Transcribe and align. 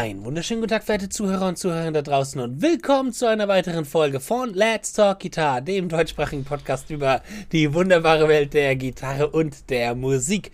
Ein 0.00 0.24
wunderschönen 0.24 0.62
guten 0.62 0.70
Tag, 0.70 0.84
verehrte 0.84 1.10
Zuhörer 1.10 1.46
und 1.46 1.58
Zuhörer 1.58 1.90
da 1.92 2.00
draußen 2.00 2.40
und 2.40 2.62
willkommen 2.62 3.12
zu 3.12 3.26
einer 3.28 3.48
weiteren 3.48 3.84
Folge 3.84 4.18
von 4.18 4.54
Let's 4.54 4.94
Talk 4.94 5.20
Guitar, 5.20 5.60
dem 5.60 5.90
deutschsprachigen 5.90 6.42
Podcast 6.42 6.88
über 6.88 7.20
die 7.52 7.74
wunderbare 7.74 8.26
Welt 8.26 8.54
der 8.54 8.76
Gitarre 8.76 9.28
und 9.28 9.68
der 9.68 9.94
Musik. 9.94 10.52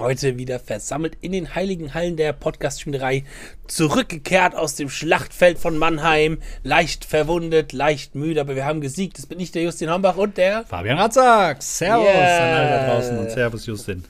Heute 0.00 0.36
wieder 0.36 0.58
versammelt 0.58 1.16
in 1.20 1.30
den 1.30 1.54
heiligen 1.54 1.94
Hallen 1.94 2.16
der 2.16 2.32
Podcast-Spielerei, 2.32 3.22
zurückgekehrt 3.68 4.56
aus 4.56 4.74
dem 4.74 4.88
Schlachtfeld 4.88 5.60
von 5.60 5.78
Mannheim, 5.78 6.38
leicht 6.64 7.04
verwundet, 7.04 7.72
leicht 7.72 8.16
müde, 8.16 8.40
aber 8.40 8.56
wir 8.56 8.64
haben 8.64 8.80
gesiegt. 8.80 9.16
Das 9.16 9.26
bin 9.26 9.38
ich, 9.38 9.52
der 9.52 9.62
Justin 9.62 9.92
Hombach 9.92 10.16
und 10.16 10.36
der 10.36 10.64
Fabian 10.64 10.98
Ratzak. 10.98 11.62
Servus 11.62 12.04
Yeah. 12.04 12.42
an 12.42 12.52
alle 12.52 12.70
da 12.70 12.94
draußen 12.94 13.16
und 13.16 13.30
Servus 13.30 13.64
Justin. 13.64 14.02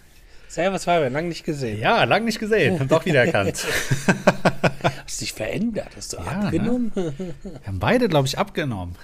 Servus 0.58 0.86
Fabian, 0.86 1.12
lange 1.12 1.28
nicht 1.28 1.44
gesehen. 1.44 1.80
Ja, 1.80 2.02
lang 2.02 2.24
nicht 2.24 2.40
gesehen, 2.40 2.80
hab 2.80 2.88
doch 2.88 3.04
wieder 3.04 3.24
erkannt. 3.24 3.64
Hast 5.04 5.20
dich 5.20 5.32
verändert? 5.32 5.90
Hast 5.96 6.14
du 6.14 6.16
Ja, 6.16 6.24
abgenommen? 6.24 6.90
Wir 6.96 7.14
haben 7.64 7.78
beide, 7.78 8.08
glaube 8.08 8.26
ich, 8.26 8.36
abgenommen. 8.38 8.96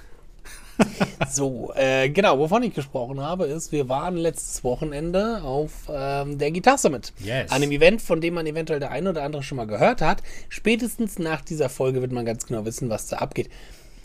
So, 1.30 1.72
äh, 1.76 2.08
genau, 2.08 2.40
wovon 2.40 2.64
ich 2.64 2.74
gesprochen 2.74 3.20
habe, 3.20 3.44
ist, 3.46 3.70
wir 3.70 3.88
waren 3.88 4.16
letztes 4.16 4.64
Wochenende 4.64 5.42
auf 5.44 5.70
ähm, 5.88 6.36
der 6.38 6.50
Guitar 6.50 6.78
Summit. 6.78 7.12
Yes. 7.20 7.52
Einem 7.52 7.70
Event, 7.70 8.02
von 8.02 8.20
dem 8.20 8.34
man 8.34 8.44
eventuell 8.46 8.80
der 8.80 8.90
eine 8.90 9.10
oder 9.10 9.22
andere 9.22 9.44
schon 9.44 9.54
mal 9.56 9.68
gehört 9.68 10.00
hat. 10.00 10.24
Spätestens 10.48 11.20
nach 11.20 11.42
dieser 11.42 11.68
Folge 11.68 12.00
wird 12.02 12.10
man 12.10 12.26
ganz 12.26 12.46
genau 12.46 12.64
wissen, 12.64 12.90
was 12.90 13.06
da 13.06 13.18
abgeht. 13.18 13.50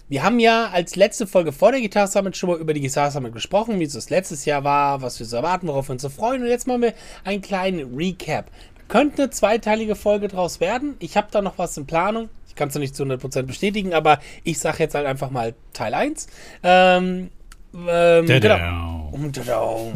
Wir 0.10 0.24
haben 0.24 0.40
ja 0.40 0.70
als 0.74 0.96
letzte 0.96 1.28
Folge 1.28 1.52
vor 1.52 1.72
der 1.72 1.82
Guitar 1.82 2.08
Summit 2.08 2.36
schon 2.36 2.50
mal 2.50 2.58
über 2.58 2.74
die 2.74 2.82
Guitar 2.82 3.12
Summit 3.12 3.32
gesprochen, 3.32 3.80
wie 3.80 3.84
es 3.84 3.94
das 3.94 4.10
letztes 4.10 4.44
Jahr 4.46 4.64
war, 4.64 5.04
was 5.04 5.20
wir 5.20 5.26
so 5.28 5.36
erwarten, 5.38 5.68
worauf 5.68 5.88
wir 5.90 5.94
uns 5.94 6.02
so 6.02 6.10
freuen. 6.10 6.42
Und 6.42 6.48
jetzt 6.48 6.66
machen 6.66 6.82
wir 6.82 6.94
einen 7.24 7.42
kleinen 7.44 7.96
Recap. 7.96 8.50
Könnte 8.88 9.22
eine 9.24 9.30
zweiteilige 9.30 9.96
Folge 9.96 10.28
draus 10.28 10.60
werden. 10.60 10.96
Ich 10.98 11.16
habe 11.16 11.28
da 11.30 11.44
noch 11.44 11.60
was 11.60 11.78
in 11.78 11.86
Planung. 11.86 12.30
Ich 12.48 12.56
kann 12.56 12.70
es 12.70 12.74
noch 12.74 12.80
nicht 12.80 12.96
zu 12.96 13.04
100% 13.04 13.44
bestätigen, 13.44 13.94
aber 13.94 14.20
ich 14.44 14.58
sage 14.58 14.80
jetzt 14.80 14.96
halt 14.96 15.06
einfach 15.06 15.30
mal 15.30 15.54
Teil 15.74 15.94
1. 15.94 16.26
Ähm, 16.64 17.30
ähm, 17.88 18.26
genau. 19.32 19.94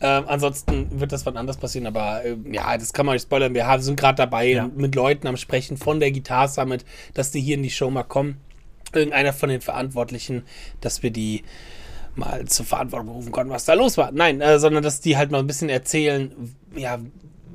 Ähm, 0.00 0.24
ansonsten 0.28 1.00
wird 1.00 1.10
das 1.10 1.26
wann 1.26 1.36
anders 1.36 1.56
passieren, 1.56 1.86
aber 1.88 2.24
äh, 2.24 2.36
ja, 2.52 2.76
das 2.78 2.92
kann 2.92 3.04
man 3.06 3.14
nicht 3.14 3.22
spoilern. 3.22 3.52
Wir 3.54 3.66
haben, 3.66 3.82
sind 3.82 3.98
gerade 3.98 4.16
dabei 4.16 4.46
Ja. 4.46 4.70
mit 4.76 4.94
Leuten 4.94 5.26
am 5.26 5.36
Sprechen 5.36 5.76
von 5.76 5.98
der 5.98 6.12
Guitar 6.12 6.46
Summit, 6.46 6.84
dass 7.14 7.32
die 7.32 7.40
hier 7.40 7.56
in 7.56 7.62
die 7.64 7.70
Show 7.70 7.90
mal 7.90 8.04
kommen. 8.04 8.40
Irgendeiner 8.96 9.32
von 9.32 9.48
den 9.48 9.60
Verantwortlichen, 9.60 10.44
dass 10.80 11.02
wir 11.02 11.10
die 11.10 11.44
mal 12.14 12.46
zur 12.46 12.66
Verantwortung 12.66 13.08
berufen 13.08 13.32
konnten, 13.32 13.52
was 13.52 13.66
da 13.66 13.74
los 13.74 13.96
war. 13.98 14.10
Nein, 14.12 14.40
äh, 14.40 14.58
sondern 14.58 14.82
dass 14.82 15.00
die 15.00 15.16
halt 15.16 15.30
mal 15.30 15.38
ein 15.38 15.46
bisschen 15.46 15.68
erzählen, 15.68 16.54
ja, 16.74 16.98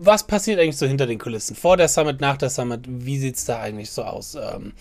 was 0.03 0.25
passiert 0.25 0.59
eigentlich 0.59 0.77
so 0.77 0.87
hinter 0.87 1.05
den 1.05 1.19
Kulissen? 1.19 1.55
Vor 1.55 1.77
der 1.77 1.87
Summit, 1.87 2.21
nach 2.21 2.37
der 2.37 2.49
Summit, 2.49 2.81
wie 2.87 3.19
sieht 3.19 3.35
es 3.35 3.45
da 3.45 3.59
eigentlich 3.59 3.91
so 3.91 4.03
aus? 4.03 4.35
Ähm, 4.35 4.73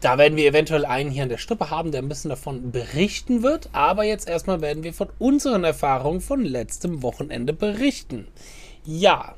da 0.00 0.16
werden 0.16 0.36
wir 0.36 0.46
eventuell 0.46 0.86
einen 0.86 1.10
hier 1.10 1.24
an 1.24 1.28
der 1.28 1.36
Strippe 1.36 1.68
haben, 1.68 1.92
der 1.92 2.00
ein 2.00 2.08
bisschen 2.08 2.30
davon 2.30 2.70
berichten 2.70 3.42
wird. 3.42 3.68
Aber 3.72 4.04
jetzt 4.04 4.26
erstmal 4.26 4.62
werden 4.62 4.82
wir 4.82 4.94
von 4.94 5.08
unseren 5.18 5.64
Erfahrungen 5.64 6.22
von 6.22 6.42
letztem 6.42 7.02
Wochenende 7.02 7.52
berichten. 7.52 8.26
Ja, 8.86 9.34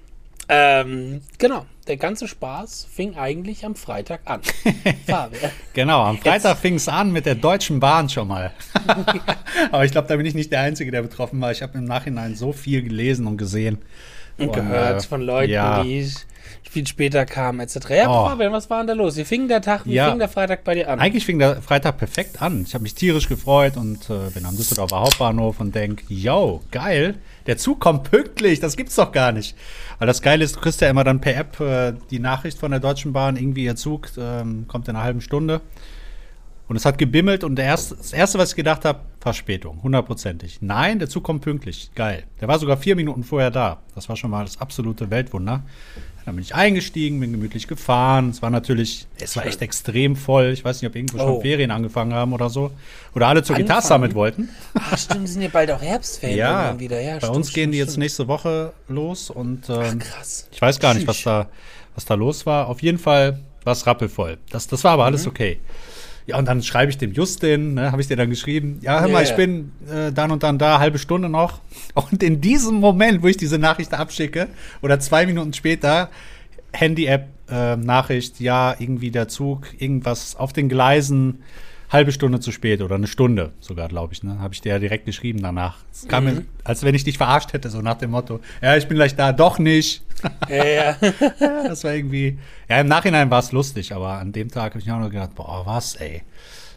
ähm, 0.49 1.23
genau. 1.39 1.67
Der 1.87 1.97
ganze 1.97 2.27
Spaß 2.27 2.89
fing 2.91 3.17
eigentlich 3.17 3.65
am 3.65 3.77
Freitag 3.77 4.21
an. 4.25 4.41
Genau, 5.73 6.03
am 6.03 6.19
Freitag 6.19 6.59
fing 6.59 6.75
es 6.75 6.89
an 6.89 7.13
mit 7.13 7.27
der 7.27 7.37
Deutschen 7.37 7.79
Bahn 7.79 8.09
schon 8.09 8.27
mal. 8.27 8.53
Aber 9.71 9.85
ich 9.85 9.93
glaube, 9.93 10.09
da 10.09 10.17
bin 10.17 10.27
ich 10.27 10.35
nicht 10.35 10.51
der 10.51 10.63
Einzige, 10.63 10.91
der 10.91 11.03
betroffen 11.03 11.41
war. 11.41 11.53
Ich 11.53 11.63
habe 11.63 11.79
im 11.79 11.85
Nachhinein 11.85 12.35
so 12.35 12.53
viel 12.53 12.83
gelesen 12.83 13.29
und 13.29 13.37
gesehen. 13.37 13.79
und 14.37 14.49
Und, 14.49 14.55
gehört 14.55 15.05
äh, 15.05 15.07
von 15.07 15.23
Leuten, 15.23 15.53
ja. 15.53 15.85
die 15.85 16.11
viel 16.63 16.87
später 16.87 17.25
kamen, 17.27 17.61
etc. 17.61 17.77
Ja, 17.91 18.09
Oh. 18.11 18.29
Fabian, 18.29 18.53
was 18.53 18.69
war 18.71 18.79
denn 18.79 18.87
da 18.89 18.93
los? 18.93 19.17
Wie 19.17 19.25
fing 19.25 19.49
der 19.49 19.63
Tag, 19.63 19.87
wie 19.87 19.95
Ja. 19.95 20.11
fing 20.11 20.19
der 20.19 20.29
Freitag 20.29 20.65
bei 20.65 20.75
dir 20.75 20.91
an? 20.91 21.01
Eigentlich 21.01 21.25
fing 21.25 21.39
der 21.39 21.63
Freitag 21.63 21.97
perfekt 21.99 22.43
an. 22.43 22.65
Ich 22.67 22.75
habe 22.75 22.83
mich 22.83 22.95
tierisch 22.95 23.29
gefreut 23.29 23.77
und 23.77 24.09
äh, 24.11 24.31
bin 24.35 24.45
am 24.45 24.57
Düsseldorfer 24.57 25.01
Hauptbahnhof 25.01 25.61
und 25.61 25.75
denk, 25.75 26.03
yo, 26.09 26.63
geil, 26.71 27.15
der 27.47 27.57
Zug 27.59 27.81
kommt 27.81 28.11
pünktlich, 28.11 28.61
das 28.61 28.77
gibt's 28.77 28.97
doch 28.97 29.13
gar 29.13 29.33
nicht. 29.33 29.57
Weil 29.99 30.07
das 30.07 30.21
Geile 30.23 30.45
ist, 30.45 30.57
du 30.57 30.61
kriegst 30.61 30.81
ja 30.81 30.89
immer 30.91 31.05
dann 31.05 31.21
per 31.21 31.37
App 31.37 31.61
äh, 31.61 31.95
die 32.11 32.19
Nachricht 32.19 32.59
von 32.59 32.71
der 32.71 32.81
Deutschen 32.81 33.13
Bahn, 33.13 33.37
irgendwie 33.37 33.65
ihr 33.65 33.77
Zug 33.77 34.09
ähm, 34.19 34.67
kommt 34.69 34.89
in 34.89 34.97
einer 34.97 35.05
halben 35.05 35.21
Stunde. 35.21 35.61
Und 36.69 36.75
es 36.75 36.85
hat 36.85 36.99
gebimmelt 36.99 37.45
und 37.45 37.57
erste, 37.61 37.95
das 37.95 38.13
Erste, 38.13 38.39
was 38.39 38.51
ich 38.51 38.57
gedacht 38.57 38.85
habe, 38.85 38.99
Verspätung, 39.21 39.85
hundertprozentig. 39.85 40.59
Nein, 40.63 40.99
der 40.99 41.09
Zug 41.09 41.23
kommt 41.23 41.43
pünktlich, 41.43 41.91
geil. 41.95 42.25
Der 42.41 42.49
war 42.49 42.59
sogar 42.59 42.77
vier 42.77 42.97
Minuten 42.97 43.23
vorher 43.23 43.53
da. 43.53 43.79
Das 43.95 44.09
war 44.09 44.17
schon 44.17 44.33
mal 44.33 44.45
das 44.45 44.61
absolute 44.61 45.09
Weltwunder. 45.11 45.63
Dann 46.27 46.35
bin 46.35 46.43
ich 46.43 46.55
eingestiegen, 46.57 47.21
bin 47.21 47.31
gemütlich 47.31 47.69
gefahren. 47.69 48.31
Es 48.31 48.43
war 48.43 48.51
natürlich, 48.51 49.07
es 49.21 49.37
war 49.37 49.47
echt 49.47 49.63
extrem 49.63 50.17
voll. 50.17 50.47
Ich 50.53 50.65
weiß 50.65 50.83
nicht, 50.83 50.89
ob 50.91 50.97
irgendwo 50.97 51.19
Oh. 51.19 51.27
schon 51.35 51.41
Ferien 51.43 51.71
angefangen 51.71 52.13
haben 52.13 52.33
oder 52.33 52.51
so. 52.51 52.73
Oder 53.15 53.29
alle 53.29 53.45
zur 53.45 53.55
Anfangen? 53.55 53.81
Summit 53.83 54.15
wollten. 54.17 54.49
Ach, 54.75 54.99
stimmt, 54.99 55.29
sind 55.29 55.43
ja 55.43 55.49
bald 55.53 55.71
auch 55.71 55.81
Herbstferien 55.81 56.37
Ja, 56.37 56.79
wieder. 56.81 57.01
Ja, 57.01 57.15
bei 57.15 57.21
stimmt, 57.21 57.37
uns 57.37 57.47
gehen 57.53 57.53
stimmt, 57.63 57.75
die 57.75 57.79
jetzt 57.79 57.97
nächste 57.97 58.27
Woche 58.27 58.73
los 58.89 59.31
und 59.31 59.71
ähm, 59.71 60.01
Krass. 60.01 60.49
ich 60.51 60.61
weiß 60.61 60.81
gar 60.81 60.95
nicht, 60.95 61.07
was 61.07 61.23
da, 61.23 61.49
was 61.95 62.05
da 62.05 62.15
los 62.15 62.45
war. 62.45 62.67
Auf 62.69 62.83
jeden 62.83 62.99
Fall 62.99 63.39
war 63.63 63.73
es 63.73 63.87
rappelvoll. 63.87 64.37
Das, 64.51 64.67
das 64.67 64.83
war 64.83 64.93
aber 64.95 65.05
Mhm. 65.05 65.07
alles 65.07 65.27
okay. 65.29 65.61
Ja, 66.27 66.39
und 66.39 66.47
dann 66.49 66.61
schreibe 66.63 66.91
ich 66.91 66.99
dem 66.99 67.13
Justin, 67.13 67.75
ne, 67.75 67.93
habe 67.93 68.03
ich 68.03 68.09
dir 68.09 68.17
dann 68.17 68.31
geschrieben, 68.31 68.81
ja, 68.83 69.01
hör 69.01 69.09
mal, 69.09 69.23
ja. 69.23 69.31
ich 69.31 69.37
bin 69.37 69.71
äh, 69.89 70.11
dann 70.13 70.33
und 70.33 70.43
dann 70.43 70.59
da, 70.59 70.81
halbe 70.81 70.99
Stunde 70.99 71.29
noch. 71.29 71.61
Und 71.95 72.23
in 72.23 72.41
diesem 72.41 72.77
Moment, 72.77 73.23
wo 73.23 73.29
ich 73.29 73.37
diese 73.37 73.59
Nachricht 73.59 73.95
abschicke, 73.95 74.49
oder 74.83 74.99
zwei 74.99 75.25
Minuten 75.25 75.53
später, 75.53 76.11
Handy-App, 76.73 77.29
äh, 77.49 77.77
Nachricht, 77.77 78.41
ja, 78.41 78.75
irgendwie 78.79 79.13
der 79.13 79.29
Zug, 79.29 79.69
irgendwas 79.79 80.35
auf 80.35 80.53
den 80.53 80.69
Gleisen, 80.69 81.43
halbe 81.91 82.13
Stunde 82.13 82.41
zu 82.41 82.51
spät 82.53 82.81
oder 82.83 82.97
eine 82.97 83.07
Stunde 83.07 83.53
sogar, 83.61 83.89
glaube 83.89 84.13
ich, 84.13 84.23
ne? 84.23 84.39
Habe 84.41 84.55
ich 84.55 84.61
dir 84.61 84.71
ja 84.73 84.79
direkt 84.79 85.07
geschrieben 85.07 85.41
danach. 85.43 85.79
Es 85.93 86.09
kam 86.09 86.25
Mhm. 86.25 86.31
mir, 86.35 86.45
als 86.65 86.83
wenn 86.83 86.95
ich 86.95 87.05
dich 87.05 87.17
verarscht 87.19 87.53
hätte, 87.53 87.71
so 87.71 87.81
nach 87.83 87.97
dem 87.99 88.11
Motto, 88.11 88.41
ja, 88.63 88.77
ich 88.77 88.87
bin 88.89 88.97
gleich 88.97 89.15
da, 89.17 89.33
doch 89.33 89.59
nicht. 89.59 90.03
Ja, 90.49 90.65
ja. 90.65 90.97
Ja, 91.41 91.69
das 91.69 91.85
war 91.85 91.93
irgendwie. 91.95 92.39
Ja, 92.69 92.81
im 92.81 92.89
Nachhinein 92.89 93.31
war 93.31 93.39
es 93.41 93.53
lustig, 93.53 93.93
aber 93.95 94.15
an 94.19 94.33
dem 94.33 94.51
Tag 94.51 94.73
habe 94.73 94.81
ich 94.81 94.87
mir 94.87 94.95
auch 94.97 95.01
noch 95.01 95.11
gedacht, 95.11 95.35
boah, 95.35 95.63
was, 95.67 95.95
ey. 95.97 96.23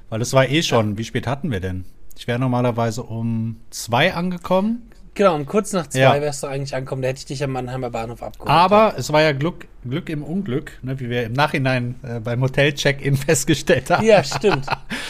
Weil 0.10 0.22
es 0.22 0.34
war 0.34 0.48
eh 0.50 0.62
schon, 0.62 0.98
wie 0.98 1.04
spät 1.06 1.26
hatten 1.26 1.50
wir 1.52 1.60
denn? 1.62 1.86
Ich 2.18 2.28
wäre 2.28 2.38
normalerweise 2.40 3.02
um 3.04 3.56
zwei 3.70 4.14
angekommen, 4.14 4.92
genau, 5.20 5.36
um 5.36 5.46
kurz 5.46 5.74
nach 5.74 5.86
zwei 5.88 6.00
Ja. 6.00 6.22
wärst 6.22 6.42
du 6.44 6.48
eigentlich 6.48 6.74
angekommen. 6.74 7.02
Da 7.02 7.10
hätte 7.10 7.20
ich 7.20 7.26
dich 7.26 7.44
am 7.44 7.52
Mannheimer 7.52 7.90
Bahnhof 7.90 8.24
abgeholt. 8.24 8.50
aber 8.50 8.94
es 8.98 9.12
war 9.12 9.22
ja 9.22 9.34
Glück, 9.34 9.68
Glück 9.88 10.10
im 10.10 10.24
Unglück, 10.24 10.80
ne, 10.82 11.00
wie 11.00 11.10
wir 11.10 11.24
im 11.26 11.34
Nachhinein 11.34 11.96
äh, 12.04 12.20
beim 12.20 12.42
Hotel-Check-In 12.42 13.16
festgestellt 13.28 13.90
haben. 13.92 14.06
Ja, 14.06 14.24
stimmt. 14.24 14.66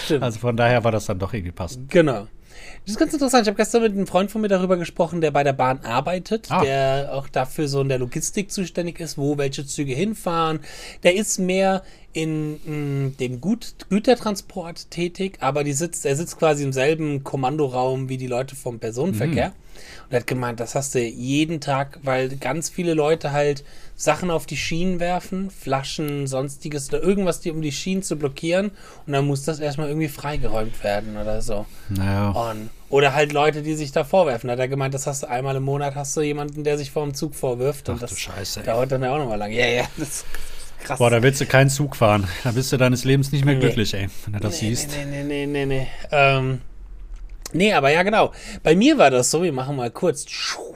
stimmt. 0.06 0.24
Also 0.24 0.40
von 0.40 0.58
daher 0.58 0.84
war 0.84 0.92
das 0.92 1.06
dann 1.06 1.20
doch 1.20 1.34
irgendwie 1.34 1.52
passend. 1.52 1.90
Genau. 1.92 2.28
Das 2.86 2.94
ist 2.94 3.00
ganz 3.00 3.14
interessant. 3.14 3.44
Ich 3.44 3.48
habe 3.48 3.58
gestern 3.58 3.82
mit 3.84 3.92
einem 3.94 4.08
Freund 4.08 4.32
von 4.32 4.42
mir 4.42 4.48
darüber 4.48 4.78
gesprochen, 4.78 5.22
der 5.22 5.32
bei 5.32 5.44
der 5.44 5.54
Bahn 5.54 5.80
arbeitet, 5.84 6.48
Ah. 6.50 6.62
der 6.64 7.10
auch 7.14 7.28
dafür 7.28 7.68
so 7.68 7.82
in 7.82 7.90
der 7.90 8.00
Logistik 8.00 8.52
zuständig 8.52 9.00
ist, 9.00 9.18
wo 9.18 9.38
welche 9.38 9.66
Züge 9.66 9.94
hinfahren. 9.94 10.60
Der 11.04 11.16
ist 11.16 11.40
mehr 11.40 11.84
in 12.14 12.54
mh, 13.06 13.12
dem 13.20 13.40
Gut 13.40 13.76
Gütertransport 13.90 14.90
tätig, 14.90 15.38
aber 15.42 15.64
die 15.64 15.74
sitzt, 15.74 16.06
er 16.06 16.16
sitzt 16.16 16.40
quasi 16.40 16.64
im 16.64 16.74
selben 16.74 17.24
Kommandoraum 17.24 18.10
wie 18.10 18.18
die 18.18 18.28
Leute 18.28 18.56
vom 18.56 18.80
Personenverkehr. 18.80 19.54
Und 20.08 20.12
er 20.14 20.20
hat 20.22 20.28
gemeint, 20.28 20.60
das 20.60 20.74
hast 20.76 20.96
du 20.96 21.00
jeden 21.00 21.62
Tag, 21.62 22.00
weil 22.04 22.30
ganz 22.38 22.70
viele 22.70 22.96
Leute 22.96 23.32
halt 23.32 23.64
Sachen 24.02 24.32
auf 24.32 24.46
die 24.46 24.56
Schienen 24.56 25.02
werfen, 25.02 25.52
Flaschen, 25.52 26.26
sonstiges 26.26 26.88
oder 26.88 27.04
irgendwas, 27.04 27.42
die 27.42 27.52
um 27.52 27.62
die 27.62 27.74
Schienen 27.74 28.02
zu 28.02 28.16
blockieren. 28.16 28.72
Und 29.06 29.12
dann 29.12 29.28
muss 29.28 29.44
das 29.44 29.60
erstmal 29.60 29.90
irgendwie 29.90 30.08
freigeräumt 30.08 30.82
werden 30.86 31.18
oder 31.18 31.42
so. 31.42 31.66
Naja. 31.90 32.30
Und, 32.30 32.70
oder 32.90 33.14
halt 33.14 33.34
Leute, 33.34 33.62
die 33.62 33.74
sich 33.76 33.92
da 33.92 34.06
vorwerfen. 34.06 34.48
Da 34.48 34.54
hat 34.54 34.60
er 34.60 34.70
gemeint, 34.70 34.94
das 34.94 35.06
hast 35.06 35.24
du 35.24 35.28
einmal 35.30 35.58
im 35.58 35.64
Monat, 35.64 35.96
hast 35.96 36.16
du 36.16 36.22
jemanden, 36.22 36.64
der 36.64 36.78
sich 36.78 36.92
vor 36.92 37.04
dem 37.04 37.14
Zug 37.14 37.36
vorwirft. 37.36 37.90
Ach 37.90 37.94
und 37.96 38.02
du 38.02 38.06
das 38.08 38.18
Scheiße, 38.18 38.62
dauert 38.62 38.90
dann 38.94 39.04
ja 39.04 39.14
auch 39.14 39.18
nochmal 39.18 39.38
lang. 39.38 39.52
Ja, 39.52 39.68
ja, 39.68 39.84
das 39.98 40.08
ist 40.08 40.26
krass. 40.82 40.98
Boah, 40.98 41.10
da 41.10 41.22
willst 41.22 41.42
du 41.42 41.46
keinen 41.46 41.70
Zug 41.70 41.98
fahren. 41.98 42.26
Da 42.46 42.52
bist 42.52 42.72
du 42.72 42.78
deines 42.78 43.04
Lebens 43.04 43.34
nicht 43.34 43.44
mehr 43.44 43.56
Nee. 43.56 43.60
glücklich, 43.60 43.94
ey, 43.94 44.08
wenn 44.24 44.32
du 44.32 44.40
das 44.40 44.62
nee, 44.62 44.70
siehst. 44.70 44.92
Nee, 44.92 45.24
nee, 45.24 45.24
nee, 45.24 45.46
nee, 45.46 45.66
nee. 45.66 45.88
Ähm, 46.14 46.62
nee, 47.52 47.74
aber 47.74 47.92
ja, 47.92 48.04
genau. 48.04 48.32
Bei 48.64 48.78
mir 48.78 48.98
war 48.98 49.12
das 49.12 49.30
so, 49.30 49.44
wir 49.44 49.52
machen 49.52 49.76
mal 49.76 49.92
kurz 49.92 50.26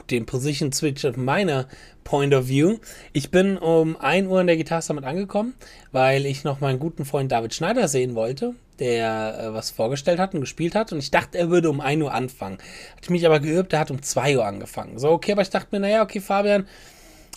den 0.09 0.25
Position 0.25 0.73
Switch 0.73 1.05
of 1.05 1.15
meiner 1.15 1.67
Point 2.03 2.33
of 2.33 2.47
View. 2.47 2.77
Ich 3.11 3.31
bin 3.31 3.57
um 3.57 3.97
1 3.97 4.27
Uhr 4.27 4.41
in 4.41 4.47
der 4.47 4.57
Guitar 4.57 4.81
Summit 4.81 5.03
angekommen, 5.03 5.53
weil 5.91 6.25
ich 6.25 6.43
noch 6.43 6.59
meinen 6.59 6.79
guten 6.79 7.05
Freund 7.05 7.31
David 7.31 7.53
Schneider 7.53 7.87
sehen 7.87 8.15
wollte, 8.15 8.55
der 8.79 9.39
äh, 9.39 9.53
was 9.53 9.71
vorgestellt 9.71 10.19
hat 10.19 10.33
und 10.33 10.41
gespielt 10.41 10.75
hat. 10.75 10.91
Und 10.91 10.99
ich 10.99 11.11
dachte, 11.11 11.37
er 11.37 11.49
würde 11.49 11.69
um 11.69 11.81
1 11.81 12.03
Uhr 12.03 12.13
anfangen. 12.13 12.57
Hat 12.95 13.09
mich 13.09 13.25
aber 13.25 13.39
geübt, 13.39 13.73
er 13.73 13.79
hat 13.79 13.91
um 13.91 14.01
2 14.01 14.37
Uhr 14.37 14.45
angefangen. 14.45 14.99
So, 14.99 15.09
okay, 15.11 15.31
aber 15.31 15.41
ich 15.41 15.49
dachte 15.49 15.69
mir, 15.71 15.79
naja, 15.79 16.03
okay, 16.03 16.19
Fabian, 16.19 16.67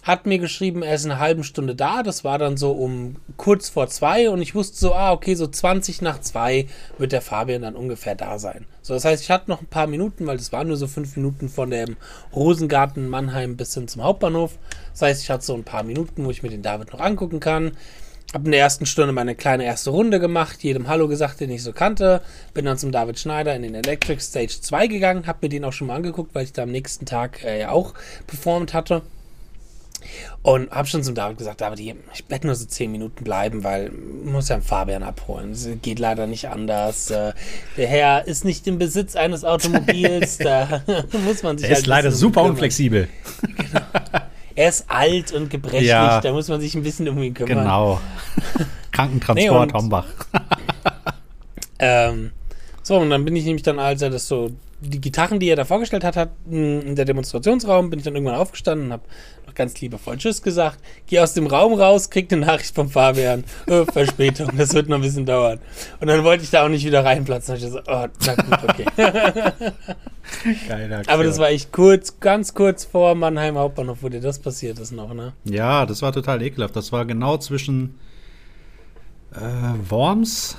hat 0.07 0.25
mir 0.25 0.39
geschrieben, 0.39 0.85
er 0.85 0.95
ist 0.95 1.05
in 1.05 1.11
einer 1.11 1.21
halben 1.21 1.43
Stunde 1.43 1.75
da. 1.75 2.05
Das 2.05 2.23
war 2.23 2.39
dann 2.39 2.57
so 2.57 2.71
um 2.71 3.17
kurz 3.37 3.69
vor 3.69 3.89
zwei 3.89 4.31
und 4.31 4.41
ich 4.41 4.55
wusste 4.55 4.79
so, 4.79 4.95
ah, 4.95 5.11
okay, 5.11 5.35
so 5.35 5.49
20 5.49 6.01
nach 6.01 6.21
zwei 6.21 6.69
wird 6.97 7.11
der 7.11 7.21
Fabian 7.21 7.63
dann 7.63 7.75
ungefähr 7.75 8.15
da 8.15 8.39
sein. 8.39 8.67
So, 8.83 8.95
das 8.95 9.05
heißt, 9.05 9.25
ich 9.25 9.33
hatte 9.33 9.51
noch 9.51 9.61
ein 9.61 9.67
paar 9.67 9.89
Minuten, 9.89 10.25
weil 10.29 10.37
das 10.37 10.53
waren 10.53 10.69
nur 10.69 10.77
so 10.77 10.87
fünf 10.87 11.17
Minuten 11.17 11.49
von 11.49 11.71
dem 11.71 11.97
Rosengarten 12.33 13.09
Mannheim 13.09 13.57
bis 13.57 13.75
hin 13.75 13.89
zum 13.89 14.05
Hauptbahnhof. 14.05 14.57
Das 14.93 15.03
heißt, 15.03 15.23
ich 15.25 15.31
hatte 15.31 15.45
so 15.45 15.55
ein 15.55 15.65
paar 15.65 15.83
Minuten, 15.83 16.25
wo 16.25 16.31
ich 16.31 16.45
mir 16.45 16.51
den 16.51 16.63
David 16.63 16.93
noch 16.93 17.01
angucken 17.01 17.41
kann. 17.41 17.73
Hab 18.33 18.45
in 18.45 18.53
der 18.53 18.61
ersten 18.61 18.87
Stunde 18.87 19.13
meine 19.13 19.35
kleine 19.35 19.65
erste 19.65 19.91
Runde 19.91 20.21
gemacht, 20.21 20.63
jedem 20.63 20.87
Hallo 20.87 21.09
gesagt, 21.09 21.41
den 21.41 21.51
ich 21.51 21.65
so 21.65 21.73
kannte. 21.73 22.23
Bin 22.55 22.65
dann 22.65 22.79
zum 22.79 22.93
David 22.93 23.19
Schneider 23.19 23.57
in 23.57 23.63
den 23.63 23.75
Electric 23.75 24.21
Stage 24.21 24.59
2 24.61 24.87
gegangen, 24.87 25.27
hab 25.27 25.43
mir 25.43 25.49
den 25.49 25.65
auch 25.65 25.73
schon 25.73 25.89
mal 25.89 25.97
angeguckt, 25.97 26.33
weil 26.33 26.45
ich 26.45 26.53
da 26.53 26.63
am 26.63 26.71
nächsten 26.71 27.07
Tag 27.07 27.43
äh, 27.43 27.61
ja 27.61 27.71
auch 27.71 27.95
performt 28.29 28.73
hatte. 28.73 29.03
Und 30.43 30.71
habe 30.71 30.87
schon 30.89 31.03
zum 31.03 31.15
David 31.15 31.39
gesagt, 31.39 31.61
David, 31.61 31.81
ich 31.81 31.95
werde 32.29 32.47
nur 32.47 32.55
so 32.57 32.65
zehn 32.67 32.93
Minuten 32.93 33.25
bleiben, 33.25 33.65
weil 33.65 33.93
ich 34.25 34.31
muss 34.31 34.49
ja 34.49 34.57
einen 34.57 34.65
Fabian 34.65 35.03
abholen. 35.03 35.53
Es 35.53 35.69
geht 35.83 35.99
leider 35.99 36.27
nicht 36.27 36.49
anders. 36.49 37.11
Äh, 37.11 37.33
der 37.77 37.87
Herr 37.89 38.27
ist 38.27 38.45
nicht 38.45 38.67
im 38.67 38.79
Besitz 38.79 39.17
eines 39.17 39.45
Automobils. 39.45 40.39
da 40.39 40.83
muss 41.25 41.43
man 41.43 41.59
sich 41.59 41.67
Er 41.69 41.75
halt 41.75 41.81
ist 41.83 41.87
leider 41.87 42.13
super 42.13 42.41
kümmern. 42.41 42.53
unflexibel. 42.53 43.09
Er 44.55 44.69
ist 44.71 44.85
alt 44.89 45.33
und 45.33 45.51
gebrechlich. 45.51 45.89
Ja. 45.89 46.21
Da 46.21 46.33
muss 46.33 46.49
man 46.49 46.61
sich 46.61 46.75
ein 46.75 46.83
bisschen 46.83 47.09
um 47.09 47.23
ihn 47.23 47.35
kümmern. 47.35 47.59
Genau. 47.59 48.01
Nee, 48.59 49.03
Krankentransport 49.03 49.73
und- 49.75 49.79
Hombach. 49.79 50.07
Ähm, 51.79 52.33
so, 52.83 52.97
und 52.99 53.11
dann 53.11 53.25
bin 53.25 53.37
ich 53.37 53.45
nämlich 53.45 53.63
dann, 53.63 53.79
als 53.79 54.01
er 54.01 54.11
das 54.11 54.27
so, 54.27 54.53
die 54.81 55.01
Gitarren, 55.01 55.41
die 55.41 55.49
er 55.49 55.57
da 55.57 55.65
vorgestellt 55.65 56.05
hat, 56.05 56.17
hat 56.17 56.31
mh, 56.47 56.81
in 56.81 56.97
der 56.97 57.05
Demonstrationsraum, 57.07 57.89
bin 57.91 57.99
ich 57.99 58.05
dann 58.05 58.15
irgendwann 58.15 58.35
aufgestanden 58.37 58.87
und 58.89 58.93
habe 58.93 59.03
noch 59.47 59.55
ganz 59.55 59.81
liebevoll 59.81 60.19
Tschüss 60.19 60.43
gesagt, 60.43 60.79
gehe 61.07 61.23
aus 61.23 61.33
dem 61.33 61.47
Raum 61.47 61.73
raus, 61.75 62.11
krieg 62.11 62.31
eine 62.33 62.45
Nachricht 62.45 62.75
vom 62.75 62.91
Fabian, 62.91 63.45
äh, 63.67 63.85
Verspätung, 63.93 64.51
das 64.57 64.75
wird 64.75 64.89
noch 64.89 64.97
ein 64.97 65.03
bisschen 65.03 65.25
dauern. 65.25 65.61
Und 66.01 66.09
dann 66.09 66.23
wollte 66.25 66.45
ich 66.45 66.51
da 66.51 66.65
auch 66.65 66.69
nicht 66.69 66.85
wieder 66.85 67.05
reinplatzen. 67.05 67.55
Da 67.57 67.67
ich 67.67 67.73
so, 67.73 67.79
oh, 67.79 68.07
na 68.27 68.35
gut, 68.35 68.69
okay. 68.69 68.85
Geiler 70.69 71.03
Aber 71.07 71.25
das 71.25 71.39
war 71.39 71.49
echt 71.49 71.73
kurz, 71.73 72.19
ganz 72.21 72.53
kurz 72.55 72.85
vor 72.85 73.15
Mannheim 73.15 73.57
Hauptbahnhof, 73.57 73.99
wo 74.03 74.09
dir 74.09 74.21
das 74.21 74.39
passiert 74.41 74.79
ist 74.79 74.93
noch, 74.93 75.15
ne? 75.15 75.33
Ja, 75.45 75.87
das 75.87 76.03
war 76.03 76.13
total 76.13 76.43
ekelhaft. 76.43 76.75
Das 76.77 76.93
war 76.93 77.05
genau 77.05 77.39
zwischen 77.39 77.95
äh, 79.33 79.39
Worms. 79.89 80.57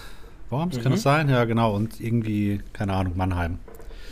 Worms, 0.50 0.80
kann 0.82 0.94
Mhm. 0.94 0.98
es 0.98 1.04
sein? 1.04 1.30
Ja, 1.30 1.44
genau. 1.46 1.76
Und 1.76 2.00
irgendwie, 2.00 2.62
keine 2.74 2.94
Ahnung, 2.94 3.14
Mannheim. 3.18 3.60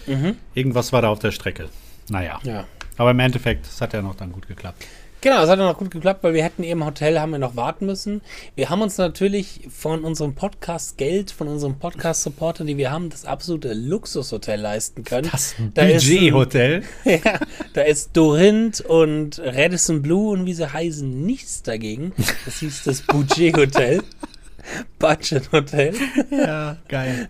Mhm. 0.08 0.36
Irgendwas 0.54 0.94
war 0.94 1.02
da 1.02 1.10
auf 1.10 1.20
der 1.20 1.32
Strecke. 1.32 1.70
Naja. 2.10 2.40
Ja. 2.44 2.66
Aber 2.98 3.12
im 3.12 3.20
Endeffekt, 3.20 3.66
es 3.66 3.82
hat 3.82 3.94
ja 3.94 4.02
noch 4.02 4.16
dann 4.16 4.32
gut 4.32 4.48
geklappt. 4.48 4.86
Genau, 5.22 5.42
es 5.42 5.50
hat 5.50 5.58
dann 5.58 5.66
noch 5.66 5.78
gut 5.80 5.90
geklappt, 5.90 6.24
weil 6.24 6.36
wir 6.36 6.44
hätten 6.44 6.62
eben 6.64 6.82
im 6.82 6.86
Hotel, 6.86 7.20
haben 7.20 7.32
wir 7.32 7.40
noch 7.40 7.56
warten 7.56 7.88
müssen. 7.88 8.22
Wir 8.54 8.70
haben 8.70 8.84
uns 8.84 9.00
natürlich 9.00 9.62
von 9.76 10.04
unserem 10.04 10.36
Podcast 10.36 11.00
Geld, 11.00 11.32
von 11.32 11.48
unserem 11.48 11.80
Podcast-Supporter, 11.80 12.64
die 12.64 12.78
wir 12.78 12.92
haben, 12.92 13.10
das 13.10 13.26
absolute 13.26 13.74
Luxushotel 13.74 14.60
leisten 14.62 15.04
können. 15.04 15.32
Da 15.32 15.38
ist 15.38 15.58
ein- 15.58 15.72
Budget-Hotel. 15.74 16.84
ja, 17.06 17.40
da 17.74 17.82
ist 17.82 18.12
Dorint 18.14 18.82
und 18.82 19.42
Radisson 19.44 20.04
Blue 20.04 20.32
und 20.32 20.46
wie 20.46 20.54
sie 20.54 20.72
heißen, 20.72 21.26
nichts 21.26 21.64
dagegen. 21.64 22.14
Das 22.46 22.60
hieß 22.60 22.84
das 22.84 23.02
Budget 23.02 23.58
Hotel. 23.58 24.04
Budget 25.00 25.52
Hotel. 25.52 25.94
Ja, 26.32 26.78
geil. 26.88 27.28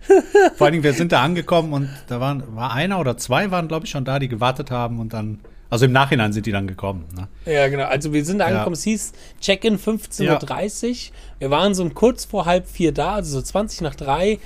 Vor 0.56 0.66
allen 0.66 0.72
Dingen, 0.72 0.84
wir 0.84 0.92
sind 0.92 1.12
da 1.12 1.22
angekommen 1.22 1.72
und 1.72 1.88
da 2.08 2.20
waren, 2.20 2.42
war 2.54 2.72
einer 2.72 2.98
oder 3.00 3.16
zwei 3.16 3.50
waren, 3.50 3.68
glaube 3.68 3.86
ich, 3.86 3.90
schon 3.90 4.04
da, 4.04 4.18
die 4.18 4.28
gewartet 4.28 4.70
haben 4.70 5.00
und 5.00 5.12
dann, 5.12 5.40
also 5.70 5.84
im 5.86 5.92
Nachhinein 5.92 6.32
sind 6.32 6.46
die 6.46 6.52
dann 6.52 6.66
gekommen. 6.66 7.04
Ne? 7.16 7.52
Ja, 7.52 7.68
genau. 7.68 7.84
Also 7.84 8.12
wir 8.12 8.24
sind 8.24 8.38
da 8.38 8.46
angekommen, 8.46 8.74
es 8.74 8.84
hieß 8.84 9.12
Check-in 9.40 9.78
15.30 9.78 10.88
Uhr. 10.90 10.96
Wir 11.40 11.50
waren 11.50 11.74
so 11.74 11.88
kurz 11.90 12.24
vor 12.24 12.46
halb 12.46 12.68
vier 12.68 12.92
da, 12.92 13.14
also 13.14 13.38
so 13.38 13.42
20 13.42 13.80
nach 13.82 13.94
drei. 13.94 14.38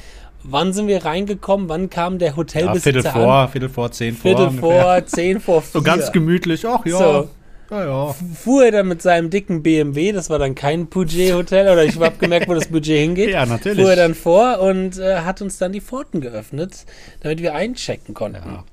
Wann 0.42 0.72
sind 0.72 0.86
wir 0.88 1.04
reingekommen? 1.04 1.68
Wann 1.68 1.90
kam 1.90 2.18
der 2.18 2.30
Ja, 2.30 2.36
Hotelbesitzer 2.36 2.92
Viertel 2.92 3.06
an? 3.08 3.12
vor, 3.12 3.48
Viertel 3.48 3.68
vor, 3.68 3.92
zehn 3.92 4.14
vor. 4.14 4.22
Viertel 4.22 4.50
vor, 4.58 5.06
zehn 5.06 5.40
vor 5.40 5.60
vier. 5.60 5.70
So 5.72 5.82
ganz 5.82 6.12
gemütlich. 6.12 6.66
Ach 6.66 6.84
ja. 6.86 6.96
So. 6.96 7.30
Ja. 7.70 8.14
Fuhr 8.34 8.64
er 8.64 8.70
dann 8.72 8.88
mit 8.88 9.00
seinem 9.02 9.30
dicken 9.30 9.62
BMW, 9.62 10.12
das 10.12 10.28
war 10.30 10.38
dann 10.38 10.54
kein 10.54 10.86
Budget-Hotel, 10.86 11.68
oder 11.72 11.84
ich 11.84 11.98
habe 11.98 12.16
gemerkt, 12.18 12.48
wo 12.48 12.54
das 12.54 12.68
Budget 12.68 12.98
hingeht. 12.98 13.30
Ja, 13.30 13.46
natürlich. 13.46 13.80
Fuhr 13.80 13.90
er 13.90 13.96
dann 13.96 14.14
vor 14.14 14.60
und 14.60 14.98
äh, 14.98 15.18
hat 15.20 15.40
uns 15.42 15.58
dann 15.58 15.72
die 15.72 15.80
Pforten 15.80 16.20
geöffnet, 16.20 16.84
damit 17.20 17.40
wir 17.40 17.54
einchecken 17.54 18.14
konnten. 18.14 18.42
Ja. 18.46 18.64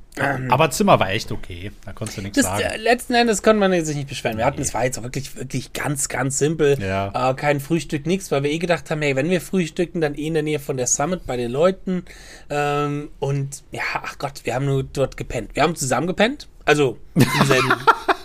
Aber 0.50 0.72
Zimmer 0.72 1.00
war 1.00 1.12
echt 1.12 1.32
okay. 1.32 1.72
Da 1.86 1.94
konntest 1.94 2.18
du 2.18 2.22
nichts 2.24 2.38
Das, 2.38 2.46
sagen. 2.48 2.62
äh, 2.64 2.78
letzten 2.78 3.14
Endes 3.14 3.44
konnte 3.44 3.60
man 3.60 3.86
sich 3.86 3.96
nicht 3.96 4.10
beschweren. 4.10 4.38
Wir 4.40 4.46
hatten, 4.46 4.62
es 4.62 4.74
war 4.74 4.84
jetzt 4.84 4.98
auch 4.98 5.04
wirklich, 5.04 5.36
wirklich 5.36 5.74
ganz, 5.74 6.10
ganz 6.10 6.40
simpel. 6.40 6.76
Ja. 6.82 7.30
Äh, 7.32 7.36
kein 7.36 7.60
Frühstück, 7.60 8.08
nichts, 8.08 8.32
weil 8.32 8.42
wir 8.42 8.50
eh 8.50 8.58
gedacht 8.58 8.90
haben, 8.90 9.02
hey, 9.04 9.16
wenn 9.16 9.30
wir 9.30 9.42
frühstücken, 9.42 10.02
dann 10.02 10.16
eh 10.16 10.26
in 10.26 10.34
der 10.34 10.42
Nähe 10.42 10.60
von 10.60 10.76
der 10.76 10.88
Summit 10.88 11.28
bei 11.28 11.38
den 11.38 11.52
Leuten. 11.52 12.04
Ähm, 12.50 13.10
und 13.20 13.64
ja, 13.72 13.82
ach 13.94 14.18
Gott, 14.18 14.42
wir 14.44 14.56
haben 14.56 14.66
nur 14.66 14.84
dort 14.84 15.18
gepennt. 15.18 15.52
Wir 15.54 15.62
haben 15.62 15.76
zusammen 15.76 16.08
gepennt. 16.08 16.48
Also 16.66 16.98
im 17.14 17.22
selben, 17.46 17.72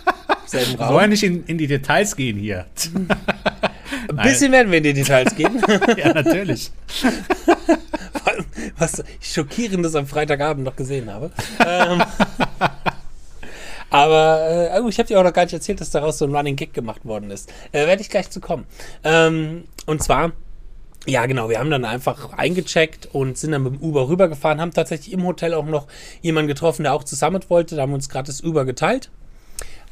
selben 0.53 0.79
Wir 0.79 0.87
wollen 0.87 0.99
Raum. 0.99 1.09
nicht 1.09 1.23
in, 1.23 1.43
in 1.45 1.57
die 1.57 1.67
Details 1.67 2.15
gehen 2.15 2.37
hier. 2.37 2.65
Ein 4.09 4.15
bisschen 4.23 4.51
werden 4.51 4.71
wir 4.71 4.77
in 4.77 4.83
die 4.83 4.93
Details 4.93 5.35
gehen. 5.35 5.61
ja, 5.97 6.13
natürlich. 6.13 6.71
was 8.77 9.03
ich 9.19 9.33
schockierendes 9.33 9.95
am 9.95 10.07
Freitagabend 10.07 10.63
noch 10.63 10.75
gesehen 10.75 11.11
habe. 11.11 11.31
ähm, 11.65 12.01
aber 13.89 14.71
äh, 14.73 14.79
oh, 14.81 14.87
ich 14.87 14.97
habe 14.97 15.07
dir 15.07 15.19
auch 15.19 15.23
noch 15.23 15.33
gar 15.33 15.43
nicht 15.43 15.53
erzählt, 15.53 15.81
dass 15.81 15.91
daraus 15.91 16.17
so 16.17 16.25
ein 16.25 16.35
Running 16.35 16.55
Gag 16.55 16.73
gemacht 16.73 17.05
worden 17.05 17.29
ist. 17.31 17.51
Äh, 17.71 17.85
Werde 17.85 18.01
ich 18.01 18.09
gleich 18.09 18.29
zu 18.29 18.39
kommen. 18.39 18.65
Ähm, 19.03 19.65
und 19.85 20.01
zwar, 20.01 20.31
ja 21.05 21.25
genau, 21.25 21.49
wir 21.49 21.59
haben 21.59 21.69
dann 21.69 21.85
einfach 21.85 22.33
eingecheckt 22.33 23.09
und 23.11 23.37
sind 23.37 23.51
dann 23.51 23.63
mit 23.63 23.73
dem 23.73 23.81
Uber 23.81 24.07
rübergefahren, 24.07 24.61
haben 24.61 24.71
tatsächlich 24.71 25.13
im 25.13 25.23
Hotel 25.25 25.53
auch 25.53 25.65
noch 25.65 25.87
jemanden 26.21 26.47
getroffen, 26.47 26.83
der 26.83 26.93
auch 26.93 27.03
zu 27.03 27.15
Summit 27.15 27.49
wollte. 27.49 27.75
Da 27.75 27.83
haben 27.83 27.91
wir 27.91 27.95
uns 27.95 28.09
gerade 28.09 28.27
das 28.27 28.41
Uber 28.41 28.65
geteilt. 28.65 29.11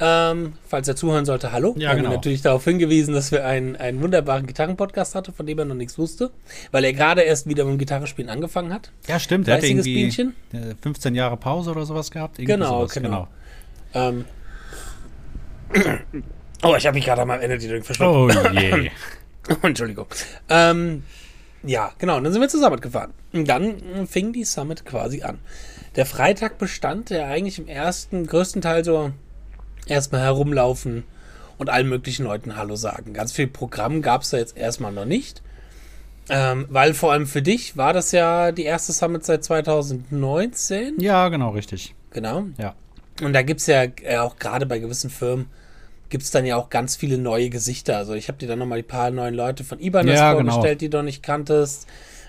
Ähm, 0.03 0.53
falls 0.67 0.87
er 0.87 0.95
zuhören 0.95 1.25
sollte, 1.25 1.51
hallo. 1.51 1.75
Ja, 1.77 1.81
wir 1.81 1.89
haben 1.89 1.97
genau. 1.97 2.09
natürlich 2.09 2.41
darauf 2.41 2.63
hingewiesen, 2.63 3.13
dass 3.13 3.31
wir 3.31 3.45
einen, 3.45 3.75
einen 3.75 4.01
wunderbaren 4.01 4.47
Gitarrenpodcast 4.47 5.13
hatten, 5.13 5.31
von 5.31 5.45
dem 5.45 5.59
er 5.59 5.65
noch 5.65 5.75
nichts 5.75 5.99
wusste, 5.99 6.31
weil 6.71 6.83
er 6.85 6.93
gerade 6.93 7.21
erst 7.21 7.47
wieder 7.47 7.65
mit 7.65 7.73
dem 7.73 7.77
Gitarrespielen 7.77 8.31
angefangen 8.31 8.73
hat. 8.73 8.91
Ja, 9.07 9.19
stimmt. 9.19 9.45
Der 9.45 9.57
hat 9.57 9.63
irgendwie 9.63 9.93
Bienchen? 9.93 10.35
äh, 10.53 10.73
15 10.81 11.13
Jahre 11.13 11.37
Pause 11.37 11.69
oder 11.69 11.85
sowas 11.85 12.09
gehabt. 12.09 12.39
Genau, 12.39 12.79
sowas, 12.79 12.93
genau. 12.93 13.27
Ähm. 13.93 14.25
Oh, 16.63 16.75
ich 16.75 16.87
habe 16.87 16.95
mich 16.95 17.05
gerade 17.05 17.21
am 17.21 17.29
Ende 17.29 17.59
die 17.59 17.67
Drink 17.67 17.85
verschluckt. 17.85 18.35
Oh 18.35 18.49
je. 18.53 18.89
Entschuldigung. 19.61 20.07
Ähm, 20.49 21.03
ja, 21.61 21.91
genau. 21.99 22.17
Und 22.17 22.23
dann 22.23 22.33
sind 22.33 22.41
wir 22.41 22.49
zur 22.49 22.59
Summit 22.59 22.81
gefahren. 22.81 23.13
Und 23.33 23.47
dann 23.47 24.07
fing 24.07 24.33
die 24.33 24.45
Summit 24.45 24.83
quasi 24.83 25.21
an. 25.21 25.37
Der 25.95 26.07
Freitag 26.07 26.57
bestand 26.57 27.11
ja 27.11 27.25
eigentlich 27.25 27.59
im 27.59 27.67
ersten, 27.67 28.25
größten 28.25 28.61
Teil 28.61 28.83
so 28.83 29.11
erstmal 29.85 30.21
herumlaufen 30.21 31.03
und 31.57 31.69
allen 31.69 31.89
möglichen 31.89 32.23
Leuten 32.23 32.57
Hallo 32.57 32.75
sagen. 32.75 33.13
Ganz 33.13 33.31
viel 33.31 33.47
Programm 33.47 34.01
gab 34.01 34.21
es 34.23 34.31
da 34.31 34.37
jetzt 34.37 34.57
erstmal 34.57 34.91
noch 34.91 35.05
nicht. 35.05 35.41
Ähm, 36.29 36.65
weil 36.69 36.93
vor 36.93 37.11
allem 37.11 37.25
für 37.27 37.41
dich 37.41 37.77
war 37.77 37.93
das 37.93 38.11
ja 38.11 38.51
die 38.51 38.63
erste 38.63 38.93
Summit 38.93 39.25
seit 39.25 39.43
2019. 39.43 40.99
Ja, 40.99 41.29
genau, 41.29 41.49
richtig. 41.49 41.93
Genau. 42.11 42.45
Ja. 42.57 42.75
Und 43.21 43.33
da 43.33 43.41
gibt 43.41 43.59
es 43.59 43.67
ja 43.67 43.83
äh, 44.03 44.17
auch 44.17 44.37
gerade 44.37 44.65
bei 44.65 44.79
gewissen 44.79 45.09
Firmen, 45.09 45.47
gibt 46.09 46.23
es 46.23 46.31
dann 46.31 46.45
ja 46.45 46.57
auch 46.57 46.69
ganz 46.69 46.95
viele 46.95 47.17
neue 47.17 47.49
Gesichter. 47.49 47.97
Also 47.97 48.13
ich 48.13 48.27
habe 48.27 48.37
dir 48.37 48.47
dann 48.47 48.59
nochmal 48.59 48.79
die 48.79 48.87
paar 48.87 49.11
neuen 49.11 49.33
Leute 49.33 49.63
von 49.63 49.79
Ibanez 49.79 50.17
Ja, 50.17 50.33
genau. 50.33 50.51
vorgestellt, 50.51 50.81
die 50.81 50.89
du 50.89 50.97
noch 50.97 51.03
nicht 51.03 51.23
kanntest. 51.23 51.87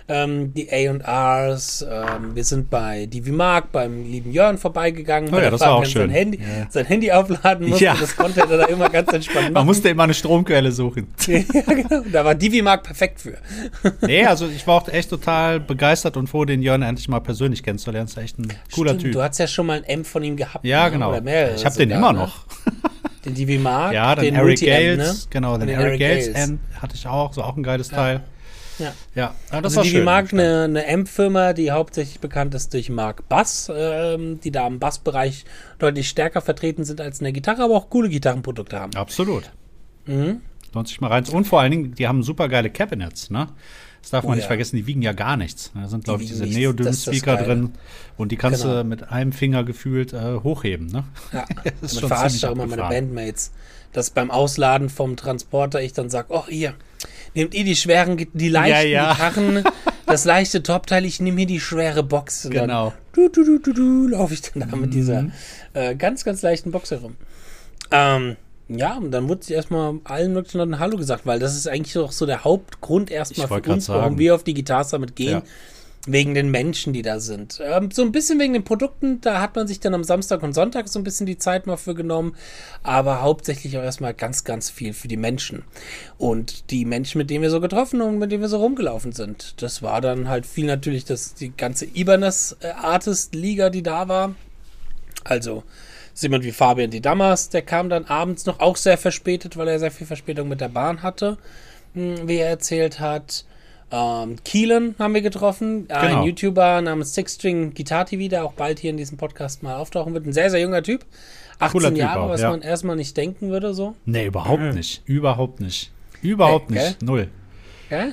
Ähm, 0.09 0.53
die 0.55 0.69
A&Rs. 0.71 1.87
Ähm, 1.89 2.35
wir 2.35 2.45
sind 2.45 2.71
bei 2.71 3.07
Divi 3.07 3.31
Mark, 3.33 3.73
beim 3.73 4.05
lieben 4.05 4.33
Jörn 4.33 4.59
vorbeigegangen. 4.59 5.33
Oh 5.33 5.39
ja, 5.39 5.51
das 5.51 5.61
war 5.61 5.73
auch 5.75 5.85
Fabian 5.85 5.93
Sein 5.93 6.03
schön. 6.03 6.11
Handy, 6.11 6.39
Ja. 6.39 6.67
sein 6.71 6.87
Handy 6.87 7.13
aufladen 7.13 7.69
musste. 7.69 7.85
Ja. 7.85 7.97
Das 7.99 8.17
konnte 8.17 8.41
er 8.41 8.47
da 8.47 8.65
immer 8.67 8.89
ganz 8.89 9.13
entspannt 9.13 9.45
Man 9.47 9.53
machen. 9.55 9.67
musste 9.67 9.89
immer 9.89 10.03
eine 10.05 10.15
Stromquelle 10.15 10.73
suchen. 10.73 11.07
ja, 11.27 11.43
genau. 11.75 12.03
Da 12.13 12.25
war 12.25 12.35
Divi 12.35 12.63
Mark 12.63 12.83
perfekt 12.83 13.21
für. 13.21 13.39
nee, 14.07 14.25
also 14.25 14.47
ich 14.49 14.67
war 14.67 14.83
auch 14.83 14.89
echt 14.89 15.11
total 15.11 15.61
begeistert 15.61 16.17
und 16.17 16.29
froh, 16.29 16.45
den 16.45 16.63
Jörn 16.63 16.83
endlich 16.83 17.09
mal 17.09 17.21
persönlich 17.21 17.63
kennenzulernen. 17.63 18.09
Ist 18.09 18.17
echt 18.19 18.39
ein 18.39 18.49
cooler 18.75 18.91
Stimmt, 18.91 19.03
Typ. 19.05 19.13
Du 19.13 19.23
hast 19.23 19.39
ja 19.39 19.47
schon 19.47 19.67
mal 19.67 19.79
ein 19.79 19.85
M 19.85 20.05
von 20.05 20.23
ihm 20.25 20.37
gehabt. 20.37 20.65
Ja, 20.65 20.87
ne? 20.87 20.93
genau. 20.93 21.11
Oder 21.11 21.21
mehrere 21.21 21.55
Ich 21.55 21.65
habe 21.65 21.77
den 21.77 21.91
immer 21.91 22.13
ne? 22.13 22.19
noch. 22.21 22.45
Den 23.25 23.35
Divi 23.35 23.57
Mark, 23.59 23.93
Ja, 23.95 24.17
dann 24.17 24.25
den 24.25 24.35
Eric 24.35 24.61
Gales. 24.61 24.99
ne? 24.99 25.15
Genau, 25.31 25.57
den, 25.57 25.69
den 25.69 25.79
Eric 25.79 26.01
Gales 26.01 26.33
Gales. 26.33 26.49
N 26.49 26.61
hatte 26.81 26.97
ich 26.97 27.07
auch. 27.07 27.33
So 27.33 27.43
auch 27.43 27.57
ein 27.57 27.63
geiles 27.63 27.89
Teil. 27.89 28.21
Ja. 28.79 28.93
Ja, 29.15 29.35
ja 29.53 29.61
das 29.61 29.65
also 29.65 29.77
war 29.77 29.85
die 29.85 29.91
schön. 29.91 30.05
Mark 30.05 30.33
eine, 30.33 30.65
eine 30.65 30.89
Amp-Firma, 30.89 31.53
die 31.53 31.71
hauptsächlich 31.71 32.21
bekannt 32.21 32.55
ist 32.55 32.73
durch 32.75 32.91
Mark 32.91 33.29
Bass, 33.29 33.71
ähm, 33.75 34.41
die 34.41 34.51
da 34.51 34.67
im 34.67 34.79
Bassbereich 34.79 35.45
deutlich 35.79 36.09
stärker 36.09 36.41
vertreten 36.41 36.85
sind 36.85 37.01
als 37.01 37.21
in 37.21 37.25
der 37.25 37.33
Gitarre, 37.33 37.63
aber 37.65 37.75
auch 37.75 37.91
coole 37.91 38.09
Gitarrenprodukte 38.09 38.79
haben. 38.79 38.95
Absolut. 38.95 39.51
Mhm. 40.07 40.41
Lohnt 40.75 40.89
sich 40.89 41.01
mal 41.01 41.09
rein. 41.09 41.25
Und 41.29 41.47
vor 41.47 41.61
allen 41.61 41.71
Dingen, 41.71 41.95
die 41.95 42.09
haben 42.09 42.23
super 42.23 42.49
geile 42.49 42.71
Cabinets, 42.71 43.31
ne? 43.31 43.49
Das 44.01 44.11
darf 44.11 44.25
man 44.25 44.33
Oh 44.33 44.35
nicht 44.35 44.45
ja. 44.45 44.49
vergessen, 44.49 44.75
die 44.77 44.87
wiegen 44.89 45.01
ja 45.03 45.13
gar 45.13 45.37
nichts. 45.37 45.71
Da 45.75 45.87
sind, 45.87 46.03
glaube 46.05 46.25
ich, 46.25 46.29
diese 46.29 46.45
Neodym-Speaker 46.45 47.37
drin. 47.37 47.73
Und 48.17 48.33
die 48.33 48.37
kannst 48.37 48.63
Genau. 48.63 48.79
du 48.79 48.85
mit 48.85 49.13
einem 49.13 49.31
Finger 49.31 49.63
gefühlt 49.63 50.13
äh, 50.13 50.41
hochheben, 50.43 50.87
ne? 50.89 51.05
Ja, 51.33 51.45
Das 51.65 51.65
ist 51.65 51.73
damit 51.83 52.01
schon 52.01 52.09
verarscht 52.09 52.41
ziemlich 52.41 52.47
auch 52.47 52.65
immer 52.65 52.77
meine. 52.77 52.83
Bandmates, 52.89 53.53
dass 53.93 54.11
beim 54.11 54.33
Ausladen 54.33 54.89
vom 54.89 55.15
Transporter 55.17 55.81
ich 55.83 55.93
dann 55.93 56.11
sage, 56.11 56.29
oh 56.31 56.45
hier, 56.49 56.75
nehmt 57.35 57.55
ihr 57.55 57.65
die 57.65 57.77
schweren, 57.77 58.17
die 58.33 58.49
leichten 58.49 58.91
ja. 58.91 59.13
Gitarren, 59.13 59.65
das 60.07 60.25
leichte 60.25 60.63
Topteil, 60.63 61.05
ich 61.05 61.21
nehme 61.21 61.39
hier 61.39 61.47
die 61.47 61.61
schwere 61.61 62.03
Box. 62.03 62.47
Und 62.47 62.53
Genau. 62.53 62.93
Dann, 63.15 63.31
du, 63.33 63.45
du, 63.45 63.45
du, 63.45 63.59
du, 63.59 63.73
du, 63.73 64.09
laufe 64.09 64.35
ich 64.35 64.43
dann 64.43 64.69
da 64.71 64.77
mit 64.77 64.95
dieser 64.95 65.27
äh, 65.75 65.95
ganz, 65.95 66.25
ganz 66.25 66.43
leichten 66.43 66.71
Box 66.71 66.91
herum. 66.91 67.17
Ähm, 67.91 68.37
Ja, 68.69 68.97
und 68.97 69.11
dann 69.11 69.29
wurde 69.29 69.45
sie 69.45 69.55
erstmal 69.55 69.99
allen 70.05 70.33
möglichen 70.33 70.59
Leuten 70.59 70.79
Hallo 70.79 70.97
gesagt, 70.97 71.27
weil 71.27 71.39
das 71.39 71.57
ist 71.57 71.69
eigentlich 71.69 71.97
auch 71.99 72.13
so 72.13 72.27
der 72.27 72.45
Hauptgrund 72.45 73.11
erstmal 73.11 73.49
für 73.49 73.73
uns, 73.73 73.89
warum 73.89 74.19
wir 74.19 74.35
auf 74.35 74.45
die 74.45 74.55
Guitar 74.55 74.85
Summit 74.85 75.17
gehen. 75.17 75.31
Ja. 75.31 75.43
Wegen 76.07 76.35
den 76.35 76.51
Menschen, 76.51 76.93
die 76.93 77.03
da 77.03 77.21
sind. 77.21 77.61
Ähm, 77.65 77.93
so 77.93 78.03
ein 78.03 78.11
bisschen 78.11 78.41
wegen 78.41 78.55
den 78.55 78.65
Produkten, 78.65 79.21
da 79.21 79.41
hat 79.41 79.55
man 79.55 79.69
sich 79.69 79.79
dann 79.79 79.95
am 79.95 80.03
Samstag 80.03 80.43
und 80.43 80.53
Sonntag 80.53 80.89
so 80.89 80.99
ein 80.99 81.05
bisschen 81.05 81.27
die 81.27 81.39
Zeit 81.39 81.67
mal 81.69 81.77
für 81.77 81.95
genommen. 81.95 82.35
Aber 82.83 83.23
hauptsächlich 83.23 83.79
auch 83.79 83.85
erstmal 83.85 84.13
ganz, 84.13 84.43
ganz 84.43 84.69
viel 84.69 84.95
für 84.95 85.07
die 85.07 85.17
Menschen. 85.17 85.63
Und 86.19 86.71
die 86.71 86.85
Menschen, 86.85 87.19
mit 87.19 87.31
denen 87.31 87.43
wir 87.43 87.51
so 87.51 87.61
getroffen 87.61 88.01
und 88.01 88.19
mit 88.19 88.33
denen 88.33 88.43
wir 88.43 88.49
so 88.49 88.59
rumgelaufen 88.59 89.13
sind. 89.13 89.63
Das 89.63 89.81
war 89.83 90.01
dann 90.01 90.29
halt 90.29 90.45
viel 90.45 90.67
natürlich 90.67 91.05
das, 91.05 91.35
die 91.35 91.57
ganze 91.57 91.87
Ibanez 91.87 92.57
äh, 92.61 92.71
Artist 92.71 93.37
Liga, 93.37 93.71
die 93.71 93.85
da 93.85 94.09
war. 94.09 94.35
Also 95.23 95.63
jemand 96.21 96.45
wie 96.45 96.53
Fabian 96.53 96.91
Di 96.91 97.01
Damas, 97.01 97.49
der 97.49 97.63
kam 97.63 97.89
dann 97.89 98.05
abends 98.05 98.45
noch 98.47 98.61
auch 98.61 98.77
sehr 98.77 98.99
verspätet, 98.99 99.57
weil 99.57 99.69
er 99.69 99.79
sehr 99.79 99.91
viel 99.91 100.07
Verspätung 100.07 100.49
mit 100.49 100.61
der 100.61 100.69
Bahn 100.69 101.03
hatte, 101.03 101.39
hm, 101.95 102.29
wie 102.29 102.37
er 102.37 102.49
erzählt 102.49 103.01
hat. 103.01 103.45
Ähm, 103.93 104.37
Keelan 104.45 104.95
haben 104.99 105.15
wir 105.15 105.21
getroffen, 105.23 105.87
ein 105.91 106.09
Genau. 106.09 106.25
YouTuber 106.25 106.81
namens 106.81 107.15
Six 107.15 107.35
String 107.35 107.75
Guitar 107.75 108.07
TV, 108.07 108.29
der 108.29 108.45
auch 108.45 108.55
bald 108.55 108.79
hier 108.79 108.91
in 108.91 108.97
diesem 108.97 109.19
Podcast 109.19 109.63
mal 109.63 109.77
auftauchen 109.77 110.15
wird. 110.15 110.27
Ein 110.27 110.33
sehr, 110.33 110.51
sehr 110.51 110.61
junger 110.61 110.83
Typ. 110.83 111.05
18 111.59 111.71
Cooler 111.73 111.89
Typ 111.91 111.99
Jahre, 111.99 112.21
auch, 112.21 112.29
was 112.31 112.41
ja. 112.41 112.51
man 112.51 112.63
erstmal 112.63 112.97
nicht 112.97 113.17
denken 113.17 113.51
würde, 113.51 113.75
so. 113.75 113.95
Nee, 114.07 114.27
überhaupt 114.27 114.75
nicht. 114.75 115.03
Überhaupt 115.07 115.61
nicht. 115.61 115.93
Überhaupt 116.23 116.71
Nee, 116.71 116.83
nicht. 116.89 117.03
Null. 117.03 117.29
Ja? 117.91 118.13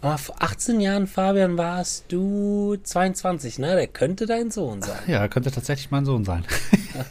Aber 0.00 0.18
vor 0.18 0.36
18 0.38 0.80
Jahren, 0.80 1.06
Fabian, 1.06 1.56
warst 1.56 2.04
du 2.08 2.76
22, 2.82 3.58
ne? 3.58 3.74
Der 3.74 3.86
könnte 3.86 4.26
dein 4.26 4.50
Sohn 4.50 4.82
sein. 4.82 4.98
Ja, 5.06 5.28
könnte 5.28 5.50
tatsächlich 5.50 5.90
mein 5.90 6.04
Sohn 6.04 6.24
sein. 6.24 6.44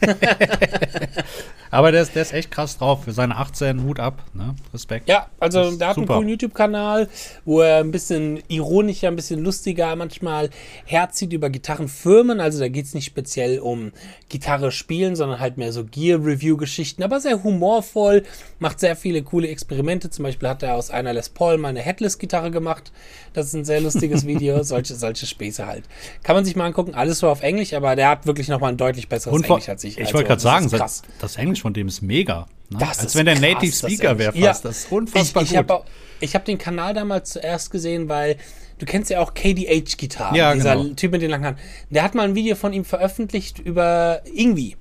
Aber 1.74 1.90
der 1.90 2.02
ist, 2.02 2.14
der 2.14 2.22
ist 2.22 2.32
echt 2.32 2.52
krass 2.52 2.78
drauf. 2.78 3.02
Für 3.04 3.10
seine 3.10 3.36
18 3.36 3.82
Hut 3.82 3.98
ab. 3.98 4.22
Ne? 4.32 4.54
Respekt. 4.72 5.08
Ja, 5.08 5.26
also 5.40 5.76
der 5.76 5.88
hat 5.88 5.96
einen 5.96 6.06
super. 6.06 6.18
coolen 6.18 6.28
YouTube-Kanal, 6.28 7.08
wo 7.44 7.62
er 7.62 7.78
ein 7.78 7.90
bisschen 7.90 8.40
ironischer, 8.46 9.08
ein 9.08 9.16
bisschen 9.16 9.40
lustiger 9.40 9.96
manchmal 9.96 10.50
herzieht 10.84 11.32
über 11.32 11.50
Gitarrenfirmen. 11.50 12.38
Also 12.38 12.60
da 12.60 12.68
geht 12.68 12.84
es 12.86 12.94
nicht 12.94 13.06
speziell 13.06 13.58
um 13.58 13.90
Gitarre 14.28 14.70
spielen, 14.70 15.16
sondern 15.16 15.40
halt 15.40 15.58
mehr 15.58 15.72
so 15.72 15.84
Gear-Review-Geschichten, 15.84 17.02
aber 17.02 17.20
sehr 17.20 17.42
humorvoll, 17.42 18.22
macht 18.60 18.78
sehr 18.78 18.94
viele 18.94 19.22
coole 19.22 19.48
Experimente. 19.48 20.10
Zum 20.10 20.22
Beispiel 20.22 20.48
hat 20.48 20.62
er 20.62 20.76
aus 20.76 20.90
einer 20.90 21.12
Les 21.12 21.28
Paul 21.28 21.58
mal 21.58 21.68
eine 21.70 21.80
Headless-Gitarre 21.80 22.52
gemacht. 22.52 22.92
Das 23.32 23.46
ist 23.46 23.54
ein 23.54 23.64
sehr 23.64 23.80
lustiges 23.80 24.26
Video. 24.26 24.62
solche, 24.62 24.94
solche 24.94 25.26
Späße 25.26 25.66
halt. 25.66 25.84
Kann 26.22 26.36
man 26.36 26.44
sich 26.44 26.54
mal 26.54 26.66
angucken, 26.66 26.94
alles 26.94 27.18
so 27.18 27.28
auf 27.28 27.42
Englisch, 27.42 27.74
aber 27.74 27.96
der 27.96 28.10
hat 28.10 28.26
wirklich 28.26 28.46
nochmal 28.46 28.70
ein 28.70 28.76
deutlich 28.76 29.08
besseres 29.08 29.42
Englisch 29.42 29.68
als 29.68 29.82
ich. 29.82 29.94
ich 29.98 30.04
Also, 30.04 30.14
wollte 30.14 30.28
gerade 30.28 30.40
sagen, 30.40 30.70
das, 30.70 31.02
das 31.18 31.36
Englisch 31.36 31.63
von 31.64 31.72
dem 31.72 31.88
ist 31.88 32.02
mega. 32.02 32.46
Ne? 32.68 32.76
Das 32.78 32.98
Als 32.98 33.04
ist 33.06 33.16
wenn 33.16 33.24
der 33.24 33.36
krass, 33.36 33.54
Native 33.54 33.72
Speaker 33.72 34.18
wäre 34.18 34.32
fast. 34.32 34.64
Ja. 34.64 34.68
Das 34.68 34.78
ist 34.80 34.92
unfassbar 34.92 35.42
ich, 35.42 35.52
ich 35.52 35.56
gut. 35.56 35.70
Hab 35.70 35.86
ich 36.20 36.34
habe 36.34 36.44
den 36.44 36.58
Kanal 36.58 36.92
damals 36.92 37.30
zuerst 37.30 37.70
gesehen, 37.70 38.10
weil 38.10 38.36
du 38.78 38.84
kennst 38.84 39.08
ja 39.08 39.20
auch 39.20 39.32
KDH 39.32 39.96
Gitarre, 39.96 40.36
Ja, 40.36 40.52
dieser 40.54 40.76
genau. 40.76 40.94
Typ 40.94 41.12
mit 41.12 41.22
den 41.22 41.30
langen 41.30 41.44
Haaren. 41.44 41.58
Der 41.88 42.02
hat 42.02 42.14
mal 42.14 42.24
ein 42.28 42.34
Video 42.34 42.54
von 42.54 42.74
ihm 42.74 42.84
veröffentlicht 42.84 43.60
über 43.60 44.20
Ingwie. 44.34 44.76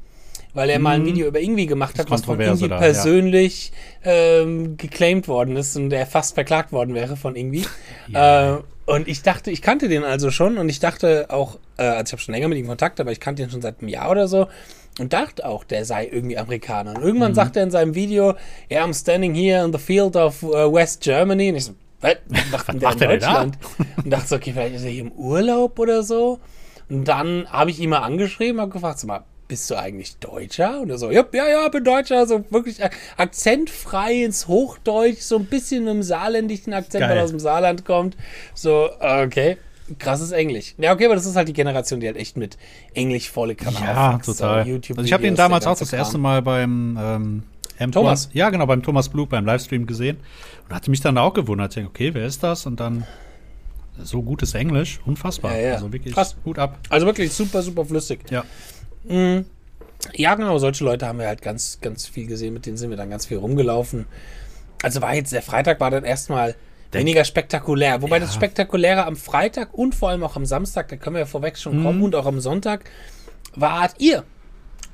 Weil 0.53 0.69
er 0.69 0.77
mal 0.79 0.97
ein 0.97 1.05
Video 1.05 1.25
über 1.25 1.39
Ingwie 1.39 1.65
gemacht 1.67 1.97
hat, 1.97 2.11
was 2.11 2.25
von 2.25 2.37
Mhm. 2.37 2.43
Ingwie 2.43 2.67
da, 2.67 2.75
ja. 2.75 2.81
persönlich 2.81 3.71
ähm, 4.03 4.75
geclaimed 4.75 5.29
worden 5.29 5.55
ist 5.55 5.77
und 5.77 5.89
der 5.89 6.05
fast 6.05 6.35
verklagt 6.35 6.73
worden 6.73 6.93
wäre 6.93 7.15
von 7.15 7.37
Ingwie. 7.37 7.65
Ja. 8.09 8.57
Äh, 8.57 8.59
und 8.85 9.07
ich 9.07 9.21
dachte, 9.23 9.49
ich 9.49 9.61
kannte 9.61 9.87
den 9.87 10.03
also 10.03 10.29
schon 10.31 10.57
und 10.57 10.67
ich 10.67 10.79
dachte 10.81 11.27
auch, 11.29 11.57
äh, 11.77 11.83
also 11.83 12.03
ich 12.03 12.11
habe 12.11 12.21
schon 12.21 12.33
länger 12.35 12.49
mit 12.49 12.57
ihm 12.57 12.67
Kontakt, 12.67 12.99
aber 12.99 13.11
ich 13.13 13.21
kannte 13.21 13.41
ihn 13.41 13.49
schon 13.49 13.61
seit 13.61 13.79
einem 13.79 13.87
Jahr 13.87 14.11
oder 14.11 14.27
so 14.27 14.47
und 14.99 15.11
dachte 15.13 15.45
auch, 15.45 15.63
der 15.63 15.85
sei 15.85 16.07
irgendwie 16.11 16.37
Amerikaner. 16.37 16.95
Und 16.95 17.01
irgendwann 17.03 17.31
Mhm. 17.31 17.35
sagt 17.35 17.55
er 17.57 17.63
in 17.63 17.71
seinem 17.71 17.95
Video, 17.95 18.35
yeah, 18.69 18.83
I'm 18.85 18.93
standing 18.93 19.33
here 19.33 19.63
in 19.65 19.71
the 19.73 19.79
field 19.79 20.15
of 20.15 20.43
uh, 20.43 20.71
West 20.71 21.01
Germany. 21.01 21.49
Und 21.49 21.55
ich 21.55 21.65
so, 21.65 21.73
was 22.01 22.15
macht 22.51 22.67
denn 22.67 22.79
der 22.79 22.91
in? 22.91 22.99
Deutschland? 23.19 23.57
Und 24.03 24.09
dachte 24.11 24.27
so, 24.27 24.35
okay, 24.35 24.51
vielleicht 24.53 24.75
ist 24.75 24.83
er 24.83 24.89
hier 24.91 25.01
im 25.03 25.11
Urlaub 25.13 25.79
oder 25.79 26.03
so. 26.03 26.39
Und 26.89 27.05
dann 27.07 27.47
habe 27.49 27.71
ich 27.71 27.79
ihn 27.79 27.89
mal 27.89 27.99
angeschrieben, 27.99 28.59
habe 28.61 28.71
gefragt, 28.71 28.99
sag 28.99 29.07
mal, 29.07 29.23
bist 29.47 29.69
du 29.69 29.75
eigentlich 29.75 30.17
Deutscher? 30.17 30.81
Und 30.81 30.89
er 30.89 30.97
so, 30.97 31.11
ja, 31.11 31.23
ja, 31.33 31.47
ja, 31.47 31.67
bin 31.69 31.83
Deutscher. 31.83 32.25
So 32.27 32.43
wirklich 32.49 32.83
ak- 32.83 32.95
akzentfrei 33.17 34.23
ins 34.23 34.47
Hochdeutsch, 34.47 35.19
so 35.21 35.37
ein 35.37 35.45
bisschen 35.45 35.83
mit 35.83 35.91
einem 35.91 36.03
saarländischen 36.03 36.73
Akzent, 36.73 37.01
weil 37.03 37.09
Geil. 37.09 37.17
er 37.17 37.23
aus 37.23 37.29
dem 37.31 37.39
Saarland 37.39 37.83
kommt. 37.85 38.15
So, 38.53 38.89
okay, 38.99 39.57
krasses 39.99 40.31
Englisch. 40.31 40.75
Ja, 40.77 40.93
okay, 40.93 41.05
aber 41.05 41.15
das 41.15 41.25
ist 41.25 41.35
halt 41.35 41.47
die 41.47 41.53
Generation, 41.53 41.99
die 41.99 42.07
halt 42.07 42.17
echt 42.17 42.37
mit 42.37 42.57
Englisch 42.93 43.29
volle 43.29 43.55
Kanal 43.55 43.83
Ja, 43.83 44.09
aufwächst. 44.09 44.39
total. 44.39 44.67
YouTube 44.67 44.97
also 44.97 45.05
ich 45.07 45.13
habe 45.13 45.27
ihn 45.27 45.35
damals 45.35 45.67
auch 45.67 45.77
das 45.77 45.91
erste 45.93 46.13
Kram. 46.13 46.21
Mal 46.21 46.41
beim 46.41 46.97
ähm, 47.01 47.43
M 47.77 47.91
Thomas. 47.91 48.29
Ja, 48.33 48.49
genau, 48.49 48.65
beim 48.65 48.81
Thomas 48.83 49.09
Blue 49.09 49.27
beim 49.27 49.45
Livestream 49.45 49.85
gesehen. 49.85 50.17
Und 50.67 50.75
hatte 50.75 50.89
mich 50.89 51.01
dann 51.01 51.17
auch 51.17 51.33
gewundert. 51.33 51.71
Ich 51.71 51.75
denke, 51.75 51.89
okay, 51.89 52.13
wer 52.13 52.25
ist 52.25 52.43
das? 52.43 52.65
Und 52.65 52.79
dann 52.79 53.05
so 54.01 54.23
gutes 54.23 54.53
Englisch, 54.53 54.99
unfassbar. 55.05 55.55
Ja, 55.55 55.61
ja. 55.61 55.73
Also 55.75 55.91
wirklich 55.93 56.13
Krass. 56.13 56.35
Hut 56.45 56.57
ab. 56.57 56.79
Also 56.89 57.05
wirklich 57.05 57.31
super, 57.31 57.61
super 57.61 57.85
flüssig. 57.85 58.19
Ja. 58.29 58.43
Ja, 60.15 60.35
genau, 60.35 60.57
solche 60.57 60.83
Leute 60.83 61.07
haben 61.07 61.19
wir 61.19 61.27
halt 61.27 61.41
ganz, 61.41 61.79
ganz 61.81 62.07
viel 62.07 62.27
gesehen, 62.27 62.53
mit 62.53 62.65
denen 62.65 62.77
sind 62.77 62.89
wir 62.89 62.97
dann 62.97 63.09
ganz 63.09 63.25
viel 63.25 63.37
rumgelaufen. 63.37 64.05
Also 64.81 65.01
war 65.01 65.13
jetzt, 65.15 65.31
der 65.31 65.41
Freitag 65.41 65.79
war 65.79 65.91
dann 65.91 66.03
erstmal 66.03 66.55
weniger 66.93 67.23
spektakulär. 67.25 68.01
Wobei 68.01 68.17
Ja. 68.17 68.21
das 68.21 68.33
Spektakuläre 68.35 69.05
am 69.05 69.15
Freitag 69.15 69.73
und 69.73 69.95
vor 69.95 70.09
allem 70.09 70.23
auch 70.23 70.35
am 70.35 70.45
Samstag, 70.45 70.87
da 70.89 70.95
können 70.95 71.15
wir 71.15 71.21
ja 71.21 71.25
vorweg 71.25 71.57
schon 71.57 71.79
Mhm. 71.79 71.83
kommen, 71.83 72.01
und 72.03 72.15
auch 72.15 72.25
am 72.25 72.39
Sonntag, 72.39 72.89
wart 73.55 73.95
ihr, 73.99 74.23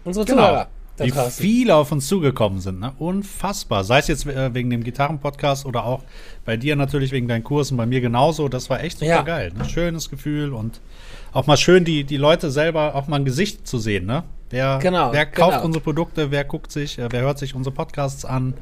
unsere 0.04 0.26
Genau. 0.26 0.42
Zuhörer. 0.44 0.68
Wie 1.02 1.12
draußen. 1.12 1.42
viele 1.42 1.76
auf 1.76 1.94
uns 1.94 2.10
zugekommen 2.10 2.60
sind. 2.60 2.82
Ne? 2.82 2.92
Unfassbar. 3.00 3.86
Sei 3.86 4.00
es 4.00 4.10
jetzt 4.10 4.26
äh, 4.26 4.54
wegen 4.54 4.70
dem 4.70 4.84
Gitarrenpodcast 4.84 5.66
oder 5.66 5.86
auch 5.86 6.04
bei 6.44 6.58
dir 6.58 6.76
natürlich 6.76 7.14
wegen 7.14 7.30
deinen 7.30 7.46
Kursen, 7.46 7.78
bei 7.78 7.86
mir 7.86 8.02
genauso. 8.02 8.50
Das 8.50 8.70
war 8.70 8.84
echt 8.84 9.00
super 9.00 9.10
Ja. 9.10 9.22
geil. 9.22 9.54
Ne? 9.58 9.64
Schönes 9.64 10.10
Gefühl 10.10 10.52
und 10.54 10.82
auch 11.32 11.48
mal 11.48 11.56
schön, 11.56 11.86
die, 11.86 12.04
die 12.04 12.18
Leute 12.18 12.52
selber 12.52 12.96
auch 12.96 13.08
mal 13.08 13.16
ein 13.16 13.24
Gesicht 13.24 13.66
zu 13.66 13.80
sehen. 13.80 14.08
Ne? 14.08 14.24
Wer, 14.50 14.80
Genau, 14.82 15.14
wer 15.14 15.26
kauft 15.26 15.52
genau. 15.54 15.66
unsere 15.68 15.82
Produkte, 15.82 16.32
wer 16.32 16.44
guckt 16.44 16.70
sich, 16.70 17.00
äh, 17.00 17.08
wer 17.10 17.22
hört 17.22 17.40
sich 17.40 17.56
unsere 17.56 17.74
Podcasts 17.74 18.26
an. 18.26 18.56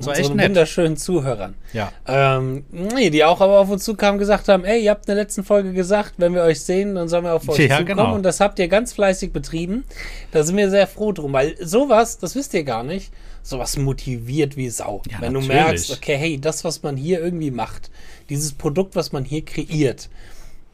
War 0.00 0.12
echt 0.12 0.20
unseren 0.20 0.36
nett. 0.36 0.48
wunderschönen 0.50 0.96
Zuhörern. 0.96 1.54
Ja. 1.72 1.92
Ähm, 2.06 2.64
nee, 2.70 3.10
die 3.10 3.24
auch 3.24 3.40
aber 3.40 3.58
auf 3.58 3.70
uns 3.70 3.84
zukamen 3.84 4.14
und 4.14 4.18
gesagt 4.20 4.48
haben, 4.48 4.64
ey, 4.64 4.82
ihr 4.84 4.90
habt 4.90 5.06
in 5.08 5.14
der 5.14 5.22
letzten 5.24 5.42
Folge 5.44 5.72
gesagt, 5.72 6.14
wenn 6.18 6.34
wir 6.34 6.42
euch 6.42 6.60
sehen, 6.60 6.94
dann 6.94 7.08
sollen 7.08 7.24
wir 7.24 7.34
auf 7.34 7.48
euch 7.48 7.58
Ja, 7.58 7.78
zukommen. 7.78 7.86
genau. 7.86 8.14
Und 8.14 8.22
das 8.22 8.40
habt 8.40 8.58
ihr 8.58 8.68
ganz 8.68 8.92
fleißig 8.92 9.32
betrieben. 9.32 9.84
Da 10.30 10.42
sind 10.44 10.56
wir 10.56 10.70
sehr 10.70 10.86
froh 10.86 11.12
drum, 11.12 11.32
weil 11.32 11.56
sowas, 11.64 12.18
das 12.18 12.34
wisst 12.36 12.54
ihr 12.54 12.64
gar 12.64 12.84
nicht, 12.84 13.12
sowas 13.42 13.76
motiviert 13.76 14.56
wie 14.56 14.68
Sau. 14.70 15.02
Ja, 15.10 15.20
wenn 15.20 15.34
du 15.34 15.40
natürlich. 15.40 15.62
merkst, 15.64 15.90
okay, 15.92 16.16
hey, 16.16 16.40
das, 16.40 16.64
was 16.64 16.82
man 16.82 16.96
hier 16.96 17.20
irgendwie 17.20 17.50
macht, 17.50 17.90
dieses 18.28 18.52
Produkt, 18.52 18.94
was 18.94 19.12
man 19.12 19.24
hier 19.24 19.44
kreiert, 19.44 20.10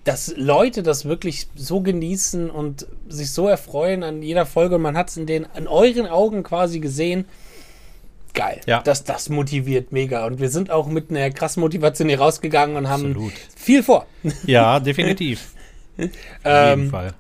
dass 0.02 0.34
Leute 0.36 0.82
das 0.82 1.06
wirklich 1.06 1.46
so 1.54 1.80
genießen 1.80 2.50
und 2.50 2.86
sich 3.08 3.30
so 3.30 3.48
erfreuen 3.48 4.02
an 4.02 4.22
jeder 4.22 4.44
Folge 4.44 4.74
und 4.74 4.82
man 4.82 4.98
hat 4.98 5.08
es 5.08 5.16
in 5.16 5.24
den, 5.26 5.46
in 5.56 5.66
euren 5.66 6.06
Augen 6.06 6.42
quasi 6.42 6.78
gesehen, 6.80 7.24
geil. 8.34 8.60
Ja. 8.66 8.82
Das, 8.82 9.04
das 9.04 9.28
motiviert 9.28 9.92
mega. 9.92 10.26
Und 10.26 10.40
wir 10.40 10.50
sind 10.50 10.70
auch 10.70 10.86
mit 10.86 11.10
einer 11.10 11.30
krassen 11.30 11.60
Motivation 11.62 12.08
hier 12.08 12.18
rausgegangen 12.20 12.76
und 12.76 12.88
haben 12.88 13.06
Absolut. 13.06 13.32
viel 13.56 13.82
vor. 13.82 14.06
Ja, 14.46 14.80
definitiv. 14.80 15.52
Auf 15.96 16.02
jeden 16.04 16.12
Ähm, 16.44 16.90
Fall. 16.90 17.14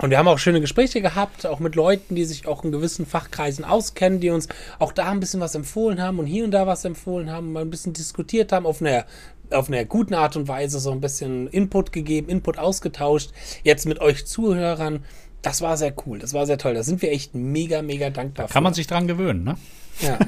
Und 0.00 0.10
wir 0.10 0.18
haben 0.18 0.26
auch 0.26 0.38
schöne 0.38 0.60
Gespräche 0.60 1.00
gehabt, 1.02 1.46
auch 1.46 1.60
mit 1.60 1.74
Leuten, 1.74 2.14
die 2.14 2.24
sich 2.24 2.46
auch 2.46 2.64
in 2.64 2.72
gewissen 2.72 3.06
Fachkreisen 3.06 3.64
auskennen, 3.64 4.20
die 4.20 4.30
uns 4.30 4.48
auch 4.78 4.90
da 4.92 5.10
ein 5.10 5.20
bisschen 5.20 5.38
was 5.40 5.54
empfohlen 5.54 6.00
haben 6.02 6.18
und 6.18 6.26
hier 6.26 6.44
und 6.44 6.50
da 6.50 6.66
was 6.66 6.84
empfohlen 6.84 7.30
haben, 7.30 7.52
mal 7.52 7.60
ein 7.60 7.70
bisschen 7.70 7.92
diskutiert 7.92 8.52
haben, 8.52 8.64
auf 8.66 8.80
einer, 8.80 9.04
auf 9.50 9.68
einer 9.68 9.84
guten 9.84 10.14
Art 10.14 10.34
und 10.34 10.48
Weise 10.48 10.80
so 10.80 10.90
ein 10.92 11.00
bisschen 11.02 11.46
Input 11.48 11.92
gegeben, 11.92 12.30
Input 12.30 12.58
ausgetauscht. 12.58 13.30
Jetzt 13.64 13.84
mit 13.86 14.00
euch 14.00 14.24
Zuhörern. 14.26 15.04
Das 15.42 15.60
war 15.60 15.76
sehr 15.76 15.92
cool, 16.06 16.18
das 16.18 16.32
war 16.34 16.46
sehr 16.46 16.56
toll. 16.58 16.72
Da 16.74 16.82
sind 16.82 17.02
wir 17.02 17.12
echt 17.12 17.34
mega, 17.34 17.82
mega 17.82 18.08
dankbar 18.10 18.48
Kann 18.48 18.62
man 18.62 18.72
für. 18.72 18.76
sich 18.76 18.86
dran 18.86 19.06
gewöhnen, 19.06 19.44
ne? 19.44 19.56
Ja. 20.00 20.18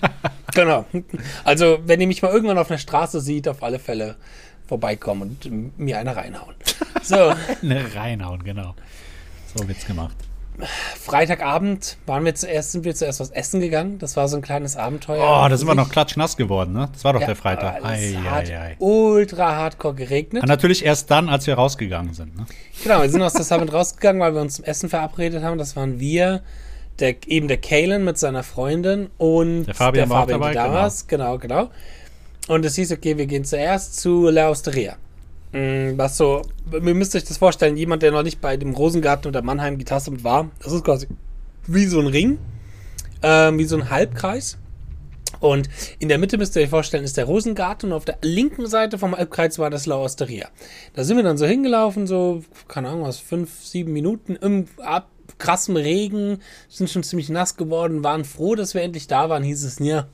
genau. 0.54 0.84
Also, 1.44 1.78
wenn 1.84 2.00
ihr 2.00 2.06
mich 2.06 2.22
mal 2.22 2.32
irgendwann 2.32 2.58
auf 2.58 2.68
der 2.68 2.78
Straße 2.78 3.20
sieht, 3.20 3.48
auf 3.48 3.62
alle 3.62 3.78
Fälle 3.78 4.16
vorbeikommen 4.66 5.22
und 5.22 5.78
mir 5.78 5.98
eine 5.98 6.14
reinhauen. 6.16 6.54
So. 7.02 7.34
Ne, 7.62 7.84
reinhauen, 7.94 8.42
genau. 8.44 8.74
So 9.54 9.66
wird's 9.66 9.84
gemacht. 9.86 10.16
Freitagabend 11.00 11.96
waren 12.06 12.24
wir 12.24 12.34
zuerst, 12.34 12.72
sind 12.72 12.84
wir 12.84 12.94
zuerst 12.94 13.20
was 13.20 13.30
essen 13.30 13.60
gegangen. 13.60 13.98
Das 13.98 14.16
war 14.16 14.28
so 14.28 14.36
ein 14.36 14.42
kleines 14.42 14.76
Abenteuer. 14.76 15.22
Oh, 15.22 15.48
da 15.48 15.56
sind 15.56 15.66
wir 15.66 15.74
noch 15.74 15.90
klatschnass 15.90 16.36
geworden, 16.36 16.72
ne? 16.72 16.88
Das 16.92 17.04
war 17.04 17.12
doch 17.12 17.20
Ja, 17.20 17.26
der 17.26 17.36
Freitag. 17.36 17.84
Ei, 17.84 18.12
hat 18.24 18.48
ei, 18.48 18.58
ei. 18.58 18.76
ultra 18.78 19.56
hardcore 19.56 19.94
geregnet. 19.94 20.42
Und 20.42 20.48
natürlich 20.48 20.84
erst 20.84 21.10
dann, 21.10 21.28
als 21.28 21.46
wir 21.46 21.54
rausgegangen 21.54 22.14
sind. 22.14 22.36
Ne? 22.36 22.46
Genau, 22.82 23.02
wir 23.02 23.10
sind 23.10 23.22
aus 23.22 23.32
der 23.32 23.44
Summit 23.44 23.72
rausgegangen, 23.72 24.20
weil 24.20 24.34
wir 24.34 24.40
uns 24.40 24.56
zum 24.56 24.64
Essen 24.64 24.88
verabredet 24.88 25.42
haben. 25.42 25.58
Das 25.58 25.76
waren 25.76 25.98
wir, 25.98 26.42
der, 27.00 27.16
eben 27.26 27.48
der 27.48 27.58
Kalen 27.58 28.04
mit 28.04 28.18
seiner 28.18 28.42
Freundin 28.42 29.08
und 29.18 29.64
Der 29.64 29.74
Fabian 29.74 30.08
war 30.10 30.22
auch 30.22 30.26
die 30.26 30.32
dabei, 30.32 30.52
Damas. 30.52 31.06
Genau, 31.06 31.38
genau. 31.38 31.70
Und 32.48 32.64
es 32.64 32.74
hieß, 32.76 32.92
okay, 32.92 33.16
wir 33.16 33.26
gehen 33.26 33.44
zuerst 33.44 34.00
zu 34.00 34.28
La 34.28 34.50
Osteria. 34.50 34.96
Mm, 35.52 35.96
Was 35.96 36.16
so, 36.16 36.42
ihr 36.72 36.80
müsst 36.80 37.14
euch 37.16 37.24
das 37.24 37.38
vorstellen, 37.38 37.76
jemand, 37.76 38.02
der 38.02 38.12
noch 38.12 38.22
nicht 38.22 38.40
bei 38.40 38.56
dem 38.56 38.74
Rosengarten 38.74 39.28
oder 39.28 39.42
Mannheim 39.42 39.78
Gitarre 39.78 40.22
war, 40.24 40.50
das 40.62 40.72
ist 40.72 40.84
quasi 40.84 41.06
wie 41.66 41.86
so 41.86 42.00
ein 42.00 42.06
Ring. 42.06 42.38
ähm, 43.22 43.58
wie 43.58 43.64
so 43.64 43.76
ein 43.76 43.90
Halbkreis. 43.90 44.56
Und 45.38 45.68
in 45.98 46.08
der 46.08 46.18
Mitte 46.18 46.38
müsst 46.38 46.56
ihr 46.56 46.62
euch 46.62 46.68
vorstellen, 46.70 47.04
ist 47.04 47.16
der 47.16 47.24
Rosengarten 47.24 47.90
und 47.90 47.96
auf 47.96 48.04
der 48.04 48.18
linken 48.22 48.66
Seite 48.66 48.98
vom 48.98 49.16
Halbkreis 49.16 49.58
war 49.58 49.70
das 49.70 49.86
La 49.86 49.96
Osteria. 49.96 50.48
Da 50.94 51.04
sind 51.04 51.16
wir 51.16 51.22
dann 51.22 51.38
so 51.38 51.46
hingelaufen, 51.46 52.06
so, 52.06 52.42
keine 52.68 52.88
Ahnung, 52.88 53.04
was, 53.04 53.18
fünf, 53.18 53.62
sieben 53.64 53.92
Minuten 53.92 54.36
im 54.36 54.66
ab 54.78 55.08
krassem 55.38 55.76
Regen, 55.76 56.40
sind 56.68 56.90
schon 56.90 57.02
ziemlich 57.02 57.28
nass 57.28 57.56
geworden, 57.56 58.02
waren 58.04 58.24
froh, 58.24 58.54
dass 58.54 58.74
wir 58.74 58.82
endlich 58.82 59.06
da 59.06 59.28
waren, 59.28 59.42
hieß 59.42 59.64
es, 59.64 59.78
ja, 59.78 60.06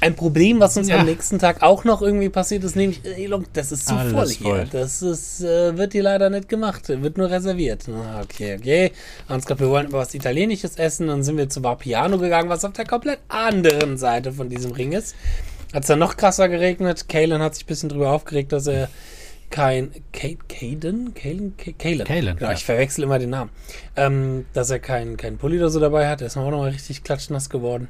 ein 0.00 0.14
Problem, 0.14 0.60
was 0.60 0.76
uns 0.76 0.88
Ja. 0.88 0.98
am 0.98 1.06
nächsten 1.06 1.38
Tag 1.38 1.62
auch 1.62 1.84
noch 1.84 2.02
irgendwie 2.02 2.28
passiert 2.28 2.64
ist, 2.64 2.76
nämlich, 2.76 3.00
look, 3.26 3.52
das 3.54 3.72
ist 3.72 3.88
zu 3.88 3.94
voll 3.96 4.28
hier. 4.28 4.66
Das 4.70 5.00
ist, 5.00 5.42
äh, 5.42 5.76
wird 5.76 5.92
hier 5.92 6.02
leider 6.02 6.28
nicht 6.28 6.48
gemacht, 6.48 6.88
wird 6.88 7.16
nur 7.16 7.30
reserviert. 7.30 7.84
Na, 7.88 8.20
okay, 8.22 8.56
okay. 8.58 8.92
Haben 9.26 9.36
uns 9.36 9.46
gedacht, 9.46 9.60
wir 9.60 9.70
wollen 9.70 9.86
aber 9.86 9.98
was 9.98 10.14
Italienisches 10.14 10.76
essen, 10.76 11.06
dann 11.08 11.22
sind 11.22 11.38
wir 11.38 11.48
zu 11.48 11.64
Vapiano 11.64 12.18
gegangen, 12.18 12.48
was 12.50 12.64
auf 12.64 12.74
der 12.74 12.84
komplett 12.86 13.20
anderen 13.28 13.96
Seite 13.96 14.32
von 14.32 14.48
diesem 14.50 14.72
Ring 14.72 14.92
ist. 14.92 15.14
Hat 15.72 15.82
es 15.82 15.88
dann 15.88 15.98
noch 15.98 16.16
krasser 16.16 16.48
geregnet. 16.48 17.08
Kalen 17.08 17.40
hat 17.42 17.54
sich 17.54 17.64
ein 17.64 17.68
bisschen 17.68 17.88
drüber 17.88 18.10
aufgeregt, 18.12 18.52
dass 18.52 18.66
er 18.66 18.88
kein 19.50 19.90
Caden? 20.12 21.14
Kalen. 21.14 21.56
Kalen, 21.56 22.36
Genau, 22.36 22.50
ja. 22.50 22.52
ich 22.52 22.64
verwechsel 22.64 23.04
immer 23.04 23.18
den 23.18 23.30
Namen. 23.30 23.50
Ähm, 23.96 24.46
dass 24.52 24.70
er 24.70 24.78
keinen 24.78 25.16
kein 25.16 25.38
Pulli 25.38 25.58
oder 25.58 25.70
so 25.70 25.80
dabei 25.80 26.08
hat. 26.08 26.20
Der 26.20 26.26
ist 26.26 26.36
auch 26.36 26.50
nochmal 26.50 26.70
richtig 26.70 27.02
klatschnass 27.04 27.50
geworden. 27.50 27.88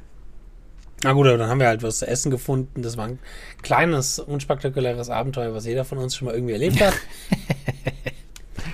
Na 1.03 1.13
gut, 1.13 1.27
aber 1.27 1.37
dann 1.37 1.49
haben 1.49 1.59
wir 1.59 1.67
halt 1.67 1.83
was 1.83 1.99
zu 1.99 2.07
essen 2.07 2.31
gefunden. 2.31 2.81
Das 2.81 2.97
war 2.97 3.07
ein 3.07 3.19
kleines, 3.61 4.17
unspektakuläres 4.19 5.09
Abenteuer, 5.09 5.53
was 5.53 5.65
jeder 5.65 5.85
von 5.85 5.99
uns 5.99 6.15
schon 6.15 6.25
mal 6.25 6.33
irgendwie 6.33 6.53
erlebt 6.53 6.81
hat. 6.81 6.93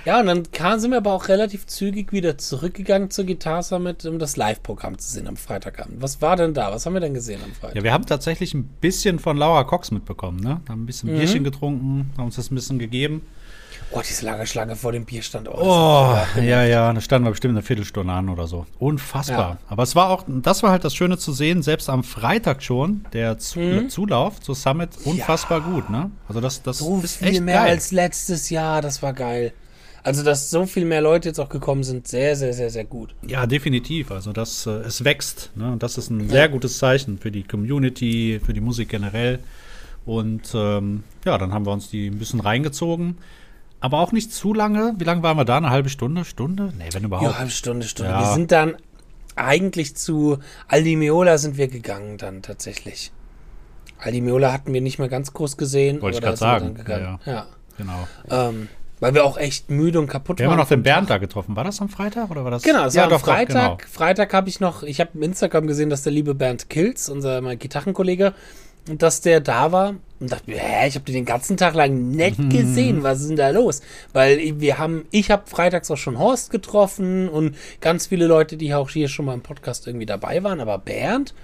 ja, 0.04 0.20
und 0.20 0.26
dann 0.26 0.50
kam, 0.52 0.78
sind 0.80 0.90
wir 0.90 0.98
aber 0.98 1.12
auch 1.12 1.28
relativ 1.28 1.66
zügig 1.66 2.12
wieder 2.12 2.36
zurückgegangen 2.38 3.10
zur 3.10 3.24
Guitar 3.24 3.62
Summit, 3.62 4.04
um 4.06 4.18
das 4.18 4.36
Live-Programm 4.36 4.98
zu 4.98 5.10
sehen 5.10 5.26
am 5.28 5.36
Freitagabend. 5.36 6.02
Was 6.02 6.20
war 6.22 6.36
denn 6.36 6.54
da? 6.54 6.72
Was 6.72 6.84
haben 6.86 6.94
wir 6.94 7.00
denn 7.00 7.14
gesehen 7.14 7.40
am 7.44 7.52
Freitag? 7.52 7.76
Ja, 7.76 7.82
wir 7.84 7.92
haben 7.92 8.06
tatsächlich 8.06 8.54
ein 8.54 8.64
bisschen 8.64 9.18
von 9.18 9.36
Laura 9.36 9.64
Cox 9.64 9.90
mitbekommen, 9.90 10.40
ne? 10.40 10.60
Haben 10.68 10.82
ein 10.82 10.86
bisschen 10.86 11.12
Mhm. 11.12 11.18
Bierchen 11.18 11.44
getrunken, 11.44 12.10
haben 12.18 12.26
uns 12.26 12.36
das 12.36 12.50
ein 12.50 12.54
bisschen 12.54 12.78
gegeben. 12.78 13.22
Oh, 13.90 14.00
diese 14.06 14.24
Lagerschlange 14.24 14.74
vor 14.76 14.92
dem 14.92 15.04
Bierstand. 15.04 15.48
Oh, 15.48 16.16
ist- 16.36 16.42
ja, 16.42 16.64
ja, 16.64 16.92
da 16.92 17.00
standen 17.00 17.26
wir 17.26 17.30
bestimmt 17.30 17.52
eine 17.54 17.62
Viertelstunde 17.62 18.12
an 18.12 18.28
oder 18.28 18.46
so. 18.48 18.66
Unfassbar. 18.78 19.38
Ja. 19.50 19.58
Aber 19.68 19.82
es 19.84 19.94
war 19.94 20.10
auch, 20.10 20.24
das 20.26 20.62
war 20.62 20.70
halt 20.70 20.84
das 20.84 20.94
Schöne 20.94 21.16
zu 21.18 21.32
sehen, 21.32 21.62
selbst 21.62 21.88
am 21.88 22.02
Freitag 22.02 22.62
schon, 22.62 23.04
der 23.12 23.36
Mhm. 23.54 23.88
Zulauf 23.90 24.40
zur 24.40 24.54
Summit, 24.56 24.90
unfassbar 25.04 25.60
gut, 25.60 25.90
ne? 25.90 26.10
Also 26.28 26.40
das, 26.40 26.62
das 26.62 26.78
so 26.78 27.00
ist 27.04 27.16
viel 27.18 27.28
echt 27.28 27.40
mehr 27.42 27.60
geil. 27.60 27.70
als 27.70 27.92
letztes 27.92 28.50
Jahr. 28.50 28.80
Das 28.82 29.02
war 29.02 29.12
geil. 29.12 29.52
Also, 30.04 30.22
dass 30.22 30.50
so 30.50 30.66
viel 30.66 30.84
mehr 30.84 31.00
Leute 31.00 31.30
jetzt 31.30 31.40
auch 31.40 31.48
gekommen 31.48 31.82
sind, 31.82 32.06
sehr, 32.06 32.36
sehr, 32.36 32.52
sehr, 32.52 32.68
sehr 32.68 32.84
gut. 32.84 33.14
Ja, 33.26 33.46
definitiv. 33.46 34.10
Also 34.10 34.32
das, 34.32 34.66
äh, 34.66 34.70
es 34.70 35.02
wächst. 35.02 35.50
Ne? 35.56 35.72
Und 35.72 35.82
das 35.82 35.96
ist 35.98 36.10
ein 36.10 36.28
sehr 36.28 36.48
gutes 36.50 36.78
Zeichen 36.78 37.18
für 37.18 37.30
die 37.30 37.42
Community, 37.42 38.38
für 38.44 38.52
die 38.52 38.60
Musik 38.60 38.90
generell. 38.90 39.38
Und 40.04 40.52
ähm, 40.54 41.04
ja, 41.24 41.38
dann 41.38 41.54
haben 41.54 41.64
wir 41.64 41.72
uns 41.72 41.88
die 41.88 42.08
ein 42.08 42.18
bisschen 42.18 42.40
reingezogen. 42.40 43.16
Aber 43.80 43.98
auch 43.98 44.12
nicht 44.12 44.30
zu 44.32 44.52
lange. 44.52 44.94
Wie 44.98 45.04
lange 45.04 45.22
waren 45.22 45.38
wir 45.38 45.46
da? 45.46 45.56
Eine 45.56 45.70
halbe 45.70 45.88
Stunde? 45.88 46.26
Stunde? 46.26 46.72
Nee, 46.78 46.88
wenn 46.92 47.02
Ja, 47.02 47.06
überhaupt. 47.08 47.38
halbe 47.38 47.50
Stunde, 47.50 47.86
Stunde. 47.86 48.12
Ja. 48.12 48.20
Wir 48.20 48.34
sind 48.34 48.52
dann 48.52 48.76
eigentlich 49.36 49.96
zu 49.96 50.38
Aldi 50.68 50.96
Meola 50.96 51.38
sind 51.38 51.56
wir 51.56 51.68
gegangen 51.68 52.18
dann 52.18 52.42
tatsächlich. 52.42 53.10
Aldi 53.98 54.20
Meola 54.20 54.52
hatten 54.52 54.72
wir 54.74 54.80
nicht 54.82 54.98
mehr 54.98 55.08
ganz 55.08 55.32
groß 55.32 55.56
gesehen. 55.56 56.02
Wollte 56.02 56.18
ich 56.18 56.24
wir 56.24 56.36
sagen. 56.36 56.66
dann 56.66 56.74
gegangen. 56.74 57.18
Ja. 57.24 57.46
Genau. 57.78 58.06
Ähm, 58.30 58.68
weil 59.04 59.12
wir 59.14 59.22
auch 59.26 59.36
echt 59.36 59.68
müde 59.70 59.98
und 60.00 60.06
kaputt 60.06 60.38
Wir 60.38 60.46
haben 60.46 60.52
waren. 60.52 60.60
noch 60.60 60.68
den 60.68 60.82
Bernd 60.82 61.10
da 61.10 61.18
getroffen. 61.18 61.54
War 61.56 61.64
das 61.64 61.78
am 61.82 61.90
Freitag 61.90 62.30
oder 62.30 62.42
war 62.42 62.50
das? 62.50 62.62
Genau, 62.62 62.86
es 62.86 62.94
ja, 62.94 63.02
war 63.02 63.04
am 63.04 63.10
doch, 63.10 63.20
doch, 63.20 63.26
Freitag. 63.34 63.78
genau. 63.78 63.90
Freitag 63.92 64.32
habe 64.32 64.48
ich 64.48 64.60
noch, 64.60 64.82
ich 64.82 64.98
habe 64.98 65.10
im 65.12 65.22
Instagram 65.22 65.66
gesehen, 65.66 65.90
dass 65.90 66.02
der 66.04 66.12
liebe 66.12 66.34
Bernd 66.34 66.70
Kills, 66.70 67.10
unser 67.10 67.42
mein 67.42 67.58
Gitarrenkollege, 67.58 68.32
und 68.88 69.02
dass 69.02 69.20
der 69.20 69.40
da 69.40 69.72
war 69.72 69.94
und 70.20 70.32
dachte 70.32 70.50
mir, 70.50 70.58
hä, 70.58 70.88
ich 70.88 70.94
habe 70.94 71.04
den 71.04 71.14
den 71.16 71.24
ganzen 71.26 71.58
Tag 71.58 71.74
lang 71.74 72.10
nicht 72.12 72.38
Mhm. 72.38 72.48
gesehen. 72.48 73.02
Was 73.02 73.20
ist 73.20 73.28
denn 73.28 73.36
da 73.36 73.50
los? 73.50 73.82
Weil 74.14 74.58
wir 74.60 74.78
haben, 74.78 75.04
ich 75.10 75.30
habe 75.30 75.42
freitags 75.46 75.90
auch 75.90 75.96
schon 75.98 76.18
Horst 76.18 76.50
getroffen 76.50 77.28
und 77.28 77.56
ganz 77.82 78.06
viele 78.06 78.26
Leute, 78.26 78.56
die 78.56 78.72
auch 78.74 78.88
hier 78.88 79.08
schon 79.08 79.26
mal 79.26 79.34
im 79.34 79.42
Podcast 79.42 79.86
irgendwie 79.86 80.06
dabei 80.06 80.42
waren, 80.44 80.60
aber 80.60 80.78
Bernd, 80.78 81.34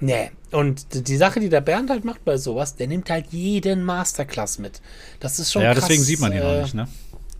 nee. 0.00 0.30
Und 0.52 1.06
die 1.08 1.16
Sache, 1.16 1.38
die 1.38 1.48
der 1.48 1.60
Bernd 1.60 1.90
halt 1.90 2.04
macht 2.04 2.24
bei 2.24 2.36
sowas, 2.36 2.74
der 2.74 2.88
nimmt 2.88 3.08
halt 3.08 3.26
jeden 3.30 3.84
Masterclass 3.84 4.58
mit. 4.58 4.80
Das 5.20 5.38
ist 5.38 5.52
schon 5.52 5.62
Ja, 5.62 5.72
krass. 5.72 5.84
deswegen 5.84 6.02
sieht 6.02 6.18
man 6.20 6.32
ihn 6.32 6.38
äh, 6.38 6.42
auch 6.42 6.62
nicht, 6.62 6.74
ne? 6.74 6.88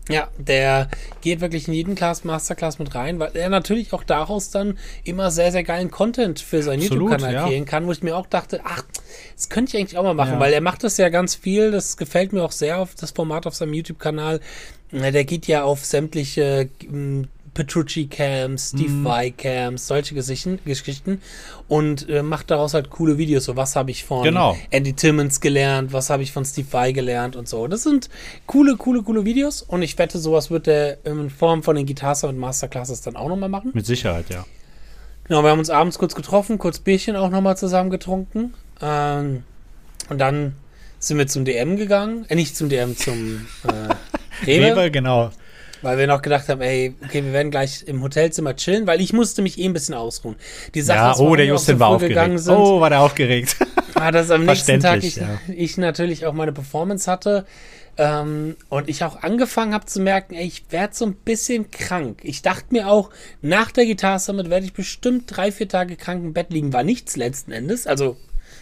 ja, 0.09 0.29
der 0.37 0.89
geht 1.21 1.41
wirklich 1.41 1.67
in 1.67 1.73
jeden 1.73 1.95
Class 1.95 2.23
Masterclass 2.23 2.79
mit 2.79 2.95
rein, 2.95 3.19
weil 3.19 3.31
er 3.35 3.49
natürlich 3.49 3.93
auch 3.93 4.03
daraus 4.03 4.49
dann 4.49 4.77
immer 5.03 5.29
sehr, 5.29 5.51
sehr 5.51 5.63
geilen 5.63 5.91
Content 5.91 6.39
für 6.39 6.63
seinen 6.63 6.81
YouTube-Kanal 6.81 7.33
ja. 7.33 7.43
kreieren 7.45 7.65
kann, 7.65 7.85
wo 7.85 7.91
ich 7.91 8.01
mir 8.01 8.15
auch 8.17 8.25
dachte, 8.25 8.61
ach, 8.63 8.83
das 9.35 9.49
könnte 9.49 9.75
ich 9.75 9.81
eigentlich 9.81 9.97
auch 9.97 10.03
mal 10.03 10.13
machen, 10.13 10.33
Ja. 10.33 10.39
weil 10.39 10.53
er 10.53 10.61
macht 10.61 10.83
das 10.83 10.97
ja 10.97 11.09
ganz 11.09 11.35
viel, 11.35 11.71
das 11.71 11.97
gefällt 11.97 12.33
mir 12.33 12.43
auch 12.43 12.51
sehr 12.51 12.79
auf 12.79 12.95
das 12.95 13.11
Format 13.11 13.45
auf 13.45 13.55
seinem 13.55 13.73
YouTube-Kanal. 13.73 14.39
Na, 14.91 15.11
Der 15.11 15.23
geht 15.23 15.47
ja 15.47 15.63
auf 15.63 15.85
sämtliche 15.85 16.69
ähm, 17.51 17.53
Petrucci-Cams, 17.53 18.73
Mhm. 18.73 19.77
Solche 19.77 20.15
Geschichten, 20.15 20.59
Geschichten 20.65 21.21
und 21.67 22.07
äh, 22.09 22.23
macht 22.23 22.51
daraus 22.51 22.73
halt 22.73 22.89
coole 22.89 23.17
Videos. 23.17 23.45
So, 23.45 23.55
was 23.55 23.75
habe 23.75 23.91
ich 23.91 24.03
von 24.03 24.23
Genau. 24.23 24.57
Andy 24.69 24.93
Timmons 24.93 25.41
gelernt, 25.41 25.93
was 25.93 26.09
habe 26.09 26.23
ich 26.23 26.31
von 26.31 26.45
Steve 26.45 26.67
Vai 26.71 26.91
gelernt 26.91 27.35
und 27.35 27.47
so. 27.47 27.67
Das 27.67 27.83
sind 27.83 28.09
coole, 28.47 28.75
coole, 28.77 29.03
coole 29.03 29.25
Videos 29.25 29.61
und 29.61 29.81
ich 29.81 29.97
wette, 29.97 30.17
sowas 30.19 30.49
wird 30.51 30.67
er 30.67 31.05
in 31.05 31.29
Form 31.29 31.63
von 31.63 31.75
den 31.75 31.85
Guitar 31.85 32.15
Summit 32.15 32.37
Masterclasses 32.37 33.01
dann 33.01 33.15
auch 33.15 33.27
nochmal 33.29 33.49
machen. 33.49 33.71
Mit 33.73 33.85
Sicherheit, 33.85 34.25
ja. 34.29 34.45
Genau, 35.25 35.43
wir 35.43 35.49
haben 35.51 35.59
uns 35.59 35.69
abends 35.69 35.97
kurz 35.97 36.15
getroffen, 36.15 36.57
kurz 36.57 36.79
Bierchen 36.79 37.15
auch 37.15 37.29
nochmal 37.29 37.55
zusammen 37.57 37.89
getrunken 37.89 38.53
ähm, 38.81 39.43
und 40.09 40.17
dann 40.19 40.55
sind 40.99 41.17
wir 41.17 41.27
zum 41.27 41.45
DM 41.45 41.77
gegangen, 41.77 42.25
äh, 42.29 42.35
nicht 42.35 42.55
zum 42.55 42.69
DM, 42.69 42.97
zum 42.97 43.47
äh, 43.63 44.45
Rewe, 44.45 44.75
Rewe, 44.75 44.91
genau. 44.91 45.31
Weil 45.81 45.97
wir 45.97 46.07
noch 46.07 46.21
gedacht 46.21 46.47
haben, 46.49 46.61
ey, 46.61 46.93
okay, 47.03 47.23
wir 47.23 47.33
werden 47.33 47.51
gleich 47.51 47.83
im 47.87 48.01
Hotelzimmer 48.03 48.55
chillen, 48.55 48.87
weil 48.87 49.01
ich 49.01 49.13
musste 49.13 49.41
mich 49.41 49.57
eh 49.59 49.65
ein 49.65 49.73
bisschen 49.73 49.95
ausruhen. 49.95 50.35
Die 50.75 50.81
Sache 50.81 50.97
Ja, 50.97 51.11
ist, 51.11 51.19
oh, 51.19 51.35
der 51.35 51.45
Justin 51.45 51.75
so 51.75 51.79
war 51.79 51.89
aufgeregt. 51.89 52.39
sind, 52.39 52.55
Oh, 52.55 52.79
war 52.81 52.89
der 52.89 53.01
aufgeregt. 53.01 53.55
war 53.93 54.11
dass 54.11 54.29
am 54.31 54.45
nächsten 54.45 54.79
Tag 54.79 55.03
ich, 55.03 55.15
Verständlich, 55.15 55.57
ich 55.59 55.77
natürlich 55.77 56.25
auch 56.25 56.33
meine 56.33 56.51
Performance 56.51 57.09
hatte 57.09 57.45
ähm, 57.97 58.55
und 58.69 58.89
ich 58.89 59.03
auch 59.03 59.21
angefangen 59.21 59.73
habe 59.73 59.85
zu 59.85 59.99
merken, 59.99 60.33
ey, 60.33 60.45
ich 60.45 60.63
werde 60.71 60.95
so 60.95 61.05
ein 61.05 61.13
bisschen 61.15 61.71
krank. 61.71 62.19
Ich 62.23 62.41
dachte 62.41 62.67
mir 62.71 62.87
auch, 62.87 63.09
nach 63.41 63.71
der 63.71 63.85
Guitar 63.85 64.17
Summit 64.19 64.49
werde 64.49 64.65
ich 64.65 64.73
bestimmt 64.73 65.23
drei, 65.27 65.51
vier 65.51 65.67
Tage 65.67 65.95
krank 65.97 66.23
im 66.23 66.33
Bett 66.33 66.51
liegen. 66.51 66.73
War 66.73 66.83
nichts 66.83 67.15
letzten 67.17 67.51
Endes. 67.51 67.87
Also 67.87 68.17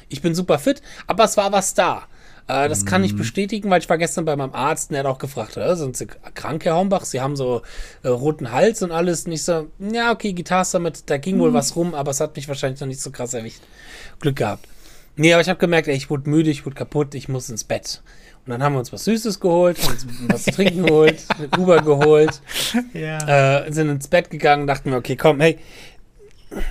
ich 0.10 0.22
bin 0.22 0.34
super 0.34 0.58
fit, 0.58 0.82
aber 1.06 1.24
es 1.26 1.38
war 1.38 1.52
was 1.52 1.74
da. 1.76 2.08
Äh, 2.50 2.68
das 2.68 2.86
kann 2.86 3.02
Mhm. 3.02 3.06
ich 3.06 3.16
bestätigen, 3.16 3.70
weil 3.70 3.80
ich 3.80 3.88
war 3.90 3.98
gestern 3.98 4.26
bei 4.26 4.36
meinem 4.36 4.54
Arzt 4.54 4.90
und 4.90 4.96
der 4.96 5.04
hat 5.04 5.12
auch 5.12 5.20
gefragt, 5.20 5.56
äh, 5.56 5.76
sind 5.76 5.96
Sie 5.96 6.08
krank, 6.08 6.66
Herr 6.66 6.76
Hombach? 6.76 7.06
Sie 7.06 7.22
haben 7.22 7.36
so 7.36 7.62
äh, 8.04 8.08
roten 8.10 8.52
Hals 8.52 8.82
und 8.82 8.92
alles. 8.92 9.28
Nicht 9.28 9.44
so, 9.44 9.68
ja, 9.80 10.12
okay, 10.12 10.34
Guitar 10.34 10.66
Summit, 10.66 11.04
da 11.06 11.18
ging 11.18 11.36
Mhm. 11.38 11.40
wohl 11.42 11.54
was 11.54 11.76
rum, 11.76 11.94
aber 11.94 12.12
es 12.12 12.20
hat 12.20 12.36
mich 12.36 12.48
wahrscheinlich 12.48 12.82
noch 12.82 12.88
nicht 12.88 13.02
so 13.02 13.12
krass 13.12 13.34
erwischt. 13.34 13.62
Glück 14.20 14.36
gehabt. 14.38 14.68
Nee, 15.16 15.34
aber 15.34 15.42
ich 15.42 15.50
habe 15.50 15.60
gemerkt, 15.60 15.88
ey, 15.88 15.96
ich 15.96 16.10
wurde 16.10 16.30
müde, 16.30 16.50
ich 16.50 16.66
wurde 16.66 16.76
kaputt, 16.76 17.14
ich 17.14 17.30
muss 17.30 17.50
ins 17.50 17.64
Bett. 17.64 18.02
Und 18.46 18.52
dann 18.52 18.64
haben 18.64 18.74
wir 18.74 18.80
uns 18.80 18.92
was 18.92 19.04
Süßes 19.04 19.40
geholt, 19.42 19.78
uns 19.88 20.08
was 20.28 20.46
zu 20.46 20.52
trinken 20.52 20.86
geholt, 20.88 21.24
eine 21.38 21.50
Uber 21.62 21.82
geholt, 21.82 22.42
ja. 22.94 23.66
äh, 23.66 23.72
sind 23.72 23.90
ins 23.90 24.08
Bett 24.08 24.30
gegangen, 24.32 24.66
dachten 24.66 24.90
wir, 24.92 24.98
okay, 24.98 25.16
komm, 25.18 25.40
hey, 25.42 25.60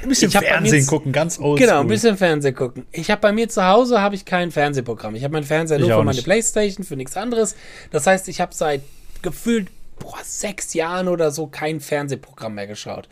Ein 0.02 0.08
bisschen 0.08 0.30
mir 0.32 0.40
Fernsehen 0.40 0.78
jetzt- 0.80 0.88
gucken, 0.88 1.12
ganz 1.12 1.38
old 1.38 1.60
genau, 1.60 1.80
ein 1.80 1.86
bisschen 1.86 2.16
Fernsehen 2.16 2.54
gucken. 2.54 2.86
Ich 2.92 3.10
habe 3.10 3.20
bei 3.20 3.32
mir 3.32 3.48
zu 3.48 3.64
Hause 3.64 4.00
habe 4.00 4.14
ich 4.16 4.24
kein 4.24 4.50
Fernsehprogramm. 4.50 5.14
Ich 5.14 5.22
habe 5.24 5.32
meinen 5.32 5.44
Fernseher 5.44 5.78
nur 5.78 5.88
für 5.90 5.96
meine 5.98 6.10
nicht. 6.16 6.24
Playstation, 6.24 6.84
für 6.84 6.96
nichts 6.96 7.16
anderes. 7.16 7.54
Das 7.92 8.06
heißt, 8.06 8.28
ich 8.28 8.40
habe 8.40 8.54
seit 8.54 8.82
gefühlt 9.22 9.68
boah, 10.00 10.18
sechs 10.24 10.74
Jahren 10.74 11.06
oder 11.08 11.30
so 11.30 11.46
kein 11.46 11.80
Fernsehprogramm 11.80 12.54
mehr 12.54 12.66
geschaut. 12.66 13.08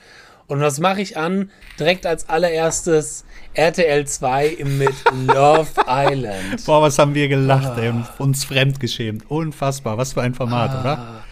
Und 0.48 0.60
was 0.60 0.78
mache 0.78 1.00
ich 1.00 1.16
an? 1.16 1.50
Direkt 1.78 2.06
als 2.06 2.28
allererstes 2.28 3.24
RTL 3.54 4.06
2 4.06 4.58
mit 4.64 4.94
Love 5.26 5.66
Island. 5.88 6.64
Boah, 6.66 6.82
was 6.82 6.98
haben 6.98 7.14
wir 7.14 7.28
gelacht, 7.28 7.72
Ah. 7.76 7.80
ey, 7.82 7.88
und 7.90 8.06
uns 8.18 8.44
fremdgeschämt. 8.44 9.28
Unfassbar, 9.28 9.98
was 9.98 10.12
für 10.12 10.22
ein 10.22 10.34
Format, 10.34 10.70
Ah. 10.70 10.80
oder? 10.80 11.24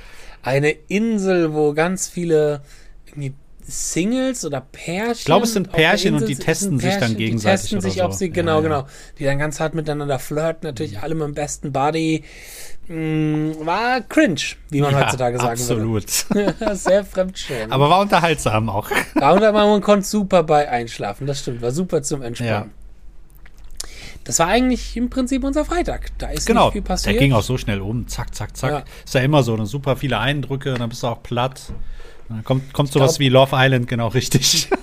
Eine 0.42 0.70
Insel, 0.88 1.54
wo 1.54 1.72
ganz 1.74 2.08
viele 2.08 2.62
Singles 3.66 4.44
oder 4.44 4.60
Pärchen. 4.60 5.12
Ich 5.12 5.24
glaube, 5.24 5.44
es 5.44 5.52
sind 5.54 5.66
der 5.66 5.72
Pärchen 5.72 6.14
und 6.14 6.28
die 6.28 6.36
testen 6.36 6.78
sich 6.78 6.94
dann 6.96 7.10
Die 7.12 7.16
gegenseitig 7.16 7.60
testen 7.62 7.78
oder 7.78 7.90
sich, 7.90 8.02
ob 8.02 8.12
so. 8.12 8.18
sie, 8.18 8.26
Ja, 8.26 8.32
genau, 8.32 8.56
ja. 8.56 8.60
genau. 8.60 8.86
Die 9.18 9.24
dann 9.24 9.38
ganz 9.38 9.58
hart 9.60 9.74
miteinander 9.74 10.18
flirten, 10.18 10.68
natürlich 10.68 10.98
alle 11.00 11.14
mit 11.14 11.24
dem 11.24 11.34
besten 11.34 11.72
Buddy. 11.72 12.24
Mm, 12.88 13.52
war 13.64 14.02
cringe, 14.02 14.40
wie 14.68 14.82
man 14.82 14.94
heutzutage 14.94 15.38
sagen 15.38 15.52
absolut. 15.52 16.12
würde. 16.34 16.54
Sehr 16.76 17.04
fremdschämen. 17.04 17.72
Aber 17.72 17.88
war 17.88 18.00
unterhaltsam 18.00 18.68
auch. 18.68 18.90
Aber 19.14 19.52
man 19.52 19.80
konnte 19.80 20.06
super 20.06 20.42
bei 20.42 20.68
einschlafen, 20.68 21.26
das 21.26 21.40
stimmt, 21.40 21.62
war 21.62 21.70
super 21.72 22.02
zum 22.02 22.20
Entspannen. 22.20 22.72
Das 24.24 24.38
war 24.38 24.48
eigentlich 24.48 24.96
im 24.96 25.10
Prinzip 25.10 25.44
unser 25.44 25.64
Freitag. 25.66 26.08
Da 26.18 26.28
ist 26.28 26.46
Genau, 26.46 26.66
nicht 26.66 26.72
viel 26.72 26.80
der 26.82 26.88
passiert. 26.88 27.18
ging 27.18 27.32
auch 27.34 27.42
so 27.42 27.58
schnell 27.58 27.80
um. 27.82 28.08
Zack, 28.08 28.34
zack, 28.34 28.56
zack. 28.56 28.70
Ja. 28.70 28.84
Ist 29.04 29.14
ja 29.14 29.20
immer 29.20 29.42
so, 29.42 29.54
ne, 29.56 29.66
super 29.66 29.96
viele 29.96 30.18
Eindrücke, 30.18 30.74
dann 30.74 30.88
bist 30.88 31.02
du 31.02 31.08
auch 31.08 31.22
platt. 31.22 31.72
Dann 32.28 32.44
kommt, 32.44 32.72
kommt 32.72 32.92
sowas 32.92 33.12
glaub- 33.12 33.20
wie 33.20 33.28
Love 33.28 33.50
Island 33.54 33.88
genau 33.88 34.08
richtig. 34.08 34.68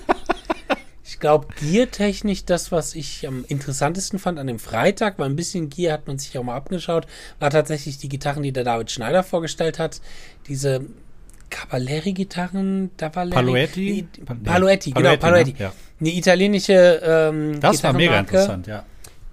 glaube, 1.22 1.46
Gear-technisch 1.58 2.44
das, 2.44 2.72
was 2.72 2.94
ich 2.94 3.26
am 3.26 3.44
interessantesten 3.48 4.18
fand 4.18 4.38
an 4.38 4.48
dem 4.48 4.58
Freitag, 4.58 5.18
weil 5.18 5.30
ein 5.30 5.36
bisschen 5.36 5.70
Gear 5.70 5.94
hat 5.94 6.06
man 6.08 6.18
sich 6.18 6.36
auch 6.36 6.42
mal 6.42 6.56
abgeschaut, 6.56 7.06
war 7.38 7.48
tatsächlich 7.48 7.96
die 7.96 8.08
Gitarren, 8.08 8.42
die 8.42 8.52
der 8.52 8.64
David 8.64 8.90
Schneider 8.90 9.22
vorgestellt 9.22 9.78
hat. 9.78 10.00
Diese 10.48 10.84
Cavalieri-Gitarren, 11.48 12.90
Paloetti? 12.96 14.08
Paloetti, 14.44 14.90
genau, 14.90 15.16
Paloetti. 15.16 15.52
Ne? 15.52 15.58
Ja. 15.60 15.72
Eine 16.00 16.10
italienische 16.10 17.00
ähm, 17.04 17.60
Das 17.60 17.82
war 17.84 17.92
mega 17.92 18.18
interessant, 18.18 18.66
ja. 18.66 18.84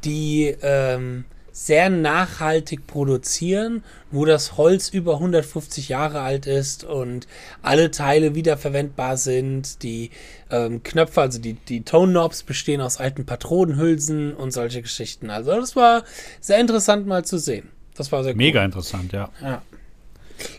die 0.03 0.55
ähm, 0.61 1.25
sehr 1.65 1.89
nachhaltig 1.89 2.87
produzieren, 2.87 3.83
wo 4.11 4.23
das 4.23 4.55
Holz 4.55 4.87
über 4.89 5.15
150 5.15 5.89
Jahre 5.89 6.21
alt 6.21 6.45
ist 6.45 6.85
und 6.85 7.27
alle 7.61 7.91
Teile 7.91 8.33
wiederverwendbar 8.33 9.17
sind. 9.17 9.83
Die 9.83 10.11
ähm, 10.49 10.83
Knöpfe, 10.83 11.19
also 11.19 11.37
die, 11.37 11.55
die 11.55 11.81
Tone 11.81 12.13
Knobs 12.13 12.43
bestehen 12.43 12.79
aus 12.79 12.97
alten 12.97 13.25
Patronenhülsen 13.25 14.33
und 14.33 14.51
solche 14.51 14.81
Geschichten. 14.81 15.29
Also 15.29 15.51
das 15.51 15.75
war 15.75 16.05
sehr 16.39 16.59
interessant 16.59 17.07
mal 17.07 17.25
zu 17.25 17.37
sehen. 17.37 17.67
Das 17.93 18.09
war 18.13 18.23
sehr 18.23 18.31
cool. 18.31 18.37
Mega 18.37 18.63
interessant, 18.63 19.11
ja. 19.11 19.29
Ja. 19.41 19.61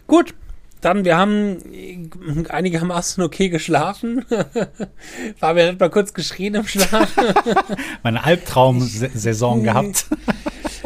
Gut, 0.06 0.34
dann, 0.80 1.04
wir 1.04 1.16
haben 1.16 1.58
einigermaßen 2.48 3.22
okay 3.22 3.48
geschlafen. 3.48 4.24
Fabian 5.36 5.68
hat 5.68 5.80
mal 5.80 5.90
kurz 5.90 6.14
geschrien 6.14 6.54
im 6.54 6.66
Schlaf. 6.66 7.10
Meine 8.02 8.24
Albtraum-Saison 8.24 9.62
gehabt. 9.62 10.06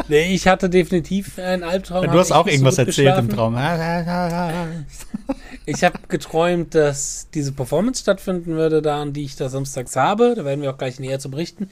Nee, 0.09 0.35
ich 0.35 0.49
hatte 0.49 0.69
definitiv 0.69 1.39
einen 1.39 1.63
Albtraum. 1.63 2.05
Du 2.05 2.19
hast 2.19 2.33
auch 2.33 2.47
irgendwas 2.47 2.77
erzählt 2.77 3.17
im. 3.17 3.31
Traum. 3.31 3.57
Ich 5.67 5.85
habe 5.85 5.99
geträumt, 6.09 6.75
dass 6.75 7.29
diese 7.33 7.53
Performance 7.53 8.03
stattfinden 8.03 8.55
würde, 8.55 8.83
da 8.83 9.01
an 9.01 9.13
die 9.13 9.25
ich 9.25 9.37
da 9.37 9.49
samstags 9.49 9.97
habe. 9.97 10.35
Da 10.37 10.45
werden 10.45 10.61
wir 10.61 10.71
auch 10.71 10.79
gleich 10.79 11.01
näher 11.01 11.21
zu 11.21 11.31
berichten. 11.31 11.71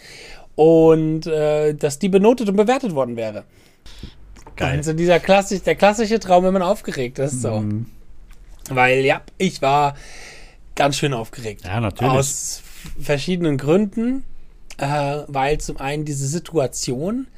Und 0.54 1.26
äh, 1.26 1.74
dass 1.74 1.98
die 1.98 2.08
benotet 2.08 2.48
und 2.48 2.56
bewertet 2.56 2.94
worden 2.94 3.16
wäre. 3.16 3.44
Geil. 4.56 4.78
Also 4.78 4.92
dieser 4.92 5.20
klassisch, 5.20 5.62
der 5.62 5.74
klassische 5.74 6.18
Traum, 6.20 6.44
wenn 6.44 6.52
man 6.52 6.62
aufgeregt 6.62 7.18
ist. 7.18 7.42
So. 7.42 7.60
Mhm. 7.60 7.86
Weil 8.76 9.04
ja, 9.04 9.22
ich 9.38 9.62
war 9.62 9.94
ganz 10.74 10.96
schön 10.96 11.12
aufgeregt. 11.14 11.62
Ja, 11.64 11.80
natürlich. 11.80 12.12
Aus 12.12 12.62
verschiedenen 13.00 13.58
Gründen. 13.58 14.24
Äh, 14.78 15.18
weil 15.28 15.58
zum 15.58 15.76
einen 15.76 16.04
diese 16.04 16.26
Situation 16.26 17.28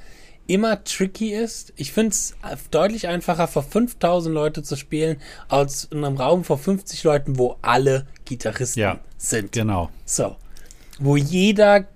immer 0.47 0.85
tricky 0.85 1.33
ist. 1.33 1.73
Ich 1.77 1.93
finde 1.93 2.11
es 2.11 2.35
deutlich 2.71 3.09
einfacher, 3.09 3.49
vor 3.49 3.63
5000 3.63 4.33
Leute 4.33 4.63
zu 4.63 4.77
spielen, 4.77 5.17
als 5.49 5.85
in 5.85 6.05
einem 6.05 6.17
Raum 6.17 6.45
vor 6.45 6.59
50 6.59 7.03
Leuten, 7.03 7.39
wo 7.39 7.57
alle 7.63 8.07
Gitarristen 8.25 8.81
Ja. 8.81 9.01
sind. 9.17 9.53
Genau. 9.53 9.91
So. 10.05 10.37
Wo 10.99 11.17
jeder 11.17 11.87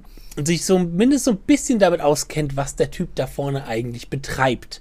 sich 0.47 0.65
so 0.65 0.79
mindestens 0.79 1.25
so 1.25 1.31
ein 1.33 1.39
bisschen 1.39 1.79
damit 1.79 2.01
auskennt, 2.01 2.57
was 2.57 2.77
der 2.77 2.91
Typ 2.91 3.15
da 3.15 3.27
vorne 3.27 3.67
eigentlich 3.67 4.09
betreibt. 4.09 4.81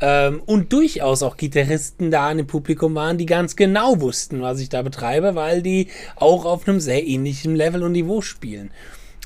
Ähm, 0.00 0.42
und 0.46 0.72
durchaus 0.72 1.22
auch 1.22 1.36
Gitarristen 1.36 2.10
da 2.10 2.30
in 2.30 2.38
dem 2.38 2.46
Publikum 2.46 2.94
waren, 2.94 3.18
die 3.18 3.26
ganz 3.26 3.56
genau 3.56 4.00
wussten, 4.00 4.42
was 4.42 4.60
ich 4.60 4.68
da 4.68 4.82
betreibe, 4.82 5.34
weil 5.34 5.62
die 5.62 5.88
auch 6.16 6.44
auf 6.44 6.68
einem 6.68 6.80
sehr 6.80 7.06
ähnlichen 7.06 7.54
Level 7.54 7.82
und 7.82 7.92
Niveau 7.92 8.20
spielen. 8.20 8.70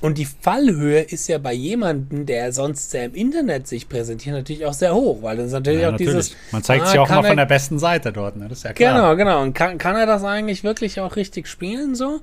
Und 0.00 0.16
die 0.16 0.24
Fallhöhe 0.24 1.00
ist 1.02 1.28
ja 1.28 1.36
bei 1.36 1.52
jemandem, 1.52 2.24
der 2.24 2.52
sonst 2.52 2.90
sehr 2.90 3.04
im 3.04 3.14
Internet 3.14 3.66
sich 3.66 3.86
präsentiert, 3.86 4.34
natürlich 4.34 4.64
auch 4.64 4.72
sehr 4.72 4.94
hoch, 4.94 5.22
weil 5.22 5.36
das 5.36 5.48
ist 5.48 5.52
natürlich 5.52 5.82
Ja, 5.82 5.88
auch 5.88 5.92
natürlich. 5.92 6.14
dieses. 6.14 6.36
Man 6.52 6.62
zeigt 6.62 6.84
ah, 6.84 6.86
sich 6.86 6.98
auch 6.98 7.08
mal 7.08 7.22
von 7.22 7.36
der 7.36 7.44
besten 7.44 7.78
Seite 7.78 8.10
dort, 8.10 8.36
ne? 8.36 8.48
Das 8.48 8.58
ist 8.58 8.64
ja 8.64 8.72
klar. 8.72 8.94
Genau, 8.94 9.16
genau. 9.16 9.42
Und 9.42 9.52
kann, 9.52 9.76
kann 9.76 9.96
er 9.96 10.06
das 10.06 10.24
eigentlich 10.24 10.64
wirklich 10.64 11.00
auch 11.00 11.16
richtig 11.16 11.48
spielen 11.48 11.94
so? 11.94 12.20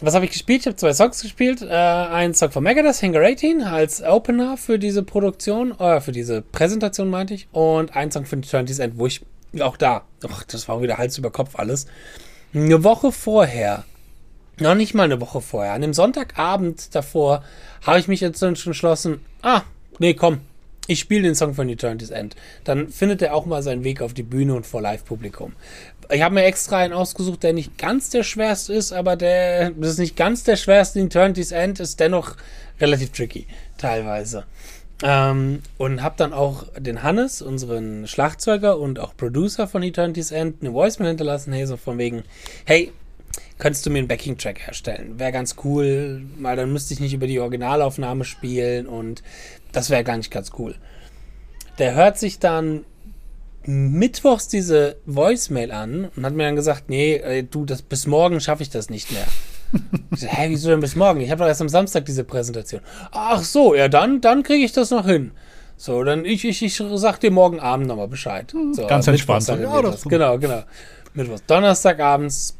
Was 0.00 0.14
habe 0.14 0.26
ich 0.26 0.30
gespielt? 0.30 0.60
Ich 0.60 0.66
habe 0.66 0.76
zwei 0.76 0.92
Songs 0.92 1.20
gespielt. 1.20 1.60
Äh, 1.60 1.74
ein 1.74 2.32
Song 2.32 2.52
von 2.52 2.62
Megadeth, 2.62 3.02
Hangar 3.02 3.24
18, 3.24 3.62
als 3.62 4.00
Opener 4.00 4.56
für 4.56 4.78
diese 4.78 5.02
Produktion, 5.02 5.72
äh, 5.80 6.00
für 6.00 6.12
diese 6.12 6.40
Präsentation 6.40 7.10
meinte 7.10 7.34
ich. 7.34 7.48
Und 7.50 7.96
ein 7.96 8.12
Song 8.12 8.24
von 8.24 8.38
Eternity's 8.38 8.78
End, 8.78 8.96
wo 8.96 9.08
ich 9.08 9.22
auch 9.58 9.76
da, 9.76 10.04
ach, 10.28 10.44
das 10.44 10.68
war 10.68 10.80
wieder 10.82 10.98
Hals 10.98 11.18
über 11.18 11.32
Kopf 11.32 11.56
alles. 11.56 11.86
Eine 12.54 12.84
Woche 12.84 13.10
vorher, 13.10 13.84
noch 14.60 14.76
nicht 14.76 14.94
mal 14.94 15.02
eine 15.02 15.20
Woche 15.20 15.40
vorher, 15.40 15.72
an 15.72 15.82
dem 15.82 15.94
Sonntagabend 15.94 16.94
davor, 16.94 17.42
habe 17.84 17.98
ich 17.98 18.06
mich 18.06 18.20
jetzt 18.20 18.40
entschlossen, 18.40 19.24
ah, 19.42 19.62
nee, 19.98 20.14
komm, 20.14 20.40
ich 20.86 21.00
spiele 21.00 21.22
den 21.22 21.34
Song 21.34 21.54
von 21.54 21.68
Eternity's 21.68 22.10
End. 22.10 22.36
Dann 22.62 22.88
findet 22.88 23.20
er 23.20 23.34
auch 23.34 23.46
mal 23.46 23.62
seinen 23.62 23.84
Weg 23.84 24.00
auf 24.00 24.14
die 24.14 24.22
Bühne 24.22 24.54
und 24.54 24.66
vor 24.66 24.80
Live-Publikum. 24.80 25.54
Ich 26.10 26.22
habe 26.22 26.34
mir 26.34 26.44
extra 26.44 26.78
einen 26.78 26.94
ausgesucht, 26.94 27.42
der 27.42 27.52
nicht 27.52 27.76
ganz 27.76 28.08
der 28.08 28.22
schwerste 28.22 28.72
ist, 28.72 28.92
aber 28.92 29.14
der, 29.14 29.70
das 29.72 29.90
ist 29.92 29.98
nicht 29.98 30.16
ganz 30.16 30.42
der 30.42 30.56
schwerste. 30.56 31.00
Eternity's 31.00 31.52
End 31.52 31.80
ist 31.80 32.00
dennoch 32.00 32.36
relativ 32.80 33.12
tricky, 33.12 33.46
teilweise. 33.76 34.44
Ähm, 35.02 35.62
und 35.76 36.02
habe 36.02 36.14
dann 36.16 36.32
auch 36.32 36.64
den 36.76 37.02
Hannes, 37.02 37.42
unseren 37.42 38.06
Schlagzeuger 38.06 38.78
und 38.78 38.98
auch 38.98 39.16
Producer 39.16 39.68
von 39.68 39.82
Eternity's 39.82 40.32
End, 40.32 40.56
eine 40.62 40.72
Voicemail 40.72 41.10
hinterlassen, 41.10 41.52
hey, 41.52 41.66
so 41.66 41.76
von 41.76 41.98
wegen, 41.98 42.24
hey, 42.64 42.90
könntest 43.58 43.84
du 43.84 43.90
mir 43.90 43.98
einen 43.98 44.08
Backing-Track 44.08 44.66
herstellen? 44.66 45.18
Wäre 45.18 45.30
ganz 45.32 45.56
cool, 45.62 46.22
weil 46.38 46.56
dann 46.56 46.72
müsste 46.72 46.94
ich 46.94 47.00
nicht 47.00 47.12
über 47.12 47.26
die 47.26 47.38
Originalaufnahme 47.38 48.24
spielen 48.24 48.86
und 48.86 49.22
das 49.72 49.90
wäre 49.90 50.04
gar 50.04 50.16
nicht 50.16 50.30
ganz 50.30 50.52
cool. 50.58 50.74
Der 51.78 51.94
hört 51.94 52.18
sich 52.18 52.38
dann 52.38 52.84
mittwochs 53.68 54.48
diese 54.48 54.96
Voicemail 55.04 55.72
an 55.72 56.08
und 56.16 56.24
hat 56.24 56.32
mir 56.32 56.44
dann 56.44 56.56
gesagt, 56.56 56.88
nee, 56.88 57.16
äh, 57.16 57.42
du, 57.42 57.66
das 57.66 57.82
bis 57.82 58.06
morgen 58.06 58.40
schaffe 58.40 58.62
ich 58.62 58.70
das 58.70 58.88
nicht 58.88 59.12
mehr. 59.12 59.26
Ich 60.10 60.20
so, 60.20 60.26
hä, 60.26 60.46
wieso 60.48 60.70
denn 60.70 60.80
bis 60.80 60.96
morgen? 60.96 61.20
Ich 61.20 61.30
habe 61.30 61.40
doch 61.40 61.46
erst 61.46 61.60
am 61.60 61.68
Samstag 61.68 62.06
diese 62.06 62.24
Präsentation. 62.24 62.80
Ach 63.12 63.42
so, 63.42 63.74
ja, 63.74 63.88
dann, 63.88 64.22
dann 64.22 64.42
kriege 64.42 64.64
ich 64.64 64.72
das 64.72 64.90
noch 64.90 65.04
hin. 65.04 65.32
So, 65.76 66.02
dann 66.02 66.24
ich, 66.24 66.44
ich, 66.44 66.62
ich 66.62 66.82
sag 66.94 67.20
dir 67.20 67.30
morgen 67.30 67.60
Abend 67.60 67.86
nochmal 67.86 68.08
Bescheid. 68.08 68.52
So, 68.72 68.86
ganz 68.86 69.06
entspannt. 69.06 69.46
Ja, 69.46 69.82
das. 69.82 70.02
Genau, 70.02 70.38
genau. 70.38 70.62
Mittwochs. 71.12 71.44
Donnerstagabends 71.46 72.57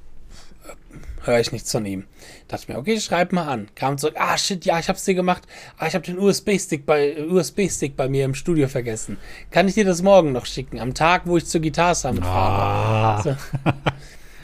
höre 1.29 1.39
ich 1.39 1.53
nichts 1.53 1.71
von 1.71 1.87
ihm. 1.87 2.05
Dachte 2.49 2.63
ich 2.65 2.69
mir, 2.69 2.79
okay, 2.79 2.99
schreib 3.01 3.33
mal 3.33 3.47
an. 3.47 3.69
Kam 3.77 3.99
zurück, 3.99 4.17
ah 4.19 4.37
shit, 4.37 4.65
ja, 4.65 4.79
ich 4.81 4.89
hab's 4.89 5.05
dir 5.05 5.15
gemacht. 5.15 5.45
Ah, 5.79 5.87
ich 5.87 5.95
habe 5.95 6.05
den 6.05 6.19
USB-Stick 6.19 6.85
bei 6.87 7.25
USB-Stick 7.25 7.97
bei 7.97 8.09
mir 8.09 8.25
im 8.25 8.35
Studio 8.35 8.67
vergessen. 8.69 9.19
Kann 9.51 9.69
ich 9.69 9.75
dir 9.75 9.85
das 9.85 10.03
morgen 10.03 10.33
noch 10.33 10.47
schicken? 10.47 10.81
Am 10.81 10.95
Tag, 10.95 11.23
wo 11.27 11.37
ich 11.37 11.47
zur 11.47 11.61
Gitarre 11.61 11.95
fahre. 11.95 12.23
Ah, 12.25 13.23
So. 13.23 13.37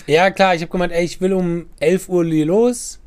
Ja, 0.06 0.30
klar, 0.30 0.54
ich 0.54 0.60
habe 0.60 0.70
gemeint, 0.70 0.92
ey, 0.92 1.04
ich 1.04 1.20
will 1.20 1.32
um 1.32 1.66
11 1.80 2.08
Uhr 2.08 2.24
los. 2.24 3.00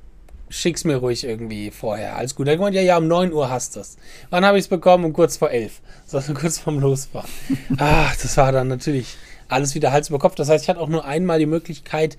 Schick's 0.49 0.83
mir 0.85 0.95
ruhig 0.95 1.25
irgendwie 1.25 1.71
vorher. 1.71 2.15
Alles 2.15 2.33
gut. 2.33 2.47
Er 2.47 2.53
hat 2.53 2.57
gemeint, 2.59 2.75
ja, 2.75 2.81
ja, 2.81 2.97
um 2.97 3.07
9 3.07 3.33
Uhr 3.33 3.49
hast 3.49 3.75
du's. 3.75 3.97
Wann 4.29 4.45
habe 4.45 4.57
ich's 4.57 4.67
bekommen? 4.69 5.03
Um 5.05 5.13
kurz 5.13 5.37
vor 5.37 5.51
11. 5.51 5.81
So, 6.05 6.17
also 6.17 6.33
kurz 6.35 6.57
vorm 6.57 6.79
Losfahren. 6.79 7.29
Ach, 7.77 8.15
das 8.15 8.35
war 8.37 8.51
dann 8.51 8.67
natürlich 8.69 9.15
alles 9.49 9.75
wieder 9.75 9.91
Hals 9.91 10.09
über 10.09 10.19
Kopf. 10.19 10.35
Das 10.35 10.49
heißt, 10.49 10.63
ich 10.63 10.69
hatte 10.69 10.79
auch 10.79 10.87
nur 10.89 11.05
einmal 11.05 11.37
die 11.39 11.45
Möglichkeit, 11.45 12.17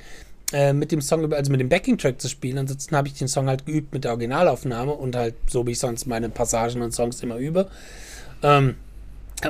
äh, 0.52 0.72
mit 0.72 0.92
dem 0.92 1.00
Song, 1.00 1.32
also 1.32 1.50
mit 1.50 1.60
dem 1.60 1.68
Backing-Track 1.68 2.20
zu 2.20 2.28
spielen. 2.28 2.58
Ansonsten 2.58 2.96
habe 2.96 3.08
ich 3.08 3.14
den 3.14 3.28
Song 3.28 3.48
halt 3.48 3.66
geübt 3.66 3.92
mit 3.92 4.04
der 4.04 4.12
Originalaufnahme 4.12 4.92
und 4.92 5.14
halt 5.16 5.34
so, 5.48 5.66
wie 5.66 5.72
ich 5.72 5.78
sonst 5.78 6.06
meine 6.06 6.28
Passagen 6.30 6.82
und 6.82 6.92
Songs 6.92 7.22
immer 7.22 7.36
übe. 7.36 7.68
Ähm, 8.42 8.76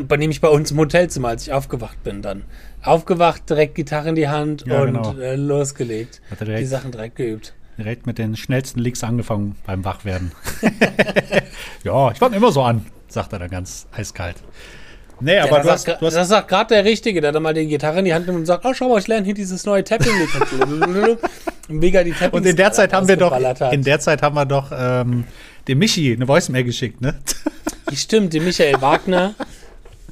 bei 0.06 0.16
dem 0.18 0.30
ich 0.30 0.40
bei 0.40 0.48
uns 0.48 0.70
im 0.70 0.78
Hotelzimmer, 0.78 1.28
als 1.28 1.46
ich 1.46 1.52
aufgewacht 1.52 2.02
bin, 2.04 2.20
dann. 2.20 2.42
Aufgewacht, 2.82 3.48
direkt 3.48 3.74
Gitarre 3.74 4.10
in 4.10 4.14
die 4.16 4.28
Hand 4.28 4.64
Ja, 4.66 4.82
und 4.82 4.86
genau. 4.92 5.14
äh, 5.18 5.34
losgelegt. 5.36 6.20
Hat 6.30 6.40
er 6.42 6.58
Die 6.58 6.66
Sachen 6.66 6.92
direkt 6.92 7.16
geübt. 7.16 7.54
direkt 7.78 8.06
mit 8.06 8.18
den 8.18 8.36
schnellsten 8.36 8.80
Licks 8.80 9.02
angefangen 9.02 9.56
beim 9.66 9.84
Wachwerden. 9.84 10.32
ja, 11.84 12.10
ich 12.10 12.18
fange 12.18 12.36
immer 12.36 12.52
so 12.52 12.62
an, 12.62 12.84
sagt 13.08 13.32
er 13.32 13.38
dann 13.38 13.50
ganz 13.50 13.86
eiskalt. 13.92 14.36
Nee, 15.20 15.36
Ja, 15.36 15.44
aber 15.44 15.56
das, 15.58 15.64
du 15.64 15.70
hast, 15.72 15.82
sagt, 15.86 16.02
du 16.02 16.06
hast 16.06 16.14
das 16.14 16.28
sagt 16.28 16.48
gerade 16.48 16.74
der 16.74 16.84
Richtige, 16.84 17.20
der 17.20 17.32
dann 17.32 17.42
mal 17.42 17.54
die 17.54 17.66
Gitarre 17.66 17.98
in 18.00 18.04
die 18.04 18.14
Hand 18.14 18.26
nimmt 18.26 18.38
und 18.38 18.46
sagt, 18.46 18.64
oh, 18.64 18.72
schau 18.74 18.88
mal, 18.88 18.98
ich 18.98 19.06
lerne 19.08 19.24
hier 19.24 19.34
dieses 19.34 19.64
neue 19.64 19.82
Tapping-Lied. 19.84 21.18
Mega 21.68 22.02
die 22.04 22.12
Tapping 22.12 22.38
und 22.40 22.46
in 22.46 22.56
der 22.56 22.72
Zeit 22.72 22.92
haben 22.92 23.06
wir 23.08 23.16
doch, 23.16 23.32
Hat. 23.32 23.72
in 23.72 23.82
der 23.82 24.00
Zeit 24.00 24.22
haben 24.22 24.34
wir 24.36 24.46
doch 24.46 24.70
ähm, 24.72 25.24
dem 25.66 25.78
Michi 25.78 26.12
eine 26.14 26.26
Voicemail 26.26 26.64
geschickt, 26.64 27.00
ne? 27.00 27.14
Stimmt, 27.92 28.32
die 28.32 28.40
Michael 28.40 28.80
Wagner. 28.80 29.34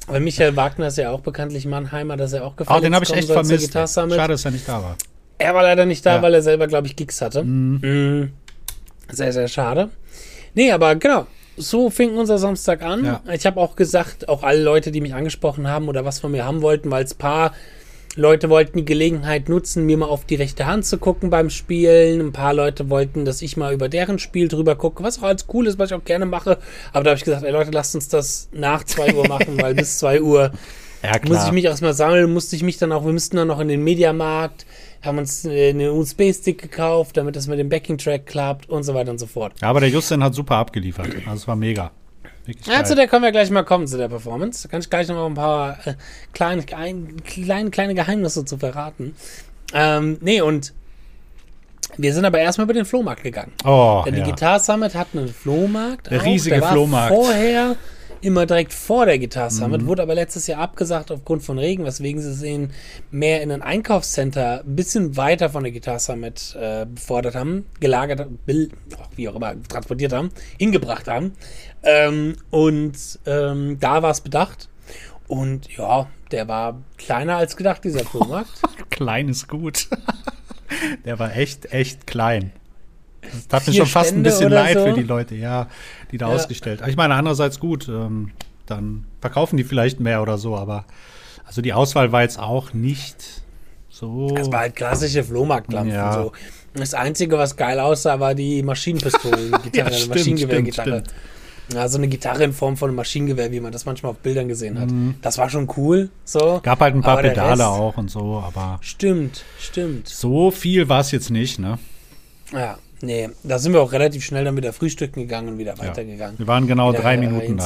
Weil 0.07 0.21
Michael 0.21 0.55
Wagner 0.55 0.87
ist 0.87 0.97
ja 0.97 1.11
auch 1.11 1.19
bekanntlich 1.21 1.65
Mannheimer, 1.65 2.15
dass 2.15 2.31
er 2.33 2.45
auch 2.45 2.55
gefallen 2.55 2.79
Oh, 2.79 2.81
den 2.81 2.95
habe 2.95 3.03
ich 3.03 3.13
echt 3.13 3.29
vermisst. 3.29 3.73
Schade, 3.73 4.27
dass 4.27 4.45
er 4.45 4.51
nicht 4.51 4.67
da 4.67 4.81
war. 4.81 4.95
Er 5.37 5.53
war 5.53 5.63
leider 5.63 5.85
nicht 5.85 6.05
da, 6.05 6.15
Ja. 6.15 6.21
weil 6.21 6.33
er 6.33 6.41
selber, 6.41 6.67
glaube 6.67 6.87
ich, 6.87 6.95
Gigs 6.95 7.21
hatte. 7.21 7.43
Mhm. 7.43 8.31
Sehr, 9.11 9.33
sehr 9.33 9.47
schade. 9.47 9.89
Nee, 10.53 10.71
aber 10.71 10.95
genau. 10.95 11.27
So 11.57 11.89
fing 11.89 12.17
unser 12.17 12.37
Samstag 12.37 12.83
an. 12.83 13.03
Ja. 13.03 13.21
Ich 13.33 13.45
habe 13.45 13.59
auch 13.59 13.75
gesagt, 13.75 14.29
auch 14.29 14.43
alle 14.43 14.61
Leute, 14.61 14.91
die 14.91 15.01
mich 15.01 15.13
angesprochen 15.13 15.67
haben 15.67 15.89
oder 15.89 16.05
was 16.05 16.19
von 16.19 16.31
mir 16.31 16.45
haben 16.45 16.61
wollten, 16.61 16.91
weil 16.91 17.03
es 17.03 17.13
paar 17.13 17.51
Leute 18.15 18.49
wollten 18.49 18.79
die 18.79 18.85
Gelegenheit 18.85 19.47
nutzen, 19.47 19.85
mir 19.85 19.97
mal 19.97 20.07
auf 20.07 20.25
die 20.25 20.35
rechte 20.35 20.65
Hand 20.65 20.85
zu 20.85 20.97
gucken 20.97 21.29
beim 21.29 21.51
Spielen. 21.51 22.19
Ein 22.19 22.31
paar 22.31 22.53
Leute 22.53 22.89
wollten, 22.89 23.25
dass 23.25 23.43
ich 23.43 23.57
mal 23.57 23.73
über 23.73 23.89
deren 23.89 24.17
Spiel 24.17 24.47
drüber 24.47 24.75
gucke, 24.75 25.03
was 25.03 25.19
auch 25.19 25.23
als 25.23 25.45
cool 25.53 25.67
ist, 25.67 25.77
was 25.77 25.91
ich 25.91 25.95
auch 25.95 26.03
gerne 26.03 26.25
mache. 26.25 26.57
Aber 26.93 27.03
da 27.03 27.11
habe 27.11 27.17
ich 27.17 27.23
gesagt, 27.23 27.43
ey 27.43 27.51
Leute, 27.51 27.69
lasst 27.71 27.93
uns 27.93 28.07
das 28.07 28.49
nach 28.51 28.83
2 28.83 29.13
Uhr 29.13 29.27
machen, 29.27 29.61
weil 29.61 29.75
bis 29.75 29.97
2 29.99 30.21
Uhr 30.21 30.51
Ja, 31.03 31.11
muss 31.27 31.45
ich 31.45 31.51
mich 31.51 31.65
erstmal 31.65 31.93
sammeln, 31.93 32.33
musste 32.33 32.55
ich 32.55 32.63
mich 32.63 32.77
dann 32.77 32.91
auch, 32.91 33.05
wir 33.05 33.13
müssten 33.13 33.37
dann 33.37 33.47
noch 33.47 33.59
in 33.59 33.67
den 33.67 33.83
Mediamarkt, 33.83 34.65
haben 35.07 35.17
uns 35.17 35.45
äh, 35.45 35.69
einen 35.69 35.89
USB-Stick 35.89 36.61
gekauft, 36.61 37.17
damit 37.17 37.35
das 37.35 37.47
mit 37.47 37.57
dem 37.59 37.69
Backing-Track 37.69 38.25
klappt 38.25 38.69
und 38.69 38.83
so 38.83 38.93
weiter 38.93 39.11
und 39.11 39.19
so 39.19 39.25
fort. 39.25 39.53
Ja, 39.61 39.69
aber 39.69 39.79
der 39.79 39.89
Justin 39.89 40.23
hat 40.23 40.35
super 40.35 40.55
abgeliefert. 40.57 41.07
Also 41.25 41.33
es 41.33 41.47
war 41.47 41.55
mega. 41.55 41.91
Wirklich 42.45 42.65
Ja, 42.67 42.83
zu 42.83 42.95
der 42.95 43.07
können 43.07 43.23
wir 43.23 43.31
gleich 43.31 43.49
mal 43.49 43.63
kommen, 43.63 43.87
zu 43.87 43.97
der 43.97 44.07
Performance. 44.07 44.63
Da 44.63 44.71
kann 44.71 44.81
ich 44.81 44.89
gleich 44.89 45.07
noch 45.07 45.15
mal 45.15 45.25
ein 45.25 45.33
paar 45.33 45.87
äh, 45.87 45.95
kleine, 46.33 46.63
ein, 46.75 47.17
kleine, 47.25 47.69
kleine 47.71 47.93
Geheimnisse 47.95 48.45
zu 48.45 48.57
verraten. 48.57 49.15
Ähm, 49.73 50.17
nee, 50.21 50.41
und 50.41 50.73
wir 51.97 52.13
sind 52.13 52.25
aber 52.25 52.39
erstmal 52.39 52.65
über 52.65 52.73
den 52.73 52.85
Flohmarkt 52.85 53.23
gegangen. 53.23 53.53
oh, 53.65 54.03
Denn 54.05 54.13
die 54.13 54.19
ja. 54.21 54.25
Guitar 54.25 54.59
Summit 54.59 54.93
hat 54.95 55.07
einen 55.13 55.29
Flohmarkt. 55.29 56.09
Der 56.11 56.21
auch. 56.21 56.25
riesige 56.25 56.55
der 56.55 56.63
war 56.63 56.71
Flohmarkt. 56.71 57.13
Vorher 57.13 57.75
immer 58.21 58.45
direkt 58.45 58.73
vor 58.73 59.05
der 59.05 59.19
Guitar 59.19 59.49
Summit, 59.49 59.81
Mhm. 59.81 59.87
wurde 59.87 60.01
aber 60.03 60.15
letztes 60.15 60.47
Jahr 60.47 60.59
abgesagt 60.61 61.11
aufgrund 61.11 61.43
von 61.43 61.57
Regen, 61.59 61.83
weswegen 61.85 62.21
sie 62.21 62.33
sehen 62.33 62.71
mehr 63.11 63.41
in 63.41 63.51
ein 63.51 63.61
Einkaufscenter 63.61 64.63
ein 64.65 64.75
bisschen 64.75 65.17
weiter 65.17 65.49
von 65.49 65.63
der 65.63 65.71
Guitar 65.71 65.99
Summit 65.99 66.55
äh, 66.59 66.85
befordert 66.85 67.35
haben, 67.35 67.65
gelagert, 67.79 68.27
wie 69.15 69.29
auch 69.29 69.35
immer, 69.35 69.53
transportiert 69.67 70.13
haben, 70.13 70.29
hingebracht 70.57 71.07
haben. 71.07 71.33
Ähm, 71.83 72.35
und 72.49 72.97
ähm, 73.25 73.77
da 73.79 74.01
war 74.01 74.11
es 74.11 74.21
bedacht. 74.21 74.69
Und 75.27 75.67
ja, 75.75 76.07
der 76.31 76.47
war 76.47 76.81
kleiner 76.97 77.37
als 77.37 77.57
gedacht, 77.57 77.83
dieser 77.83 78.05
Flohmarkt. 78.05 78.49
Klein 78.89 79.29
ist 79.29 79.47
gut. 79.47 79.87
der 81.05 81.19
war 81.19 81.35
echt, 81.35 81.73
echt 81.73 82.07
klein. 82.07 82.51
Das 83.31 83.47
tat 83.47 83.67
mir 83.67 83.73
schon 83.73 83.85
fast 83.85 84.09
ein 84.09 84.13
Stände 84.15 84.29
bisschen 84.29 84.45
oder 84.47 84.55
leid 84.63 84.77
so. 84.77 84.85
für 84.85 84.93
die 84.93 85.03
Leute, 85.03 85.35
ja, 85.35 85.67
die 86.11 86.17
da 86.17 86.27
Ja. 86.29 86.35
ausgestellt. 86.35 86.81
Aber 86.81 86.89
ich 86.89 86.97
meine, 86.97 87.15
andererseits 87.15 87.59
gut, 87.59 87.87
ähm, 87.87 88.31
dann 88.65 89.05
verkaufen 89.21 89.57
die 89.57 89.63
vielleicht 89.63 89.99
mehr 89.99 90.21
oder 90.21 90.37
so, 90.37 90.55
aber 90.57 90.85
also 91.45 91.61
die 91.61 91.73
Auswahl 91.73 92.11
war 92.11 92.21
jetzt 92.23 92.39
auch 92.39 92.73
nicht 92.73 93.41
so. 93.89 94.29
Das 94.35 94.51
war 94.51 94.59
halt 94.59 94.75
klassische 94.75 95.23
Flohmarktlampen. 95.23 95.93
Ja. 95.93 96.13
So. 96.13 96.31
Das 96.73 96.93
Einzige, 96.93 97.37
was 97.37 97.55
geil 97.55 97.79
aussah, 97.79 98.19
war 98.19 98.35
die 98.35 98.61
Maschinenpistolen-Gitarre, 98.61 99.91
Ja, 99.99 100.07
Maschinengewehr-Gitarre. 100.07 100.89
stimmt, 101.03 101.13
Ja, 101.73 101.87
so 101.87 101.97
eine 101.97 102.07
Gitarre 102.07 102.43
in 102.43 102.53
Form 102.53 102.77
von 102.77 102.89
einem 102.89 102.97
Maschinengewehr, 102.97 103.51
wie 103.51 103.59
man 103.59 103.71
das 103.71 103.85
manchmal 103.85 104.11
auf 104.11 104.19
Bildern 104.19 104.47
gesehen 104.47 104.79
hat. 104.79 104.89
Das 105.21 105.37
war 105.37 105.49
schon 105.49 105.67
cool. 105.77 106.09
So. 106.25 106.57
Mhm. 106.57 106.61
Gab 106.63 106.79
halt 106.81 106.93
ein 106.95 107.01
paar 107.01 107.17
Pedale 107.21 107.51
Rest- 107.51 107.61
auch 107.63 107.97
und 107.97 108.11
so, 108.11 108.43
aber 108.45 108.77
Stimmt, 108.81 109.43
stimmt. 109.59 110.07
so 110.07 110.51
viel 110.51 110.87
war 110.89 110.99
es 111.01 111.11
jetzt 111.11 111.29
nicht, 111.31 111.57
ne? 111.59 111.79
Ja, 112.53 112.77
nee, 113.01 113.29
da 113.43 113.59
sind 113.59 113.73
wir 113.73 113.81
auch 113.81 113.91
relativ 113.91 114.23
schnell 114.23 114.43
dann 114.45 114.57
wieder 114.57 114.73
frühstücken 114.73 115.21
gegangen 115.21 115.49
und 115.49 115.57
wieder 115.57 115.75
Ja. 115.75 115.83
weitergegangen. 115.87 116.39
Wir 116.39 116.47
waren 116.47 116.67
genau 116.67 116.91
Wieder 116.91 117.01
drei 117.01 117.17
Minuten 117.17 117.57
da. 117.57 117.63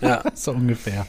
Ja. 0.00 0.22
So 0.34 0.52
ungefähr. 0.52 1.06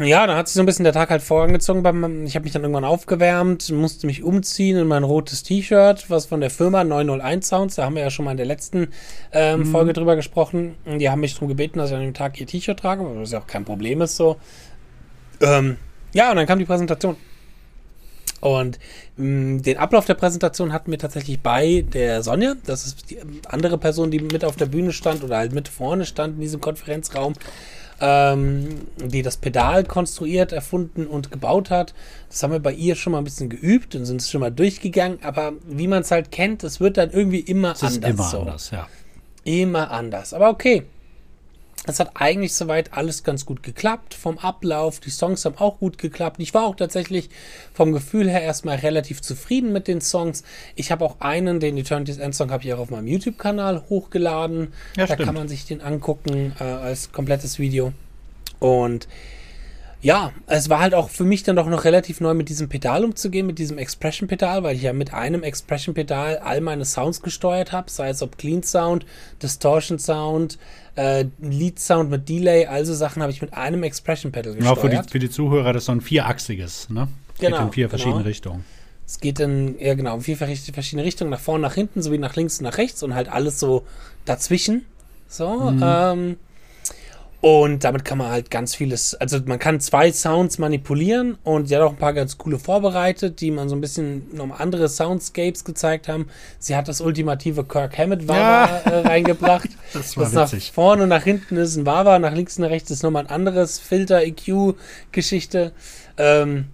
Ja, 0.00 0.26
dann 0.26 0.36
hat 0.36 0.48
sich 0.48 0.54
so 0.56 0.60
ein 0.60 0.66
bisschen 0.66 0.84
der 0.84 0.92
Tag 0.92 1.08
halt 1.08 1.22
vorangezogen. 1.22 1.82
Beim, 1.82 2.26
ich 2.26 2.34
habe 2.34 2.42
mich 2.42 2.52
dann 2.52 2.60
irgendwann 2.60 2.84
aufgewärmt, 2.84 3.70
musste 3.70 4.06
mich 4.06 4.22
umziehen 4.22 4.76
in 4.76 4.86
mein 4.86 5.02
rotes 5.02 5.44
T-Shirt, 5.44 6.10
was 6.10 6.26
von 6.26 6.42
der 6.42 6.50
Firma 6.50 6.84
901 6.84 7.48
Sounds, 7.48 7.74
da 7.76 7.84
haben 7.84 7.94
wir 7.94 8.02
ja 8.02 8.10
schon 8.10 8.26
mal 8.26 8.32
in 8.32 8.36
der 8.36 8.44
letzten 8.44 8.88
ähm, 9.32 9.60
Mhm. 9.60 9.66
Folge 9.66 9.94
drüber 9.94 10.14
gesprochen. 10.14 10.74
Die 10.84 11.08
haben 11.08 11.20
mich 11.20 11.32
darum 11.34 11.48
gebeten, 11.48 11.78
dass 11.78 11.88
ich 11.88 11.96
an 11.96 12.02
dem 12.02 12.12
Tag 12.12 12.38
ihr 12.38 12.46
T-Shirt 12.46 12.78
trage, 12.78 13.02
was 13.02 13.30
ja 13.32 13.38
auch 13.38 13.46
kein 13.46 13.64
Problem 13.64 14.02
ist 14.02 14.16
so. 14.16 14.36
Ähm, 15.40 15.78
ja, 16.12 16.28
und 16.30 16.36
dann 16.36 16.46
kam 16.46 16.58
die 16.58 16.66
Präsentation. 16.66 17.16
Und 18.42 18.80
mh, 19.16 19.62
den 19.62 19.78
Ablauf 19.78 20.04
der 20.04 20.14
Präsentation 20.14 20.72
hatten 20.72 20.90
wir 20.90 20.98
tatsächlich 20.98 21.40
bei 21.40 21.84
der 21.92 22.24
Sonja. 22.24 22.54
Das 22.66 22.84
ist 22.84 23.08
die 23.08 23.16
ähm, 23.16 23.40
andere 23.46 23.78
Person, 23.78 24.10
die 24.10 24.18
mit 24.18 24.44
auf 24.44 24.56
der 24.56 24.66
Bühne 24.66 24.92
stand 24.92 25.22
oder 25.22 25.36
halt 25.36 25.52
mit 25.52 25.68
vorne 25.68 26.04
stand 26.04 26.34
in 26.34 26.40
diesem 26.40 26.60
Konferenzraum, 26.60 27.34
ähm, 28.00 28.80
die 28.98 29.22
das 29.22 29.36
Pedal 29.36 29.84
konstruiert, 29.84 30.50
erfunden 30.50 31.06
und 31.06 31.30
gebaut 31.30 31.70
hat. 31.70 31.94
Das 32.28 32.42
haben 32.42 32.50
wir 32.50 32.58
bei 32.58 32.72
ihr 32.72 32.96
schon 32.96 33.12
mal 33.12 33.18
ein 33.18 33.24
bisschen 33.24 33.48
geübt 33.48 33.94
und 33.94 34.06
sind 34.06 34.20
es 34.20 34.28
schon 34.28 34.40
mal 34.40 34.50
durchgegangen. 34.50 35.20
Aber 35.22 35.52
wie 35.68 35.86
man 35.86 36.02
es 36.02 36.10
halt 36.10 36.32
kennt, 36.32 36.64
es 36.64 36.80
wird 36.80 36.96
dann 36.96 37.12
irgendwie 37.12 37.40
immer 37.40 37.72
ist 37.72 37.84
anders. 37.84 38.10
immer 38.10 38.24
so. 38.24 38.40
anders, 38.40 38.70
ja. 38.72 38.88
Immer 39.44 39.92
anders. 39.92 40.34
Aber 40.34 40.50
okay. 40.50 40.82
Es 41.84 41.98
hat 41.98 42.12
eigentlich 42.14 42.54
soweit 42.54 42.92
alles 42.92 43.24
ganz 43.24 43.44
gut 43.44 43.62
geklappt. 43.64 44.14
Vom 44.14 44.38
Ablauf, 44.38 45.00
die 45.00 45.10
Songs 45.10 45.44
haben 45.44 45.58
auch 45.58 45.78
gut 45.78 45.98
geklappt. 45.98 46.36
Ich 46.38 46.54
war 46.54 46.64
auch 46.64 46.76
tatsächlich 46.76 47.28
vom 47.74 47.92
Gefühl 47.92 48.30
her 48.30 48.40
erstmal 48.40 48.76
relativ 48.76 49.20
zufrieden 49.20 49.72
mit 49.72 49.88
den 49.88 50.00
Songs. 50.00 50.44
Ich 50.76 50.92
habe 50.92 51.04
auch 51.04 51.20
einen, 51.20 51.58
den 51.58 51.76
Eternity's 51.76 52.18
End 52.18 52.36
Song, 52.36 52.52
habe 52.52 52.62
ich 52.62 52.72
auch 52.72 52.78
auf 52.78 52.90
meinem 52.90 53.08
YouTube-Kanal 53.08 53.82
hochgeladen. 53.88 54.72
Ja, 54.96 55.06
da 55.06 55.14
stimmt. 55.14 55.26
kann 55.26 55.34
man 55.34 55.48
sich 55.48 55.64
den 55.64 55.80
angucken 55.80 56.54
äh, 56.60 56.64
als 56.64 57.10
komplettes 57.10 57.58
Video. 57.58 57.92
Und 58.60 59.08
ja, 60.02 60.32
es 60.46 60.68
war 60.68 60.80
halt 60.80 60.94
auch 60.94 61.08
für 61.10 61.22
mich 61.24 61.44
dann 61.44 61.54
doch 61.56 61.66
noch 61.68 61.84
relativ 61.84 62.20
neu 62.20 62.34
mit 62.34 62.48
diesem 62.48 62.68
Pedal 62.68 63.04
umzugehen, 63.04 63.46
mit 63.46 63.58
diesem 63.58 63.78
Expression-Pedal, 63.78 64.62
weil 64.64 64.74
ich 64.76 64.82
ja 64.82 64.92
mit 64.92 65.14
einem 65.14 65.42
Expression-Pedal 65.44 66.38
all 66.38 66.60
meine 66.60 66.84
Sounds 66.84 67.22
gesteuert 67.22 67.70
habe, 67.72 67.88
sei 67.90 68.08
es 68.10 68.20
ob 68.20 68.36
Clean 68.36 68.62
Sound, 68.64 69.06
Distortion 69.42 69.98
Sound, 70.00 70.58
äh, 70.96 71.26
Lead 71.40 71.78
Sound 71.78 72.10
mit 72.10 72.28
Delay, 72.28 72.66
also 72.66 72.92
Sachen 72.94 73.22
habe 73.22 73.30
ich 73.32 73.40
mit 73.40 73.54
einem 73.54 73.84
Expression-Pedal 73.84 74.54
Genau, 74.56 74.74
für 74.74 74.88
die, 74.88 74.96
gesteuert. 74.96 75.10
für 75.10 75.18
die 75.20 75.30
Zuhörer, 75.30 75.72
das 75.72 75.82
ist 75.82 75.86
so 75.86 75.92
ein 75.92 76.00
vierachsiges, 76.00 76.90
ne? 76.90 77.08
Geht 77.38 77.50
Genau, 77.50 77.62
in 77.66 77.72
vier 77.72 77.86
genau. 77.88 77.90
verschiedene 77.98 78.24
Richtungen. 78.24 78.64
Es 79.06 79.20
geht 79.20 79.40
in, 79.40 79.78
ja 79.78 79.94
genau, 79.94 80.14
in 80.16 80.20
vier 80.22 80.36
verschiedene 80.36 81.04
Richtungen, 81.04 81.30
nach 81.30 81.40
vorne, 81.40 81.62
nach 81.62 81.74
hinten, 81.74 82.02
sowie 82.02 82.18
nach 82.18 82.34
links 82.36 82.58
und 82.58 82.64
nach 82.64 82.78
rechts 82.78 83.02
und 83.02 83.14
halt 83.14 83.28
alles 83.28 83.58
so 83.60 83.84
dazwischen. 84.24 84.84
So, 85.28 85.70
Mhm. 85.70 85.82
ähm, 85.84 86.36
und 87.42 87.82
damit 87.82 88.04
kann 88.04 88.18
man 88.18 88.30
halt 88.30 88.52
ganz 88.52 88.72
vieles, 88.76 89.16
also 89.16 89.40
man 89.46 89.58
kann 89.58 89.80
zwei 89.80 90.12
Sounds 90.12 90.58
manipulieren 90.58 91.36
und 91.42 91.66
sie 91.66 91.74
hat 91.74 91.82
auch 91.82 91.90
ein 91.90 91.96
paar 91.96 92.12
ganz 92.12 92.38
coole 92.38 92.56
vorbereitet, 92.56 93.40
die 93.40 93.50
man 93.50 93.68
so 93.68 93.74
ein 93.74 93.80
bisschen 93.80 94.32
noch 94.32 94.60
andere 94.60 94.88
Soundscapes 94.88 95.64
gezeigt 95.64 96.06
haben. 96.06 96.28
Sie 96.60 96.76
hat 96.76 96.86
das 96.86 97.00
ultimative 97.00 97.64
Kirk 97.64 97.98
Hammett 97.98 98.28
Wawa 98.28 98.66
äh, 98.84 98.98
reingebracht. 99.00 99.68
Das 99.92 100.16
war 100.16 100.24
Das 100.24 100.32
nach 100.32 100.52
witzig. 100.52 100.70
vorne 100.72 101.02
und 101.02 101.08
nach 101.10 101.24
hinten 101.24 101.56
ist 101.56 101.74
ein 101.76 101.84
Wawa, 101.84 102.18
nach 102.20 102.32
links 102.32 102.56
und 102.58 102.62
nach 102.62 102.70
rechts 102.70 102.90
ist 102.92 103.02
nochmal 103.02 103.24
ein 103.24 103.30
anderes 103.30 103.78
Filter-EQ-Geschichte. 103.80 105.72
Ähm, 106.18 106.66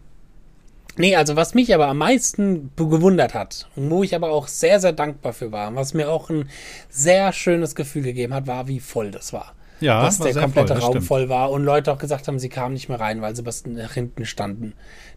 nee, 0.96 1.16
also 1.16 1.35
was 1.35 1.54
mich 1.54 1.74
aber 1.74 1.88
am 1.88 1.96
meisten 1.98 2.70
gewundert 2.76 3.33
hat 3.35 3.68
und 3.74 3.90
wo 3.90 4.04
ich 4.04 4.14
aber 4.14 4.31
auch 4.31 4.48
sehr, 4.48 4.81
sehr 4.81 4.92
dankbar 4.92 5.33
für 5.33 5.50
war, 5.50 5.74
was 5.74 5.94
mir 5.94 6.11
auch 6.11 6.28
ein 6.31 6.48
sehr 6.90 7.33
schönes 7.33 7.74
Gefühl 7.74 8.02
gegeben 8.02 8.35
hat, 8.35 8.46
war, 8.46 8.68
wie 8.68 8.81
voll 8.81 9.11
das 9.11 9.33
war. 9.33 9.54
Ja, 9.81 10.03
dass 10.03 10.19
der 10.19 10.35
komplette 10.35 10.75
voll, 10.75 10.83
Raum 10.83 10.93
stimmt. 10.93 11.07
voll 11.07 11.29
war 11.29 11.51
und 11.51 11.64
Leute 11.64 11.93
auch 11.93 11.99
gesagt 11.99 12.29
haben, 12.29 12.38
sie 12.38 12.49
kamen 12.49 12.75
nicht 12.75 12.88
mehr 12.88 13.01
rein, 13.01 13.23
weil 13.23 13.37
sie 13.37 13.43
bis 13.43 13.64
nach 13.67 13.93
hinten 13.93 14.27
standen. 14.27 14.75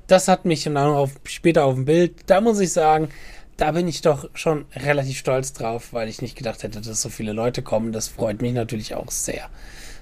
Das 0.07 0.27
hat 0.27 0.45
mich 0.45 0.63
dann 0.63 0.77
auf, 0.77 1.11
später 1.25 1.65
auf 1.65 1.75
dem 1.75 1.85
Bild, 1.85 2.13
da 2.27 2.41
muss 2.41 2.59
ich 2.59 2.71
sagen, 2.71 3.09
da 3.57 3.71
bin 3.71 3.87
ich 3.87 4.01
doch 4.01 4.29
schon 4.33 4.65
relativ 4.75 5.17
stolz 5.17 5.53
drauf, 5.53 5.93
weil 5.93 6.09
ich 6.09 6.21
nicht 6.21 6.35
gedacht 6.35 6.63
hätte, 6.63 6.81
dass 6.81 7.01
so 7.01 7.09
viele 7.09 7.31
Leute 7.31 7.61
kommen. 7.61 7.91
Das 7.91 8.07
freut 8.07 8.41
mich 8.41 8.53
natürlich 8.53 8.95
auch 8.95 9.11
sehr. 9.11 9.49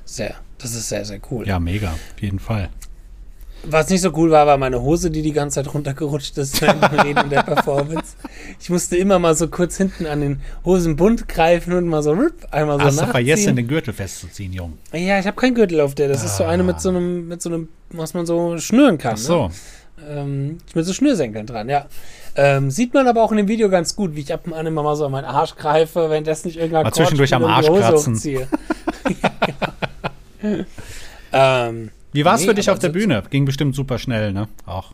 Sehr. 0.06 0.36
Das 0.58 0.74
ist 0.74 0.90
sehr, 0.90 1.06
sehr 1.06 1.20
cool. 1.30 1.48
Ja, 1.48 1.60
mega, 1.60 1.92
auf 1.92 2.22
jeden 2.22 2.40
Fall. 2.40 2.70
Was 3.64 3.90
nicht 3.90 4.02
so 4.02 4.12
cool 4.16 4.32
war, 4.32 4.48
war 4.48 4.58
meine 4.58 4.82
Hose, 4.82 5.12
die 5.12 5.22
die 5.22 5.34
ganze 5.34 5.56
Zeit 5.56 5.74
runtergerutscht 5.74 6.38
ist 6.38 6.62
dem 6.62 6.82
Reden 7.04 7.30
der 7.30 7.44
Performance. 7.44 8.16
Ich 8.60 8.70
musste 8.70 8.96
immer 8.96 9.20
mal 9.20 9.36
so 9.36 9.48
kurz 9.48 9.78
hinten 9.78 10.06
an 10.06 10.22
den 10.22 10.42
Hosenbund 10.64 11.28
greifen 11.28 11.74
und 11.74 11.88
mal 11.88 12.02
so 12.02 12.14
rup, 12.14 12.34
einmal 12.52 12.80
so 12.80 12.86
Hast 12.86 12.96
du 12.96 13.02
nachziehen. 13.02 13.12
vergessen, 13.12 13.56
den 13.58 13.68
Gürtel 13.68 13.94
festzuziehen, 13.94 14.54
Jung? 14.54 14.78
Ja, 14.94 15.20
ich 15.20 15.28
habe 15.28 15.36
keinen 15.40 15.56
Gürtel 15.56 15.82
auf 15.82 15.94
der. 15.94 16.08
Das 16.08 16.24
ist 16.24 16.38
so 16.38 16.46
eine 16.46 16.64
mit 16.64 16.80
so 16.80 16.90
einem, 16.90 17.28
mit 17.28 17.42
so 17.42 17.50
einem, 17.50 17.68
was 17.90 18.14
man 18.14 18.26
so 18.26 18.58
schnüren 18.58 18.98
kann. 18.98 19.14
Ach 19.16 19.18
so. 19.18 19.48
Ne? 19.48 19.54
Ähm, 20.10 20.58
mit 20.74 20.86
so 20.86 20.94
Schnürsenkeln 20.94 21.46
dran, 21.46 21.68
ja. 21.68 21.86
Ähm, 22.36 22.72
sieht 22.72 22.94
man 22.94 23.08
aber 23.08 23.22
auch 23.22 23.32
in 23.32 23.38
dem 23.38 23.50
Video 23.50 23.70
ganz 23.70 23.96
gut, 23.96 24.16
wie 24.16 24.22
ich 24.22 24.34
ab 24.34 24.48
und 24.48 24.54
an 24.54 24.66
immer 24.66 24.84
mal 24.84 24.96
so 24.96 25.06
an 25.06 25.12
meinen 25.12 25.26
Arsch 25.26 25.56
greife, 25.56 26.10
währenddessen 26.10 26.48
ich 26.48 26.58
irgendein 26.58 26.84
Mal 26.84 26.94
zwischendurch 26.94 27.34
am 27.34 27.44
Arsch 27.44 27.68
kratzen. 27.68 28.18
ähm, 31.34 31.92
Wie 32.12 32.26
war 32.26 32.36
es 32.36 32.42
Nee, 32.42 32.48
für 32.48 32.54
dich 32.54 32.70
auf 32.70 32.80
der 32.80 32.90
Bühne? 32.90 33.24
Ging 33.30 33.46
bestimmt 33.46 33.76
super 33.76 34.00
schnell, 34.00 34.34
ne? 34.34 34.48
Auch. 34.66 34.92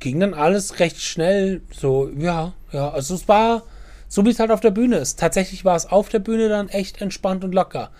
ging 0.00 0.20
dann 0.20 0.34
alles 0.34 0.80
recht 0.80 1.00
schnell. 1.00 1.62
So, 1.72 2.10
ja, 2.18 2.52
ja. 2.72 2.90
Also 2.90 3.14
es 3.14 3.28
war 3.28 3.62
so, 4.08 4.24
wie 4.24 4.30
es 4.30 4.40
halt 4.40 4.50
auf 4.50 4.60
der 4.60 4.70
Bühne 4.70 4.96
ist. 4.96 5.18
Tatsächlich 5.18 5.64
war 5.64 5.76
es 5.76 5.86
auf 5.86 6.08
der 6.08 6.18
Bühne 6.18 6.48
dann 6.48 6.68
echt 6.68 7.00
entspannt 7.00 7.44
und 7.44 7.54
locker. 7.54 7.90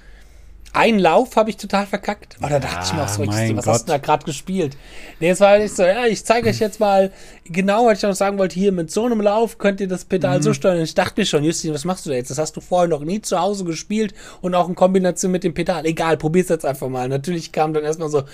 Einen 0.74 0.98
Lauf 0.98 1.34
habe 1.36 1.50
ich 1.50 1.56
total 1.56 1.86
verkackt. 1.86 2.36
Oh, 2.42 2.46
da 2.48 2.58
dachte 2.58 2.84
ich 2.86 2.92
mir 2.92 3.02
auch 3.02 3.08
so, 3.08 3.22
ich, 3.22 3.28
mein 3.28 3.48
so, 3.50 3.56
was 3.56 3.66
hast 3.66 3.88
du 3.88 3.92
Gott. 3.92 3.94
da 3.94 3.98
gerade 3.98 4.24
gespielt? 4.24 4.76
Nee, 5.18 5.30
es 5.30 5.40
war 5.40 5.58
nicht 5.58 5.74
so, 5.74 5.82
ja, 5.82 6.06
ich 6.06 6.24
zeige 6.24 6.48
euch 6.50 6.58
jetzt 6.60 6.78
mal 6.78 7.10
genau, 7.44 7.86
was 7.86 7.98
ich 7.98 8.02
noch 8.04 8.14
sagen 8.14 8.38
wollte. 8.38 8.54
Hier, 8.54 8.70
mit 8.72 8.90
so 8.90 9.06
einem 9.06 9.20
Lauf 9.20 9.58
könnt 9.58 9.80
ihr 9.80 9.88
das 9.88 10.04
Pedal 10.04 10.38
Mhm. 10.38 10.42
so 10.42 10.52
steuern. 10.54 10.76
Und 10.78 10.84
ich 10.84 10.94
dachte 10.94 11.20
mir 11.20 11.24
schon, 11.26 11.42
Justin, 11.42 11.72
was 11.74 11.84
machst 11.84 12.06
du 12.06 12.10
da 12.10 12.16
jetzt? 12.16 12.30
Das 12.30 12.38
hast 12.38 12.56
du 12.56 12.60
vorher 12.60 12.88
noch 12.88 13.00
nie 13.02 13.20
zu 13.22 13.38
Hause 13.40 13.64
gespielt 13.64 14.14
und 14.40 14.54
auch 14.54 14.68
in 14.68 14.74
Kombination 14.74 15.32
mit 15.32 15.42
dem 15.44 15.54
Pedal. 15.54 15.86
Egal, 15.86 16.16
probier's 16.16 16.48
jetzt 16.48 16.64
einfach 16.66 16.88
mal. 16.88 17.08
Natürlich 17.08 17.50
kam 17.50 17.72
dann 17.74 17.84
erstmal 17.84 18.10
so 18.10 18.24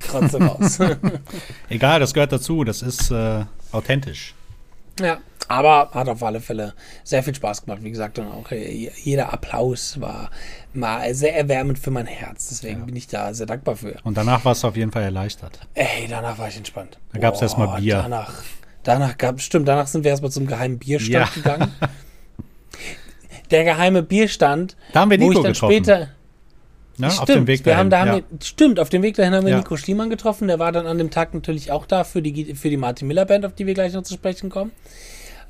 Krotze 0.00 0.38
raus. 0.40 0.78
Egal, 1.68 2.00
das 2.00 2.14
gehört 2.14 2.32
dazu. 2.32 2.64
Das 2.64 2.82
ist 2.82 3.10
äh, 3.10 3.44
authentisch. 3.72 4.34
Ja, 5.00 5.18
aber 5.50 5.90
hat 5.92 6.08
auf 6.08 6.22
alle 6.22 6.40
Fälle 6.40 6.74
sehr 7.02 7.22
viel 7.22 7.34
Spaß 7.34 7.64
gemacht. 7.64 7.80
Wie 7.82 7.90
gesagt, 7.90 8.18
und 8.20 8.26
auch 8.28 8.50
äh, 8.52 8.88
jeder 9.02 9.32
Applaus 9.32 10.00
war 10.00 10.30
mal 10.72 11.12
sehr 11.14 11.36
erwärmend 11.36 11.78
für 11.78 11.90
mein 11.90 12.06
Herz. 12.06 12.48
Deswegen 12.50 12.86
bin 12.86 12.94
ich 12.94 13.08
da 13.08 13.34
sehr 13.34 13.46
dankbar 13.46 13.74
für. 13.76 13.96
Und 14.04 14.16
danach 14.16 14.44
warst 14.44 14.62
du 14.62 14.68
auf 14.68 14.76
jeden 14.76 14.92
Fall 14.92 15.02
erleichtert. 15.02 15.58
Ey, 15.74 16.06
danach 16.08 16.38
war 16.38 16.46
ich 16.48 16.56
entspannt. 16.56 16.98
Da 17.12 17.18
gab's 17.18 17.38
Boah, 17.40 17.44
erst 17.44 17.58
mal 17.58 17.80
Bier. 17.80 17.96
Danach, 18.02 18.32
Danach 18.84 19.18
gab 19.18 19.40
stimmt, 19.40 19.68
danach 19.68 19.86
sind 19.88 20.04
wir 20.04 20.10
erstmal 20.10 20.30
zum 20.30 20.46
geheimen 20.46 20.78
Bierstand 20.78 21.12
Ja. 21.12 21.28
gegangen. 21.34 21.74
Der 23.50 23.64
geheime 23.64 24.02
Bierstand, 24.04 24.76
Da 24.92 25.00
haben 25.00 25.10
wir 25.10 25.18
wo 25.20 25.28
Nico 25.28 25.40
ich 25.40 25.42
dann 25.44 25.52
getroffen. 25.52 25.72
später 25.74 26.08
Ne? 26.98 27.06
Auf 27.06 27.14
Stimmt, 27.14 27.28
dem 27.30 27.46
Weg 27.46 27.64
wir 27.64 27.78
haben, 27.78 27.88
da 27.88 28.04
dahin. 28.04 28.12
haben 28.22 28.24
wir, 28.30 28.38
stimmt, 28.44 28.78
auf 28.78 28.90
dem 28.90 29.00
Weg 29.02 29.16
dahin 29.16 29.32
haben 29.32 29.44
wir 29.46 29.52
Ja. 29.52 29.56
Nico 29.58 29.74
Schliemann 29.78 30.10
getroffen. 30.10 30.48
Der 30.48 30.58
war 30.58 30.70
dann 30.70 30.86
an 30.86 30.98
dem 30.98 31.10
Tag 31.10 31.32
natürlich 31.32 31.72
auch 31.72 31.86
da 31.86 32.04
für 32.04 32.20
die, 32.20 32.54
für 32.54 32.68
die 32.68 32.76
Martin 32.76 33.08
Miller 33.08 33.24
Band, 33.24 33.46
auf 33.46 33.54
die 33.54 33.64
wir 33.66 33.72
gleich 33.72 33.94
noch 33.94 34.02
zu 34.02 34.12
sprechen 34.12 34.50
kommen. 34.50 34.70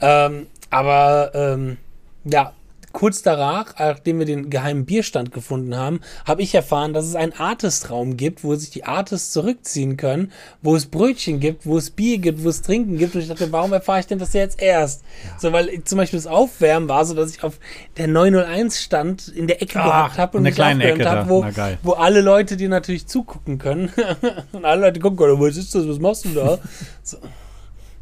Ähm, 0.00 0.46
aber 0.70 1.32
ähm, 1.34 1.76
ja, 2.24 2.52
kurz 2.92 3.22
danach, 3.22 3.78
nachdem 3.78 4.18
wir 4.18 4.26
den 4.26 4.50
geheimen 4.50 4.84
Bierstand 4.84 5.32
gefunden 5.32 5.76
haben, 5.76 6.00
habe 6.26 6.42
ich 6.42 6.54
erfahren, 6.54 6.92
dass 6.92 7.04
es 7.06 7.14
einen 7.14 7.32
Artistraum 7.32 8.16
gibt, 8.16 8.42
wo 8.42 8.54
sich 8.56 8.70
die 8.70 8.84
Artists 8.84 9.32
zurückziehen 9.32 9.96
können, 9.96 10.32
wo 10.62 10.74
es 10.74 10.86
Brötchen 10.86 11.40
gibt, 11.40 11.66
wo 11.66 11.78
es 11.78 11.90
Bier 11.90 12.18
gibt, 12.18 12.42
wo 12.42 12.48
es 12.48 12.62
Trinken 12.62 12.98
gibt. 12.98 13.14
Und 13.14 13.20
ich 13.20 13.28
dachte, 13.28 13.50
warum 13.52 13.72
erfahre 13.72 14.00
ich 14.00 14.06
denn 14.06 14.18
das 14.18 14.32
jetzt 14.32 14.60
erst? 14.60 15.04
So, 15.38 15.52
weil 15.52 15.68
ich, 15.68 15.84
zum 15.84 15.98
Beispiel 15.98 16.18
das 16.18 16.26
Aufwärmen 16.26 16.88
war 16.88 17.04
so, 17.04 17.14
dass 17.14 17.30
ich 17.30 17.42
auf 17.44 17.58
der 17.96 18.08
901 18.08 18.80
stand, 18.80 19.28
in 19.28 19.46
der 19.46 19.62
Ecke 19.62 19.74
gehockt 19.74 20.18
habe 20.18 20.38
und 20.38 20.42
mich 20.42 20.60
aufgewärmt 20.60 21.00
Ecke 21.00 21.10
habe, 21.10 21.28
wo, 21.30 21.44
wo 21.82 21.92
alle 21.92 22.20
Leute 22.20 22.56
dir 22.56 22.68
natürlich 22.68 23.06
zugucken 23.06 23.58
können. 23.58 23.92
und 24.52 24.64
alle 24.64 24.80
Leute 24.82 25.00
gucken, 25.00 25.30
"Oh, 25.30 25.40
was 25.40 25.56
ist 25.56 25.74
das, 25.74 25.86
was 25.86 25.98
machst 25.98 26.24
du 26.24 26.30
da? 26.30 26.58
So. 27.02 27.18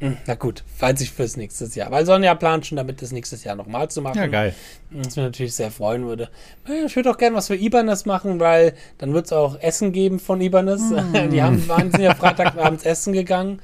Hm, 0.01 0.17
Na 0.27 0.35
gut, 0.37 0.63
falls 0.77 1.01
ich 1.01 1.11
fürs 1.11 1.37
nächste 1.37 1.65
Jahr. 1.77 1.91
Weil 1.91 2.07
Sonja 2.07 2.35
plant 2.37 2.67
schon 2.67 2.77
damit, 2.77 3.03
das 3.03 3.11
nächstes 3.11 3.43
Jahr 3.43 3.57
nochmal 3.57 3.91
zu 3.91 4.01
machen. 4.01 4.17
Ja, 4.19 4.27
geil. 4.29 4.55
Was 4.91 5.17
mich 5.17 5.25
natürlich 5.25 5.55
sehr 5.55 5.73
freuen 5.73 6.07
würde. 6.07 6.29
Ja, 6.69 6.87
Ich 6.87 6.95
würde 6.95 7.11
auch 7.11 7.19
gerne 7.19 7.35
was 7.37 7.49
für 7.49 7.57
Ibanez 7.57 8.05
machen, 8.07 8.39
weil 8.39 8.75
dann 8.99 9.13
wird 9.13 9.27
es 9.27 9.33
auch 9.33 9.59
Essen 9.61 9.91
geben 9.93 10.21
von 10.21 10.41
Ibanez. 10.41 10.81
Mm. 10.83 11.31
Die 11.33 11.43
haben, 11.43 11.67
waren, 11.69 11.91
sind 11.91 12.03
ja 12.03 12.15
Freitagabends 12.15 12.85
essen 12.85 13.13
gegangen. 13.13 13.61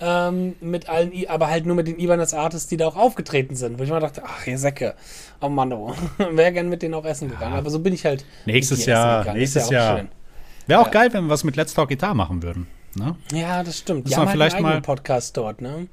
Ähm, 0.00 0.56
mit 0.60 0.88
allen, 0.90 1.12
I 1.12 1.28
aber 1.28 1.46
halt 1.48 1.64
nur 1.66 1.76
mit 1.76 1.86
den 1.86 1.98
Ibanez 1.98 2.34
Artists, 2.34 2.66
die 2.68 2.76
da 2.76 2.88
auch 2.88 2.96
aufgetreten 2.96 3.54
sind. 3.54 3.78
Wo 3.78 3.84
ich 3.84 3.88
mal 3.90 4.00
dachte, 4.00 4.22
ach, 4.26 4.46
ihr 4.46 4.58
Säcke. 4.58 4.94
Oh 5.40 5.48
Mann, 5.48 5.72
oh. 5.72 5.94
Wäre 6.18 6.52
gern 6.52 6.68
mit 6.68 6.82
denen 6.82 6.94
auch 6.94 7.04
essen 7.04 7.28
gegangen. 7.30 7.54
Aber 7.54 7.70
so 7.70 7.78
bin 7.78 7.94
ich 7.94 8.04
halt. 8.04 8.24
Nächstes 8.44 8.86
Jahr, 8.86 9.32
nächstes 9.32 9.70
ja 9.70 9.78
Jahr. 9.78 9.98
schön. 9.98 10.08
Wäre 10.66 10.80
auch 10.80 10.86
Ja. 10.86 10.92
geil, 10.92 11.08
wenn 11.12 11.24
wir 11.24 11.30
was 11.30 11.44
mit 11.44 11.54
Let's 11.56 11.72
Talk 11.74 11.88
Guitar 11.90 12.12
machen 12.14 12.42
würden. 12.42 12.66
Ne? 12.96 13.14
Ja, 13.32 13.62
das 13.62 13.78
stimmt. 13.78 14.08
Die 14.08 14.14
haben 14.16 14.22
halt 14.26 14.32
vielleicht 14.32 14.56
einen 14.56 14.62
mal- 14.64 14.80
Podcast 14.80 15.36
dort, 15.36 15.60
ne? 15.60 15.86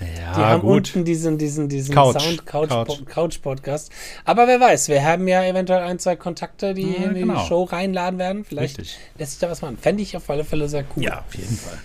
Ja, 0.00 0.34
Die 0.34 0.40
haben 0.40 0.60
gut. 0.62 0.70
unten 0.94 1.04
diesen, 1.04 1.36
diesen, 1.38 1.68
diesen 1.68 1.94
Couch. 1.94 2.20
Sound 2.20 2.46
Couch, 2.46 2.68
Couch. 2.68 3.04
Couch. 3.06 3.42
Podcast. 3.42 3.90
Aber 4.24 4.46
wer 4.46 4.60
weiß, 4.60 4.88
wir 4.88 5.04
haben 5.04 5.26
ja 5.28 5.44
eventuell 5.44 5.80
ein, 5.82 5.98
zwei 5.98 6.16
Kontakte, 6.16 6.74
die 6.74 6.82
Ja, 6.92 7.04
in 7.10 7.14
genau. 7.14 7.40
die 7.42 7.46
Show 7.48 7.64
reinladen 7.64 8.18
werden. 8.18 8.44
Vielleicht 8.44 8.78
Richtig. 8.78 8.98
lässt 9.18 9.32
sich 9.32 9.40
da 9.40 9.50
was 9.50 9.62
machen. 9.62 9.76
Fände 9.78 10.02
ich 10.02 10.16
auf 10.16 10.28
alle 10.30 10.44
Fälle 10.44 10.68
sehr 10.68 10.84
cool. 10.96 11.02
Ja, 11.04 11.24
auf 11.26 11.34
jeden 11.34 11.56
Fall. 11.56 11.78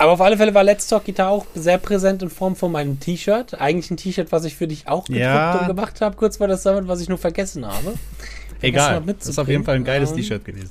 Aber 0.00 0.12
auf 0.12 0.20
alle 0.20 0.36
Fälle 0.36 0.54
war 0.54 0.62
Let's 0.62 0.86
Talk 0.86 1.06
Guitar 1.06 1.30
auch 1.30 1.44
sehr 1.56 1.76
präsent 1.78 2.22
in 2.22 2.30
Form 2.30 2.54
von 2.54 2.70
meinem 2.70 3.00
T-Shirt. 3.00 3.60
Eigentlich 3.60 3.90
ein 3.90 3.96
T-Shirt, 3.96 4.30
was 4.30 4.44
ich 4.44 4.54
für 4.54 4.68
dich 4.68 4.86
auch 4.86 5.06
gedruckt 5.06 5.20
Ja. 5.24 5.58
und 5.58 5.66
gemacht 5.66 6.00
habe, 6.00 6.14
kurz 6.16 6.36
vor 6.36 6.46
der 6.46 6.56
Summit, 6.56 6.86
was 6.86 7.00
ich 7.00 7.08
nur 7.08 7.18
vergessen 7.18 7.66
habe. 7.66 7.94
Egal. 8.60 9.02
Das 9.18 9.26
ist 9.26 9.38
auf 9.40 9.48
jeden. 9.48 9.64
Fall 9.64 9.74
ein 9.74 9.82
geiles 9.84 10.10
Ähm, 10.10 10.16
T-Shirt 10.18 10.44
gewesen. 10.44 10.70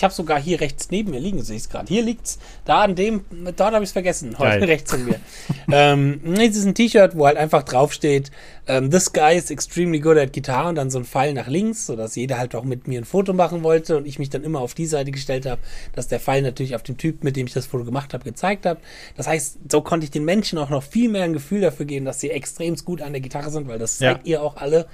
Ich 0.00 0.04
habe 0.04 0.14
sogar 0.14 0.40
hier 0.40 0.62
rechts 0.62 0.90
neben 0.90 1.10
mir 1.10 1.20
liegen, 1.20 1.42
sehe 1.42 1.56
ich 1.56 1.64
es 1.64 1.68
gerade. 1.68 1.86
Hier 1.86 2.02
liegt's. 2.02 2.38
Da 2.64 2.80
an 2.84 2.94
dem, 2.94 3.22
dort 3.54 3.74
habe 3.74 3.84
ich 3.84 3.90
es 3.90 3.92
vergessen. 3.92 4.38
Heute 4.38 4.60
Geil. 4.60 4.64
rechts 4.64 4.92
von 4.92 5.04
mir. 5.04 5.20
ähm, 5.70 6.22
es 6.40 6.56
ist 6.56 6.64
ein 6.64 6.74
T-Shirt, 6.74 7.18
wo 7.18 7.26
halt 7.26 7.36
einfach 7.36 7.64
draufsteht, 7.64 8.30
ähm, 8.66 8.90
this 8.90 9.12
guy 9.12 9.36
is 9.36 9.50
extremely 9.50 10.00
good 10.00 10.16
at 10.16 10.32
Guitar 10.32 10.70
und 10.70 10.76
dann 10.76 10.90
so 10.90 10.98
ein 10.98 11.04
Pfeil 11.04 11.34
nach 11.34 11.48
links, 11.48 11.84
sodass 11.84 12.16
jeder 12.16 12.38
halt 12.38 12.54
auch 12.54 12.64
mit 12.64 12.88
mir 12.88 12.98
ein 12.98 13.04
Foto 13.04 13.34
machen 13.34 13.62
wollte 13.62 13.98
und 13.98 14.06
ich 14.06 14.18
mich 14.18 14.30
dann 14.30 14.42
immer 14.42 14.60
auf 14.60 14.72
die 14.72 14.86
Seite 14.86 15.10
gestellt 15.10 15.44
habe, 15.44 15.60
dass 15.94 16.08
der 16.08 16.18
Pfeil 16.18 16.40
natürlich 16.40 16.74
auf 16.74 16.82
dem 16.82 16.96
Typ, 16.96 17.22
mit 17.22 17.36
dem 17.36 17.46
ich 17.46 17.52
das 17.52 17.66
Foto 17.66 17.84
gemacht 17.84 18.14
habe, 18.14 18.24
gezeigt 18.24 18.64
habe. 18.64 18.80
Das 19.18 19.26
heißt, 19.26 19.58
so 19.70 19.82
konnte 19.82 20.04
ich 20.04 20.10
den 20.10 20.24
Menschen 20.24 20.56
auch 20.58 20.70
noch 20.70 20.82
viel 20.82 21.10
mehr 21.10 21.24
ein 21.24 21.34
Gefühl 21.34 21.60
dafür 21.60 21.84
geben, 21.84 22.06
dass 22.06 22.20
sie 22.20 22.30
extrem 22.30 22.74
gut 22.76 23.02
an 23.02 23.12
der 23.12 23.20
Gitarre 23.20 23.50
sind, 23.50 23.68
weil 23.68 23.78
das 23.78 23.98
Ja. 23.98 24.14
zeigt 24.14 24.26
ihr 24.26 24.42
auch 24.42 24.56
alle. 24.56 24.86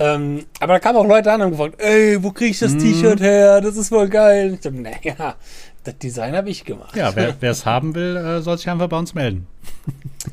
Ähm, 0.00 0.44
aber 0.60 0.74
da 0.74 0.78
kamen 0.78 0.98
auch 0.98 1.06
Leute 1.06 1.30
an 1.32 1.40
und 1.40 1.46
haben 1.46 1.50
gefragt, 1.52 1.80
ey, 1.80 2.22
wo 2.22 2.30
krieg 2.30 2.50
ich 2.52 2.60
Mhm. 2.60 2.64
das 2.66 2.76
T-Shirt 2.76 3.20
her? 3.20 3.60
Das 3.60 3.76
ist 3.76 3.88
voll 3.88 4.08
geil. 4.08 4.48
Und 4.48 4.54
ich 4.54 4.60
dachte, 4.60 4.80
naja, 4.80 5.34
das 5.84 5.98
Design 5.98 6.34
habe 6.36 6.50
ich 6.50 6.64
gemacht. 6.64 6.94
Ja, 6.96 7.14
wer 7.14 7.36
es 7.50 7.64
haben 7.66 7.94
will, 7.94 8.16
äh, 8.16 8.42
soll 8.42 8.58
sich 8.58 8.68
einfach 8.68 8.88
bei 8.88 8.98
uns 8.98 9.14
melden. 9.14 9.46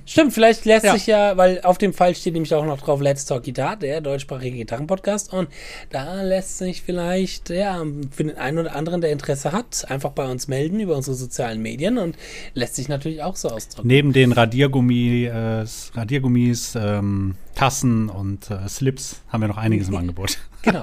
Stimmt, 0.06 0.34
vielleicht 0.34 0.66
lässt 0.66 0.86
Ja. 0.86 0.94
sich 0.94 1.08
ja, 1.08 1.38
weil 1.38 1.62
auf 1.62 1.78
dem 1.78 1.94
Fall 1.94 2.16
steht 2.16 2.34
nämlich 2.34 2.54
auch 2.54 2.66
noch 2.66 2.80
drauf 2.82 3.02
Let's 3.02 3.26
Talk 3.26 3.44
Guitar, 3.44 3.76
der 3.76 4.02
deutschsprachige 4.02 4.58
Gitarrenpodcast. 4.58 5.32
Und 5.34 5.50
da 5.90 6.22
lässt 6.24 6.58
sich 6.58 6.82
vielleicht, 6.82 7.50
ja, 7.50 7.84
für 8.12 8.24
den 8.24 8.38
einen 8.38 8.60
oder 8.60 8.76
anderen, 8.76 9.02
der 9.02 9.12
Interesse 9.12 9.52
hat, 9.52 9.90
einfach 9.90 10.12
bei 10.12 10.30
uns 10.30 10.48
melden 10.48 10.80
über 10.80 10.96
unsere 10.96 11.16
sozialen 11.16 11.62
Medien 11.62 11.98
und 11.98 12.18
lässt 12.54 12.76
sich 12.76 12.88
natürlich 12.90 13.24
auch 13.24 13.36
so 13.36 13.50
ausdrücken. 13.50 13.88
Neben 13.88 14.14
den 14.14 14.32
Radiergummi, 14.32 15.26
äh, 15.26 15.66
Radiergummis, 15.94 16.76
ähm, 16.76 17.36
Tassen 17.56 18.10
und 18.10 18.50
äh, 18.52 18.68
Slips 18.68 19.22
haben 19.30 19.42
wir 19.42 19.48
noch 19.48 19.58
einiges 19.58 19.88
im 19.90 19.96
Angebot. 19.98 20.38
Genau. 20.62 20.82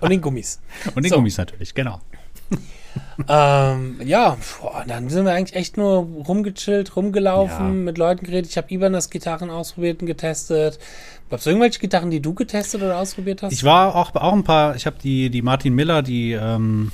Und 0.00 0.10
den 0.10 0.20
Gummis. 0.20 0.60
Und 0.94 1.04
die 1.04 1.08
So. 1.08 1.16
Gummis 1.16 1.36
natürlich, 1.38 1.74
genau. 1.74 2.00
Ähm, 3.28 3.96
ja, 4.04 4.36
boah, 4.60 4.84
dann 4.86 5.08
sind 5.08 5.24
wir 5.24 5.32
eigentlich 5.32 5.56
echt 5.56 5.76
nur 5.76 6.06
rumgechillt, 6.26 6.96
rumgelaufen, 6.96 7.66
Ja. 7.66 7.72
mit 7.72 7.98
Leuten 7.98 8.24
geredet. 8.26 8.50
Ich 8.50 8.56
habe 8.56 8.68
Ibanez 8.72 9.10
Gitarren 9.10 9.50
ausprobiert 9.50 10.00
und 10.00 10.06
getestet. 10.06 10.78
Gab 11.30 11.40
es 11.40 11.46
irgendwelche 11.46 11.80
Gitarren, 11.80 12.10
die 12.10 12.20
du 12.20 12.34
getestet 12.34 12.82
oder 12.82 12.98
ausprobiert 12.98 13.42
hast? 13.42 13.52
Ich 13.52 13.64
war 13.64 13.94
auch, 13.96 14.14
auch 14.14 14.32
ein 14.32 14.44
paar, 14.44 14.76
ich 14.76 14.86
habe 14.86 14.96
die, 15.02 15.30
die 15.30 15.42
Martin 15.42 15.74
Miller, 15.74 16.02
die, 16.02 16.32
ähm, 16.32 16.92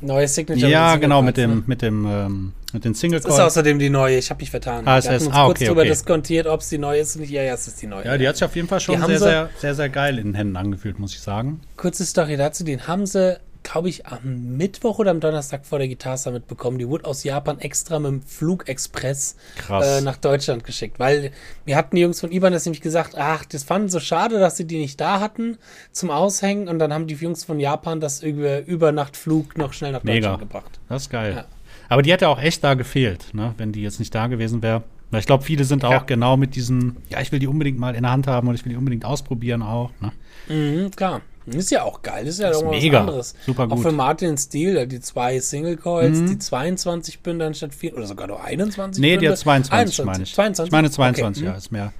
Neue 0.00 0.28
Signature. 0.28 0.70
ja, 0.70 0.94
genau, 0.96 1.22
mit 1.22 1.36
dem, 1.36 1.56
ne? 1.56 1.62
mit 1.66 1.82
dem, 1.82 2.06
ähm, 2.06 2.52
mit 2.72 2.84
den 2.84 2.94
Single 2.94 3.18
Das 3.18 3.34
ist 3.34 3.40
außerdem 3.40 3.80
die 3.80 3.90
neue. 3.90 4.16
Ich 4.18 4.30
habe 4.30 4.40
mich 4.40 4.50
vertan. 4.50 4.86
HSS. 4.86 5.04
Wir 5.08 5.14
hatten 5.14 5.26
uns 5.26 5.34
Ah, 5.34 5.46
kurz 5.46 5.58
okay, 5.58 5.66
drüber 5.66 5.80
okay. 5.80 5.90
diskutiert, 5.90 6.46
ob 6.46 6.60
es 6.60 6.68
die 6.68 6.78
neue 6.78 7.00
ist. 7.00 7.16
Und 7.16 7.22
ich, 7.22 7.30
ja, 7.30 7.42
ja, 7.42 7.54
es 7.54 7.66
ist 7.66 7.82
die 7.82 7.88
neue. 7.88 8.04
Ja, 8.04 8.16
die 8.16 8.28
hat 8.28 8.36
sich 8.36 8.44
auf 8.44 8.54
jeden 8.54 8.68
Fall 8.68 8.78
schon 8.78 9.04
sehr, 9.04 9.18
sehr, 9.18 9.50
sehr, 9.58 9.74
sehr 9.74 9.88
geil 9.88 10.18
in 10.18 10.28
den 10.28 10.34
Händen 10.34 10.56
angefühlt, 10.56 11.00
muss 11.00 11.14
ich 11.14 11.20
sagen. 11.20 11.60
Kurze 11.76 12.04
Story 12.06 12.36
dazu. 12.36 12.62
Den 12.62 12.86
haben 12.86 13.06
sie, 13.06 13.38
glaube 13.70 13.88
ich, 13.88 14.06
am 14.06 14.56
Mittwoch 14.56 14.98
oder 14.98 15.10
am 15.10 15.20
Donnerstag 15.20 15.66
vor 15.66 15.78
der 15.78 15.88
Guitar 15.88 16.16
Summit 16.16 16.46
bekommen. 16.46 16.78
Die 16.78 16.88
wurde 16.88 17.04
aus 17.04 17.22
Japan 17.24 17.58
extra 17.58 17.98
mit 17.98 18.10
dem 18.10 18.22
Flugexpress 18.22 19.36
äh, 19.70 20.00
nach 20.00 20.16
Deutschland 20.16 20.64
geschickt. 20.64 20.98
Weil 20.98 21.32
mir 21.66 21.76
hatten 21.76 21.96
die 21.96 22.02
Jungs 22.02 22.20
von 22.20 22.32
Ibanez 22.32 22.64
nämlich 22.64 22.80
gesagt, 22.80 23.14
ach, 23.16 23.44
das 23.44 23.64
fanden 23.64 23.88
so 23.88 24.00
schade, 24.00 24.38
dass 24.38 24.56
sie 24.56 24.66
die 24.66 24.78
nicht 24.78 25.00
da 25.00 25.20
hatten 25.20 25.58
zum 25.92 26.10
Aushängen. 26.10 26.68
Und 26.68 26.78
dann 26.78 26.92
haben 26.92 27.06
die 27.06 27.14
Jungs 27.14 27.44
von 27.44 27.60
Japan 27.60 28.00
das 28.00 28.22
über 28.22 28.64
Übernachtflug 28.66 29.58
noch 29.58 29.72
schnell 29.72 29.92
nach 29.92 30.02
Mega. 30.02 30.16
Deutschland 30.30 30.40
gebracht. 30.40 30.80
Das 30.88 31.02
ist 31.02 31.10
geil. 31.10 31.34
Ja. 31.36 31.44
Aber 31.90 32.02
die 32.02 32.12
hätte 32.12 32.28
auch 32.28 32.40
echt 32.40 32.64
da 32.64 32.74
gefehlt, 32.74 33.34
ne, 33.34 33.54
wenn 33.58 33.72
die 33.72 33.82
jetzt 33.82 33.98
nicht 33.98 34.14
da 34.14 34.26
gewesen 34.26 34.62
wäre. 34.62 34.82
Ich 35.12 35.24
glaube, 35.26 35.42
viele 35.42 35.64
sind 35.64 35.84
auch 35.84 35.90
Ja. 35.90 35.98
genau 36.00 36.36
mit 36.36 36.54
diesem, 36.54 36.96
ja, 37.08 37.20
ich 37.20 37.32
will 37.32 37.38
die 37.38 37.46
unbedingt 37.46 37.78
mal 37.78 37.94
in 37.94 38.02
der 38.02 38.12
Hand 38.12 38.26
haben 38.26 38.46
und 38.48 38.54
ich 38.54 38.64
will 38.66 38.72
die 38.72 38.76
unbedingt 38.78 39.06
ausprobieren 39.06 39.62
auch. 39.62 39.90
Ne? 40.00 40.12
Mhm, 40.48 40.90
klar. 40.90 41.22
Ist 41.54 41.70
ja 41.70 41.82
auch 41.82 42.02
geil. 42.02 42.26
Ist 42.26 42.38
ja 42.40 42.50
Ist 42.50 42.62
mal 42.62 42.70
was 42.74 42.82
mega. 42.82 43.00
anderes. 43.00 43.34
Super 43.46 43.64
Auch 43.64 43.68
gut. 43.68 43.78
Mhm. 43.78 43.82
für 43.82 43.92
Martin 43.92 44.36
Stil, 44.38 44.86
die 44.86 45.00
zwei 45.00 45.38
Single 45.40 45.76
Coils, 45.76 46.24
die 46.24 46.38
22 46.38 47.20
Bünde 47.20 47.46
anstatt 47.46 47.74
4 47.74 47.96
oder 47.96 48.06
sogar 48.06 48.26
nur 48.26 48.42
21 48.42 49.00
Nee, 49.00 49.12
die 49.12 49.16
Bünde. 49.18 49.30
hat 49.32 49.38
22, 49.38 50.04
meine 50.04 50.22
ich. 50.24 50.34
22? 50.34 50.66
Ich 50.68 50.72
meine 50.72 50.90
22, 50.90 51.42
Okay. 51.42 51.52
ja, 51.52 51.56
ist 51.58 51.72
mehr. 51.72 51.92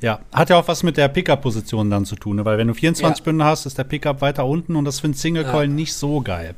Ja, 0.00 0.20
hat 0.32 0.50
ja 0.50 0.56
auch 0.58 0.68
was 0.68 0.82
mit 0.82 0.96
der 0.96 1.08
Pickup-Position 1.08 1.90
dann 1.90 2.04
zu 2.04 2.16
tun, 2.16 2.36
ne? 2.36 2.44
weil 2.44 2.58
wenn 2.58 2.68
du 2.68 2.74
24 2.74 3.18
Ja. 3.20 3.24
Bünde 3.24 3.44
hast, 3.44 3.66
ist 3.66 3.78
der 3.78 3.84
Pickup 3.84 4.20
weiter 4.20 4.46
unten 4.46 4.76
und 4.76 4.84
das 4.84 5.00
für 5.00 5.04
einen 5.04 5.14
Single 5.14 5.44
Coil 5.44 5.68
nicht 5.68 5.94
so 5.94 6.20
geil. 6.20 6.54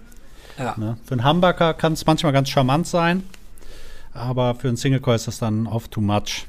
Ja. 0.59 0.75
Ne? 0.77 0.97
Für 1.05 1.13
einen 1.15 1.25
Humbucker 1.29 1.75
kann 1.75 1.95
es 1.95 2.07
manchmal 2.07 2.33
ganz 2.33 2.49
charmant 2.49 2.87
sein, 2.87 3.25
aber 4.13 4.55
für 4.55 4.69
einen 4.69 4.77
Single 4.77 5.01
Coil 5.01 5.17
ist 5.17 5.27
das 5.27 5.39
dann 5.39 5.67
oft 5.67 5.91
too 5.91 6.01
much. 6.01 6.47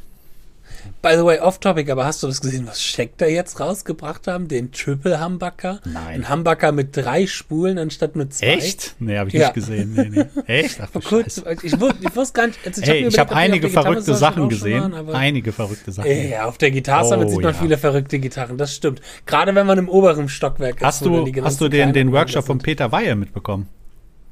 By 1.02 1.14
the 1.16 1.24
way, 1.24 1.40
off-topic, 1.40 1.92
aber 1.92 2.06
hast 2.06 2.24
du 2.24 2.28
das 2.28 2.42
gesehen, 2.42 2.66
was 2.68 2.82
Scheck 2.82 3.18
da 3.18 3.26
jetzt 3.28 3.60
rausgebracht 3.60 4.28
haben? 4.28 4.48
Den 4.48 4.72
Triple 4.72 5.24
Humbucker? 5.24 5.80
Nein. 5.86 6.24
Ein 6.24 6.30
Humbucker 6.30 6.72
mit 6.72 6.96
drei 6.98 7.28
Spulen 7.28 7.78
anstatt 7.78 8.16
mit 8.16 8.34
zwei? 8.34 8.48
Echt? 8.48 8.96
Nee, 9.00 9.18
habe 9.18 9.30
ich 9.30 9.36
Ja. 9.36 9.48
nicht 9.48 9.54
gesehen. 9.56 9.94
Nee, 9.96 10.10
nee. 10.10 10.26
Echt? 10.48 10.80
Ach, 10.82 11.02
Scheiße. 11.10 11.44
ich, 11.64 11.74
wus- 11.74 11.94
ich 12.02 12.16
wusste 12.16 12.34
gar 12.40 12.48
nicht. 12.48 12.60
Also 12.66 12.82
Hey, 12.82 13.06
ich 13.08 13.20
habe 13.20 13.22
überlegt, 13.22 13.22
ob 13.22 13.30
die 13.30 13.36
einige 13.36 13.70
verrückte 13.70 14.16
Sachen 14.16 14.50
gesehen. 14.50 14.94
aber- 14.94 15.14
einige 15.16 15.52
verrückte 15.52 15.92
Sachen. 15.92 16.30
Ja, 16.30 16.46
auf 16.46 16.58
der 16.58 16.72
Gitarre 16.72 17.18
Oh, 17.18 17.28
sieht 17.30 17.42
man 17.42 17.54
ja. 17.54 17.60
viele 17.60 17.78
verrückte 17.78 18.20
Gitarren, 18.20 18.58
das 18.58 18.74
stimmt. 18.76 19.02
Gerade 19.26 19.54
wenn 19.54 19.68
man 19.68 19.78
im 19.78 19.90
oberen 19.90 20.30
Stockwerk 20.30 20.82
Hast 20.82 21.06
dann 21.06 21.26
du, 21.26 21.44
hast 21.44 21.62
du 21.62 21.70
den, 21.70 21.94
den 21.94 22.12
Workshop 22.12 22.46
von 22.46 22.60
Peter 22.60 22.92
Weihe 22.92 23.16
mitbekommen? 23.16 23.68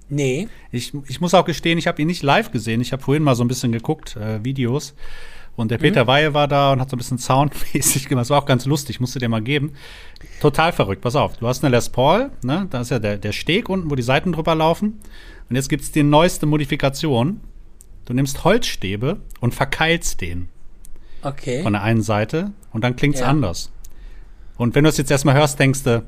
Nee. 0.09 0.47
Ich, 0.71 0.91
ich 1.07 1.21
muss 1.21 1.33
auch 1.33 1.45
gestehen, 1.45 1.77
ich 1.77 1.87
habe 1.87 2.01
ihn 2.01 2.07
nicht 2.07 2.23
live 2.23 2.51
gesehen. 2.51 2.81
Ich 2.81 2.91
habe 2.91 3.01
vorhin 3.01 3.23
mal 3.23 3.35
so 3.35 3.43
ein 3.43 3.47
bisschen 3.47 3.71
geguckt, 3.71 4.15
äh, 4.17 4.43
Videos. 4.43 4.93
Und 5.55 5.65
Mhm. 5.65 5.69
der 5.69 5.77
Peter 5.77 6.07
Weihe 6.07 6.33
war 6.33 6.47
da 6.47 6.71
und 6.73 6.79
hat 6.81 6.89
so 6.89 6.95
ein 6.95 6.97
bisschen 6.97 7.17
soundmäßig 7.19 8.07
gemacht. 8.09 8.23
Das 8.23 8.29
war 8.31 8.39
auch 8.41 8.45
ganz 8.45 8.65
lustig, 8.65 8.99
musst 8.99 9.13
du 9.15 9.19
dir 9.19 9.29
mal 9.29 9.41
geben. 9.41 9.73
Total 10.41 10.71
verrückt. 10.73 11.01
Pass 11.01 11.15
auf, 11.15 11.37
du 11.37 11.47
hast 11.47 11.63
eine 11.63 11.75
Les 11.75 11.89
Paul, 11.89 12.31
ne? 12.43 12.67
da 12.69 12.81
ist 12.81 12.89
ja 12.91 12.99
der, 12.99 13.17
der 13.17 13.31
Steg 13.33 13.69
unten, 13.69 13.91
wo 13.91 13.95
die 13.95 14.01
Seiten 14.03 14.31
drüber 14.31 14.55
laufen. 14.55 14.99
Und 15.49 15.55
jetzt 15.55 15.69
gibt's 15.69 15.91
die 15.91 16.03
neueste 16.03 16.45
Modifikation. 16.45 17.39
Du 18.05 18.13
nimmst 18.13 18.43
Holzstäbe 18.43 19.17
und 19.41 19.53
verkeilst 19.53 20.21
den 20.21 20.49
Okay. 21.21 21.61
von 21.63 21.73
der 21.73 21.83
einen 21.83 22.01
Seite 22.01 22.51
und 22.71 22.83
dann 22.83 22.95
klingt's 22.95 23.19
Ja. 23.21 23.27
anders. 23.27 23.71
Und 24.57 24.75
wenn 24.75 24.83
du 24.83 24.89
es 24.89 24.97
jetzt 24.97 25.11
erstmal 25.11 25.35
hörst, 25.35 25.59
denkst 25.59 25.83
du, 25.83 26.03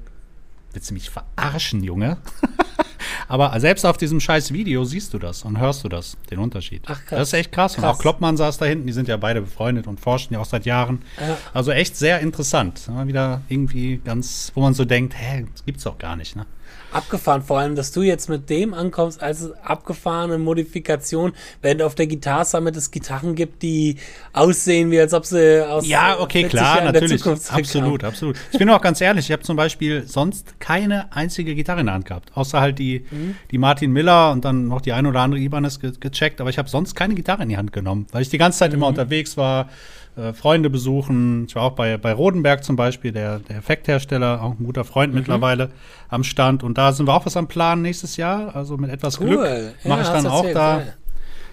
willst 0.73 0.89
du 0.89 0.93
mich 0.93 1.09
verarschen, 1.09 1.83
Junge? 1.83 2.17
Aber 3.27 3.59
selbst 3.59 3.85
auf 3.85 3.97
diesem 3.97 4.19
scheiß 4.19 4.53
Video 4.53 4.83
siehst 4.85 5.13
du 5.13 5.19
das 5.19 5.43
und 5.43 5.59
hörst 5.59 5.83
du 5.83 5.89
das, 5.89 6.17
den 6.29 6.39
Unterschied. 6.39 6.83
Ach, 6.85 7.03
krass. 7.05 7.19
Das 7.19 7.27
ist 7.29 7.33
echt 7.33 7.51
krass. 7.51 7.75
Und 7.75 7.81
Krass. 7.83 7.95
auch 7.97 7.99
Kloppmann 8.01 8.37
saß 8.37 8.57
da 8.57 8.65
hinten, 8.65 8.87
die 8.87 8.93
sind 8.93 9.07
ja 9.07 9.17
beide 9.17 9.41
befreundet 9.41 9.87
und 9.87 9.99
forschen 9.99 10.33
ja 10.33 10.39
auch 10.39 10.45
seit 10.45 10.65
Jahren. 10.65 11.01
Ja. 11.19 11.37
Also 11.53 11.71
echt 11.71 11.95
sehr 11.95 12.19
interessant. 12.19 12.87
Mal 12.87 13.07
wieder 13.07 13.41
irgendwie 13.49 13.97
ganz, 14.03 14.51
wo 14.55 14.61
man 14.61 14.73
so 14.73 14.85
denkt, 14.85 15.13
hä, 15.17 15.45
das 15.51 15.65
gibt's 15.65 15.83
doch 15.83 15.97
gar 15.97 16.15
nicht, 16.15 16.35
ne? 16.35 16.45
Abgefahren, 16.91 17.41
vor 17.41 17.59
allem, 17.59 17.75
dass 17.75 17.91
du 17.91 18.03
jetzt 18.03 18.29
mit 18.29 18.49
dem 18.49 18.73
ankommst 18.73 19.21
als 19.21 19.51
abgefahrene 19.63 20.37
Modifikation, 20.37 21.33
während 21.61 21.81
auf 21.81 21.93
der 21.93 22.07
Guitar 22.07 22.45
Summit 22.45 22.77
es 22.77 22.89
Gitarren 22.89 23.35
gibt, 23.35 23.63
die 23.63 23.97
aussehen, 24.31 24.91
wie 24.91 24.99
als 25.01 25.13
ob 25.13 25.25
sie 25.25 25.67
aus 25.67 25.85
Ja, 25.85 26.17
okay, 26.19 26.41
40 26.41 26.49
klar, 26.51 26.75
Jahren 26.77 26.93
natürlich. 26.93 27.21
Zukunft 27.21 27.43
zurückkamen. 27.43 27.65
Absolut, 27.65 28.03
absolut. 28.05 28.35
Ich 28.51 28.59
bin 28.59 28.69
auch 28.69 28.79
ganz 28.81 29.01
ehrlich, 29.01 29.25
ich 29.25 29.31
habe 29.33 29.43
zum 29.43 29.57
Beispiel 29.57 30.03
sonst 30.07 30.59
keine 30.61 31.11
einzige 31.13 31.53
Gitarre 31.53 31.81
in 31.81 31.87
der 31.87 31.95
Hand 31.95 32.05
gehabt. 32.05 32.31
Außer 32.33 32.61
halt 32.61 32.79
die, 32.79 33.05
Mhm. 33.11 33.35
die 33.51 33.57
Martin 33.57 33.91
Miller 33.91 34.31
und 34.31 34.45
dann 34.45 34.67
noch 34.69 34.79
die 34.79 34.93
ein 34.93 35.05
oder 35.05 35.19
andere 35.19 35.41
Ibanez 35.41 35.81
ge 35.81 35.91
gecheckt. 35.99 36.39
Aber 36.39 36.49
ich 36.49 36.57
habe 36.57 36.69
sonst 36.69 36.95
keine 36.95 37.13
Gitarre 37.15 37.43
in 37.43 37.49
die 37.49 37.57
Hand 37.57 37.73
genommen, 37.73 38.07
weil 38.13 38.21
ich 38.21 38.29
die 38.29 38.37
ganze 38.37 38.59
Zeit 38.59 38.71
Mhm. 38.71 38.77
immer 38.77 38.87
unterwegs 38.87 39.35
war, 39.35 39.69
äh, 40.17 40.33
Freunde 40.33 40.69
besuchen. 40.69 41.45
Ich 41.47 41.55
war 41.55 41.63
auch 41.63 41.71
bei, 41.73 41.97
bei 41.97 42.13
Rodenberg 42.13 42.63
zum 42.63 42.75
Beispiel, 42.75 43.11
der, 43.11 43.39
der 43.39 43.57
Effekthersteller, 43.57 44.41
auch 44.41 44.51
ein 44.59 44.63
guter 44.65 44.83
Freund 44.85 45.13
Mhm. 45.13 45.19
mittlerweile 45.19 45.71
am 46.09 46.23
Stand. 46.23 46.63
Und 46.63 46.77
da 46.77 46.91
sind 46.91 47.07
wir 47.07 47.13
auch 47.13 47.25
was 47.25 47.35
am 47.37 47.47
Plan 47.47 47.81
nächstes 47.81 48.17
Jahr. 48.17 48.55
Also 48.55 48.77
mit 48.77 48.89
etwas 48.91 49.19
Cool. 49.19 49.27
Glück 49.27 49.45
Ja, 49.45 49.89
mache 49.89 50.01
ich 50.01 50.07
hast 50.07 50.13
dann 50.23 50.27
auch 50.27 50.37
erzählt, 50.39 50.55
da 50.55 50.77
geil. 50.77 50.97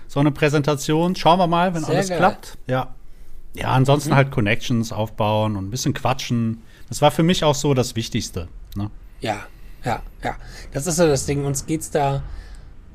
so 0.08 0.20
eine 0.20 0.30
Präsentation. 0.30 1.16
Schauen 1.16 1.38
wir 1.38 1.46
mal, 1.46 1.74
wenn 1.74 1.82
Sehr 1.84 1.94
alles 1.94 2.08
geil. 2.08 2.18
klappt. 2.18 2.58
Ja. 2.66 2.94
Ja, 3.54 3.68
ansonsten 3.68 4.10
Mhm. 4.10 4.16
halt 4.16 4.30
Connections 4.30 4.92
aufbauen 4.92 5.56
und 5.56 5.66
ein 5.66 5.70
bisschen 5.70 5.92
quatschen. 5.92 6.62
Das 6.88 7.02
war 7.02 7.10
für 7.10 7.22
mich 7.22 7.44
auch 7.44 7.54
so 7.54 7.74
das 7.74 7.96
Wichtigste. 7.96 8.48
Ne? 8.76 8.90
Ja, 9.20 9.40
ja, 9.84 10.00
ja. 10.22 10.36
Das 10.72 10.86
ist 10.86 10.96
so 10.96 11.06
das 11.06 11.26
Ding. 11.26 11.44
Uns 11.44 11.66
geht's 11.66 11.90
da. 11.90 12.22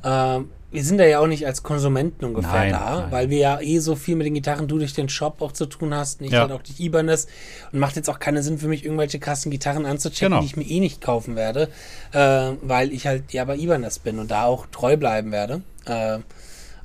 Ähm, 0.03 0.49
wir 0.70 0.84
sind 0.84 0.97
da 0.97 1.05
ja 1.05 1.20
auch 1.20 1.28
nicht 1.28 1.45
als 1.47 1.63
Konsumenten 1.63 2.26
ungefähr 2.26 2.51
Nein, 2.51 2.72
da, 2.74 2.99
nein. 3.01 3.11
weil 3.11 3.30
wir 3.30 3.38
ja 3.38 3.61
eh 3.61 3.80
so 3.80 3.95
viel 3.95 4.15
mit 4.18 4.28
den 4.28 4.34
Gitarren, 4.34 4.68
du 4.68 4.78
durch 4.78 4.93
den 4.93 5.07
Shop 5.07 5.41
auch 5.41 5.53
zu 5.53 5.65
tun 5.65 5.93
hast, 5.95 6.20
nicht 6.20 6.34
Ja. 6.34 6.41
halt 6.41 6.51
auch 6.51 6.61
durch 6.61 6.80
Ibanez. 6.80 7.28
Und 7.72 7.80
macht 7.80 7.95
jetzt 7.95 8.09
auch 8.09 8.20
keinen 8.20 8.43
Sinn 8.43 8.57
für 8.57 8.68
mich, 8.68 8.84
irgendwelche 8.84 9.18
krassen 9.18 9.49
Gitarren 9.49 9.86
anzuchecken, 9.86 10.28
Genau. 10.32 10.41
die 10.41 10.45
ich 10.47 10.57
mir 10.57 10.65
eh 10.68 10.80
nicht 10.82 10.99
kaufen 11.01 11.36
werde, 11.38 11.70
äh, 12.11 12.51
weil 12.61 12.91
ich 12.91 13.07
halt 13.07 13.32
ja 13.32 13.45
bei 13.45 13.55
Ibanez 13.55 13.99
bin 13.99 14.20
und 14.20 14.30
da 14.30 14.43
auch 14.43 14.65
treu 14.72 14.97
bleiben 14.97 15.32
werde. 15.32 15.61
Äh, 15.86 16.20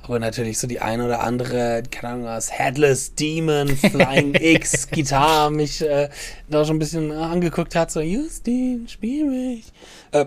aber 0.01 0.19
natürlich 0.19 0.59
so 0.59 0.67
die 0.67 0.79
eine 0.81 1.05
oder 1.05 1.21
andere, 1.21 1.83
keine 1.91 2.13
Ahnung, 2.13 2.25
was 2.25 2.51
Headless 2.57 3.15
Demon, 3.15 3.69
Flying 3.69 4.33
X, 4.39 4.89
Gitarre 4.89 5.51
mich 5.51 5.81
äh, 5.81 6.09
da 6.49 6.63
schon 6.65 6.75
ein 6.77 6.79
bisschen 6.79 7.11
angeguckt 7.11 7.75
hat, 7.75 7.91
so 7.91 7.99
Justin, 8.01 8.85
spiel 8.89 9.25
mich. 9.29 9.71
Äh, 10.11 10.25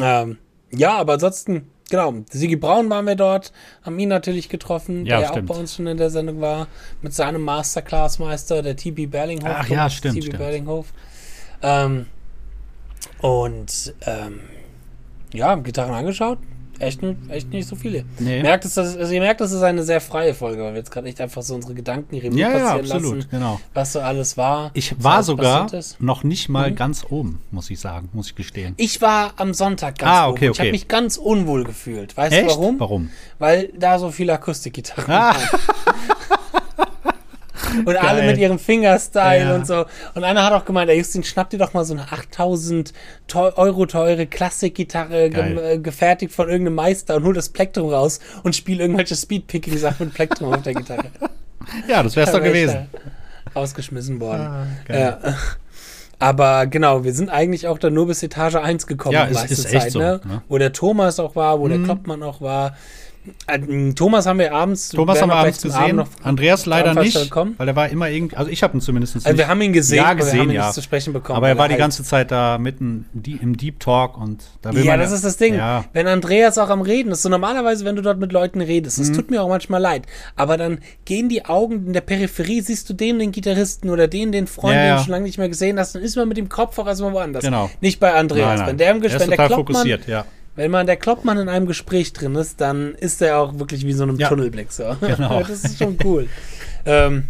ähm, 0.00 0.38
ja, 0.70 0.94
aber 0.98 1.14
ansonsten, 1.14 1.68
genau, 1.94 2.14
Sigi 2.30 2.56
Braun 2.56 2.90
waren 2.90 3.06
wir 3.06 3.14
dort, 3.14 3.52
haben 3.82 3.98
ihn 3.98 4.08
natürlich 4.08 4.48
getroffen, 4.48 5.06
Ja, 5.06 5.16
der 5.16 5.26
ja 5.26 5.32
stimmt. 5.32 5.50
auch 5.50 5.54
bei 5.54 5.60
uns 5.60 5.74
schon 5.76 5.86
in 5.86 5.96
der 5.96 6.10
Sendung 6.10 6.40
war, 6.40 6.66
mit 7.02 7.14
seinem 7.14 7.42
Masterclass-Meister, 7.42 8.62
der 8.62 8.76
TB 8.76 9.06
Berlinghof. 9.10 9.48
Ach 9.52 9.68
ja, 9.68 9.88
stimmt, 9.88 10.22
TB. 10.24 10.36
Berlinghof. 10.36 10.92
Ähm, 11.62 12.06
und 13.20 13.94
ähm, 14.06 14.40
ja, 15.32 15.54
Gitarren 15.56 15.94
angeschaut. 15.94 16.38
Echt, 16.80 17.02
nicht- 17.02 17.18
echt 17.28 17.50
nicht 17.50 17.68
so 17.68 17.76
viele. 17.76 18.04
Nee. 18.18 18.42
Merkt 18.42 18.64
es, 18.64 18.74
dass, 18.74 18.96
also 18.96 19.12
ihr 19.12 19.20
merkt, 19.20 19.40
das 19.40 19.52
ist 19.52 19.62
eine 19.62 19.82
sehr 19.84 20.00
freie 20.00 20.34
Folge, 20.34 20.62
weil 20.62 20.72
wir 20.72 20.78
jetzt 20.78 20.90
gerade 20.90 21.08
echt 21.08 21.20
einfach 21.20 21.42
so 21.42 21.54
unsere 21.54 21.74
Gedanken 21.74 22.16
Revue 22.16 22.38
Ja, 22.38 22.48
ja, 22.50 22.54
passieren 22.76 22.80
absolut, 22.96 23.16
lassen, 23.16 23.28
genau. 23.30 23.60
was 23.74 23.92
so 23.92 24.00
alles 24.00 24.36
war. 24.36 24.70
Ich 24.74 24.94
war 25.02 25.22
sogar 25.22 25.66
noch 25.98 26.24
nicht 26.24 26.48
mal 26.48 26.70
Mhm. 26.70 26.76
ganz 26.76 27.04
oben, 27.08 27.40
muss 27.50 27.70
ich 27.70 27.80
sagen, 27.80 28.08
muss 28.12 28.28
ich 28.28 28.34
gestehen. 28.34 28.74
Ich 28.76 29.00
war 29.00 29.34
am 29.36 29.54
Sonntag 29.54 29.98
ganz 29.98 30.10
Ah, 30.10 30.26
oben. 30.28 30.36
okay, 30.36 30.50
Ich 30.52 30.58
habe 30.60 30.70
mich 30.70 30.88
ganz 30.88 31.16
unwohl 31.16 31.64
gefühlt. 31.64 32.16
Weißt 32.16 32.32
Echt? 32.32 32.44
du 32.46 32.50
warum? 32.50 32.80
Warum? 32.80 33.10
Weil 33.38 33.68
da 33.78 33.98
so 33.98 34.10
viele 34.10 34.32
Akustikgitarren 34.32 35.10
Ah. 35.12 35.34
waren. 35.34 35.60
Und 37.84 37.96
alle 37.96 38.20
Geil. 38.20 38.26
mit 38.30 38.38
ihrem 38.38 38.58
Fingerstyle 38.58 39.40
Ja. 39.44 39.54
und 39.54 39.66
so. 39.66 39.84
Und 40.14 40.24
einer 40.24 40.44
hat 40.44 40.52
auch 40.52 40.64
gemeint, 40.64 40.90
ey 40.90 40.96
Justin, 40.98 41.24
schnapp 41.24 41.50
dir 41.50 41.58
doch 41.58 41.72
mal 41.74 41.84
so 41.84 41.94
eine 41.94 42.10
8000 42.12 42.92
teu 43.26 43.50
Euro 43.56 43.86
teure 43.86 44.26
Klassikgitarre, 44.26 45.30
ge 45.30 45.74
äh, 45.74 45.78
gefertigt 45.78 46.32
von 46.32 46.48
irgendeinem 46.48 46.76
Meister 46.76 47.16
und 47.16 47.24
hol 47.24 47.34
das 47.34 47.48
Plektrum 47.48 47.88
raus 47.90 48.20
und 48.42 48.54
spiel 48.56 48.80
irgendwelche 48.80 49.16
Speedpicking-Sachen 49.16 50.06
mit 50.06 50.14
Plektrum 50.14 50.52
auf 50.52 50.62
der 50.62 50.74
Gitarre. 50.74 51.04
Ja, 51.88 52.02
das 52.02 52.14
wär's 52.14 52.30
Da 52.30 52.38
doch 52.38 52.44
gewesen. 52.44 52.88
Rausgeschmissen 53.56 54.20
worden. 54.20 54.42
Ah, 54.42 54.66
ja. 54.92 55.18
Aber 56.18 56.66
genau, 56.66 57.04
wir 57.04 57.12
sind 57.12 57.28
eigentlich 57.30 57.66
auch 57.68 57.78
dann 57.78 57.94
nur 57.94 58.06
bis 58.06 58.22
Etage 58.22 58.56
1 58.56 58.86
gekommen. 58.86 59.14
Ja, 59.14 59.24
ist- 59.24 59.34
meiste 59.34 59.54
ist 59.54 59.72
echt 59.72 59.90
so, 59.92 59.98
ne? 59.98 60.20
ne? 60.24 60.42
Wo 60.48 60.58
der 60.58 60.72
Thomas 60.72 61.18
auch 61.18 61.34
war, 61.36 61.60
wo 61.60 61.68
der 61.68 61.78
Mhm. 61.78 61.84
Kloppmann 61.84 62.22
auch 62.22 62.40
war. 62.40 62.76
Äh, 63.46 63.92
Thomas 63.94 64.26
haben 64.26 64.38
wir 64.38 64.52
abends. 64.52 64.90
Thomas 64.90 65.20
haben 65.22 65.30
wir 65.30 65.36
abends 65.36 65.60
zum 65.60 65.70
Abend 65.72 65.96
gesehen. 66.04 66.04
Andreas 66.22 66.66
leider 66.66 66.94
nicht, 66.94 67.30
kommen. 67.30 67.54
weil 67.56 67.68
er 67.68 67.76
war 67.76 67.88
immer 67.88 68.08
irgendwie, 68.10 68.36
also 68.36 68.50
ich 68.50 68.62
habe 68.62 68.76
ihn 68.76 68.80
zumindest 68.80 69.14
nicht. 69.14 69.26
Also 69.26 69.38
wir 69.38 69.48
haben 69.48 69.60
ihn 69.62 69.72
gesehen, 69.72 69.96
ja, 69.98 70.04
aber 70.06 70.18
wir 70.18 70.24
gesehen, 70.24 70.40
haben 70.40 70.48
ihn 70.50 70.54
ja. 70.56 70.70
zu 70.72 70.82
sprechen 70.82 71.12
bekommen. 71.12 71.36
aber 71.36 71.48
er 71.48 71.56
war 71.58 71.68
die 71.68 71.72
halt- 71.74 71.80
ganze 71.80 72.04
Zeit 72.04 72.30
da 72.30 72.58
mitten 72.58 73.06
im 73.40 73.56
Deep- 73.56 73.80
Talk 73.80 74.18
und 74.18 74.42
da 74.62 74.72
will 74.74 74.84
Ja, 74.84 74.92
man 74.92 75.00
das 75.00 75.12
ist 75.12 75.24
das 75.24 75.36
Ding. 75.36 75.54
Ja, 75.54 75.84
Wenn 75.92 76.06
Andreas 76.06 76.58
auch 76.58 76.68
am 76.68 76.80
Reden 76.82 77.12
ist, 77.12 77.22
so 77.22 77.28
normalerweise, 77.28 77.84
wenn 77.84 77.96
du 77.96 78.02
dort 78.02 78.18
mit 78.18 78.30
Leuten 78.32 78.60
redest, 78.60 78.98
Mhm. 78.98 79.02
das 79.08 79.12
tut 79.16 79.30
mir 79.30 79.42
auch 79.42 79.48
manchmal 79.48 79.80
leid, 79.80 80.02
aber 80.36 80.56
dann 80.56 80.78
gehen 81.04 81.28
die 81.28 81.44
Augen 81.44 81.86
in 81.86 81.92
der 81.92 82.02
Peripherie, 82.02 82.60
siehst 82.60 82.88
du 82.90 82.94
den, 82.94 83.18
den 83.18 83.32
Gitarristen 83.32 83.90
oder 83.90 84.06
den, 84.06 84.32
den 84.32 84.46
Freund, 84.46 84.74
Ja, 84.74 84.80
den 84.82 84.88
ja. 84.88 84.96
du 84.98 85.02
schon 85.04 85.10
lange 85.12 85.24
nicht 85.24 85.38
mehr 85.38 85.48
gesehen 85.48 85.78
hast, 85.78 85.94
dann 85.94 86.02
ist 86.02 86.16
man 86.16 86.28
mit 86.28 86.36
dem 86.36 86.48
Kopf 86.48 86.78
auch 86.78 86.86
erstmal 86.86 87.12
woanders. 87.12 87.42
Genau. 87.44 87.70
Nicht 87.80 88.00
bei 88.00 88.12
Andreas. 88.14 88.46
nein, 88.46 88.58
nein. 88.58 88.66
Wenn 88.68 88.78
der 88.78 88.90
im 88.90 88.96
ist 88.98 89.02
Gespräch, 89.04 89.28
der 89.28 89.36
total 89.36 89.46
Kloppmann, 89.48 89.74
fokussiert, 89.76 90.06
ja. 90.06 90.24
Wenn 90.56 90.70
man 90.70 90.86
der 90.86 90.96
Kloppmann 90.96 91.38
in 91.38 91.48
einem 91.48 91.66
Gespräch 91.66 92.12
drin 92.12 92.34
ist, 92.36 92.60
dann 92.60 92.94
ist 92.94 93.20
er 93.22 93.38
auch 93.38 93.58
wirklich 93.58 93.84
wie 93.86 93.92
so 93.92 94.04
einem 94.04 94.18
Ja. 94.18 94.28
Tunnelblick. 94.28 94.70
So. 94.72 94.96
Genau. 95.00 95.40
Das 95.42 95.64
ist 95.64 95.78
schon 95.78 95.96
cool. 96.04 96.28
ähm, 96.86 97.24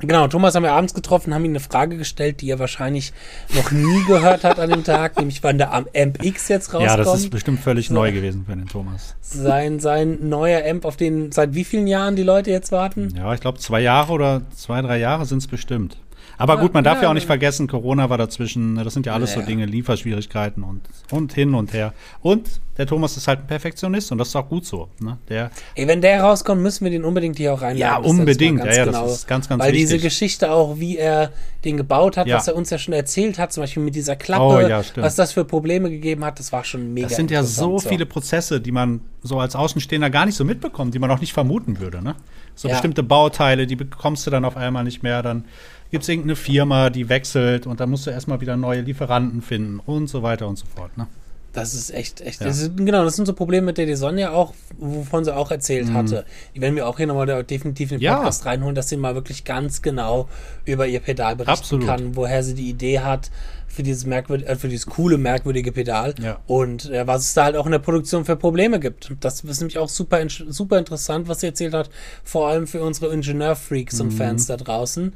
genau, 0.00 0.26
Thomas 0.28 0.54
haben 0.54 0.62
wir 0.62 0.72
abends 0.72 0.94
getroffen, 0.94 1.34
haben 1.34 1.44
ihm 1.44 1.50
eine 1.52 1.60
Frage 1.60 1.96
gestellt, 1.98 2.40
die 2.40 2.50
er 2.50 2.58
wahrscheinlich 2.58 3.12
noch 3.54 3.70
nie 3.70 4.02
gehört 4.06 4.44
hat 4.44 4.58
an 4.58 4.70
dem 4.70 4.84
Tag, 4.84 5.18
nämlich 5.18 5.42
wann 5.42 5.58
der 5.58 5.72
Amp 5.74 6.24
X 6.24 6.48
jetzt 6.48 6.72
rauskommt. 6.72 6.84
Ja, 6.90 6.96
das 6.96 7.20
ist 7.20 7.30
bestimmt 7.30 7.60
völlig 7.60 7.88
So. 7.88 7.94
neu 7.94 8.10
gewesen 8.12 8.44
für 8.46 8.56
den 8.56 8.66
Thomas. 8.66 9.16
sein, 9.20 9.80
sein 9.80 10.28
neuer 10.28 10.62
Amp, 10.68 10.84
auf 10.86 10.96
den 10.96 11.32
seit 11.32 11.54
wie 11.54 11.64
vielen 11.64 11.86
Jahren 11.86 12.16
die 12.16 12.22
Leute 12.22 12.50
jetzt 12.50 12.72
warten? 12.72 13.12
Ja, 13.16 13.32
ich 13.34 13.40
glaube, 13.40 13.58
zwei 13.58 13.80
Jahre 13.80 14.12
oder 14.12 14.42
zwei, 14.56 14.80
drei 14.82 14.98
Jahre 14.98 15.26
sind 15.26 15.38
es 15.38 15.46
bestimmt. 15.46 15.98
Aber 16.40 16.56
gut, 16.58 16.74
man 16.74 16.82
darf 16.84 17.02
ja. 17.02 17.08
auch 17.10 17.14
nicht 17.14 17.26
vergessen, 17.26 17.66
Corona 17.66 18.08
war 18.10 18.18
dazwischen. 18.18 18.74
ne, 18.74 18.84
Das 18.84 18.94
sind 18.94 19.06
ja 19.06 19.12
alles 19.14 19.32
so. 19.34 19.42
Dinge, 19.42 19.66
Lieferschwierigkeiten 19.66 20.62
und, 20.62 20.80
und 21.10 21.32
hin 21.32 21.54
und 21.54 21.72
her. 21.72 21.92
Und 22.22 22.60
der 22.78 22.86
Thomas 22.86 23.16
ist 23.16 23.28
halt 23.28 23.40
ein 23.40 23.46
Perfektionist 23.46 24.10
und 24.10 24.16
das 24.18 24.28
ist 24.28 24.36
auch 24.36 24.48
gut 24.48 24.64
so. 24.64 24.88
Ne? 25.00 25.18
Der, 25.28 25.50
Ey, 25.74 25.86
wenn 25.86 26.00
der 26.00 26.22
rauskommt, 26.22 26.62
müssen 26.62 26.84
wir 26.84 26.90
den 26.90 27.04
unbedingt 27.04 27.36
hier 27.36 27.52
auch 27.52 27.60
reinladen. 27.60 28.04
Ja, 28.04 28.10
unbedingt. 28.10 28.64
Ja, 28.64 28.72
ja, 28.72 28.86
das 28.86 29.12
ist 29.12 29.28
ganz, 29.28 29.48
ganz 29.50 29.62
Weil 29.62 29.72
diese 29.72 29.94
wichtig. 29.94 30.04
Geschichte 30.10 30.50
auch, 30.50 30.78
wie 30.78 30.96
er 30.96 31.30
den 31.64 31.76
gebaut 31.76 32.16
hat, 32.16 32.26
Ja. 32.26 32.36
was 32.38 32.48
er 32.48 32.56
uns 32.56 32.70
ja 32.70 32.78
schon 32.78 32.94
erzählt 32.94 33.38
hat, 33.38 33.52
zum 33.52 33.62
Beispiel 33.62 33.82
mit 33.82 33.94
dieser 33.94 34.16
Klappe, 34.16 34.42
Oh, 34.44 34.60
ja, 34.60 34.82
was 34.96 35.14
das 35.14 35.32
für 35.32 35.44
Probleme 35.44 35.90
gegeben 35.90 36.24
hat, 36.24 36.38
das 36.38 36.52
war 36.52 36.64
schon 36.64 36.94
mega 36.94 37.08
das 37.08 37.16
sind 37.16 37.30
ja 37.30 37.42
so 37.44 37.66
interessant, 37.66 37.90
viele 37.92 38.06
Prozesse, 38.06 38.60
die 38.62 38.72
man 38.72 39.00
so 39.22 39.38
als 39.38 39.54
Außenstehender 39.54 40.08
gar 40.08 40.24
nicht 40.24 40.36
so 40.36 40.44
mitbekommt, 40.46 40.94
die 40.94 40.98
man 40.98 41.10
auch 41.10 41.20
nicht 41.20 41.34
vermuten 41.34 41.80
würde. 41.80 42.02
Ne? 42.02 42.14
So 42.54 42.68
bestimmte 42.68 43.02
Bauteile, 43.02 43.66
die 43.66 43.76
bekommst 43.76 44.26
du 44.26 44.30
dann 44.30 44.44
auf 44.46 44.56
einmal 44.56 44.84
nicht 44.84 45.02
mehr. 45.02 45.22
Dann 45.22 45.44
gibt 45.90 46.02
es 46.02 46.08
irgendeine 46.08 46.36
Firma, 46.36 46.90
die 46.90 47.08
wechselt 47.08 47.66
und 47.66 47.80
dann 47.80 47.90
musst 47.90 48.06
du 48.06 48.10
erstmal 48.10 48.40
wieder 48.40 48.56
neue 48.56 48.80
Lieferanten 48.82 49.42
finden 49.42 49.80
und 49.84 50.06
so 50.08 50.22
weiter 50.22 50.46
und 50.48 50.56
so 50.58 50.66
fort. 50.74 50.96
Ne? 50.96 51.06
Das 51.52 51.74
ist 51.74 51.90
echt, 51.92 52.20
echt. 52.20 52.40
Ja. 52.40 52.46
Das 52.46 52.60
ist, 52.60 52.76
genau, 52.76 53.02
das 53.02 53.16
sind 53.16 53.26
so 53.26 53.32
Probleme, 53.32 53.66
mit 53.66 53.78
der 53.78 53.84
die 53.86 53.96
Sonja 53.96 54.30
auch, 54.30 54.54
wovon 54.78 55.24
sie 55.24 55.34
auch 55.34 55.50
erzählt 55.50 55.92
hatte. 55.92 56.24
Die 56.54 56.60
werden 56.60 56.76
wir 56.76 56.86
auch 56.86 56.96
hier 56.96 57.08
nochmal 57.08 57.42
definitiv 57.42 57.90
in 57.90 57.96
den 57.98 58.02
Mhm. 58.02 58.04
Ja. 58.04 58.16
Podcast 58.18 58.46
reinholen, 58.46 58.76
dass 58.76 58.88
sie 58.88 58.96
mal 58.96 59.16
wirklich 59.16 59.42
ganz 59.44 59.82
genau 59.82 60.28
über 60.64 60.86
ihr 60.86 61.00
Pedal 61.00 61.34
berichten 61.34 61.50
Absolut. 61.60 61.86
kann, 61.88 62.14
woher 62.14 62.44
sie 62.44 62.54
die 62.54 62.68
Idee 62.70 63.00
hat 63.00 63.32
für 63.66 63.82
dieses 63.82 64.06
merkwürdige, 64.06 64.48
äh, 64.48 64.54
für 64.54 64.68
dieses 64.68 64.86
coole, 64.86 65.18
merkwürdige 65.18 65.72
Pedal 65.72 66.14
Ja. 66.22 66.38
und 66.46 66.88
äh, 66.88 67.04
was 67.08 67.22
es 67.22 67.34
da 67.34 67.44
halt 67.46 67.56
auch 67.56 67.66
in 67.66 67.72
der 67.72 67.78
Produktion 67.80 68.24
für 68.24 68.36
Probleme 68.36 68.78
gibt. 68.78 69.10
Das 69.18 69.40
ist 69.42 69.60
nämlich 69.60 69.78
auch 69.78 69.88
super, 69.88 70.20
in- 70.20 70.28
super 70.28 70.78
interessant, 70.78 71.26
was 71.26 71.40
sie 71.40 71.46
erzählt 71.46 71.74
hat, 71.74 71.90
vor 72.22 72.46
allem 72.48 72.68
für 72.68 72.80
unsere 72.80 73.12
Ingenieurfreaks 73.12 73.96
Mhm. 73.96 74.00
und 74.02 74.10
Fans 74.12 74.46
da 74.46 74.56
draußen. 74.56 75.14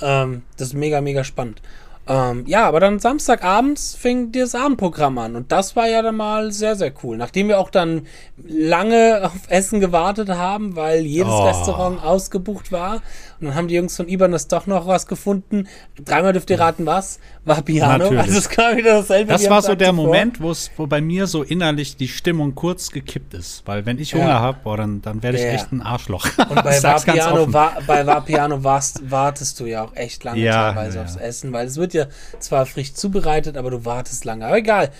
Ähm, 0.00 0.42
das 0.56 0.68
ist 0.68 0.74
mega, 0.74 1.00
mega 1.00 1.24
spannend. 1.24 1.60
Ähm, 2.08 2.44
ja, 2.48 2.66
aber 2.66 2.80
dann 2.80 2.98
Samstagabends 2.98 3.94
fing 3.94 4.32
das 4.32 4.56
Abendprogramm 4.56 5.18
an 5.18 5.36
und 5.36 5.52
das 5.52 5.76
war 5.76 5.88
ja 5.88 6.02
dann 6.02 6.16
mal 6.16 6.50
sehr, 6.50 6.74
sehr 6.74 6.92
cool. 7.04 7.16
Nachdem 7.16 7.46
wir 7.46 7.60
auch 7.60 7.70
dann 7.70 8.08
lange 8.36 9.20
auf 9.24 9.48
Essen 9.48 9.78
gewartet 9.78 10.28
haben, 10.28 10.74
weil 10.74 11.02
jedes 11.06 11.32
Oh. 11.32 11.44
Restaurant 11.46 12.02
ausgebucht 12.02 12.72
war 12.72 13.02
und 13.42 13.48
dann 13.48 13.56
haben 13.56 13.68
die 13.68 13.74
Jungs 13.74 13.96
von 13.96 14.08
Ibanez 14.08 14.48
doch 14.48 14.66
noch 14.66 14.86
was 14.86 15.06
gefunden. 15.06 15.68
Dreimal 16.02 16.32
dürft 16.32 16.48
ihr 16.50 16.58
raten, 16.60 16.86
was? 16.86 17.18
War 17.44 17.60
Piano. 17.62 17.98
Natürlich. 18.04 18.22
Also 18.22 18.38
es 18.38 18.48
kam 18.48 18.76
wieder 18.76 18.94
dasselbe. 19.00 19.32
Das 19.32 19.50
war 19.50 19.60
so 19.62 19.74
der 19.74 19.90
zuvor. 19.90 20.06
Moment, 20.06 20.40
wo 20.40 20.86
bei 20.86 21.00
mir 21.00 21.26
so 21.26 21.42
innerlich 21.42 21.96
die 21.96 22.08
Stimmung 22.08 22.54
kurz 22.54 22.90
gekippt 22.90 23.34
ist. 23.34 23.62
Weil 23.66 23.84
wenn 23.84 23.98
ich 23.98 24.12
Ja. 24.12 24.18
Hunger 24.20 24.40
habe, 24.40 24.58
boah, 24.62 24.76
dann, 24.76 25.02
dann 25.02 25.22
werde 25.22 25.38
ich 25.38 25.44
Ja. 25.44 25.50
echt 25.50 25.72
ein 25.72 25.82
Arschloch. 25.82 26.26
Und 26.48 26.62
bei 26.62 26.72
sag's 26.78 27.04
ganz 27.04 27.18
Vapiano, 27.18 27.42
offen. 27.42 27.52
wa 27.52 27.72
bei 27.86 28.06
Vapiano 28.06 28.62
warst, 28.64 29.10
wartest 29.10 29.58
du 29.60 29.66
ja 29.66 29.82
auch 29.84 29.94
echt 29.96 30.22
lange 30.24 30.38
Ja, 30.40 30.72
teilweise 30.72 30.98
ja, 30.98 31.04
aufs 31.04 31.14
ja. 31.16 31.20
Essen, 31.22 31.52
weil 31.52 31.66
es 31.66 31.76
wird 31.76 31.94
ja 31.94 32.06
zwar 32.38 32.64
frisch 32.66 32.94
zubereitet, 32.94 33.56
aber 33.56 33.70
du 33.70 33.84
wartest 33.84 34.24
lange. 34.24 34.46
Aber 34.46 34.56
egal. 34.58 34.90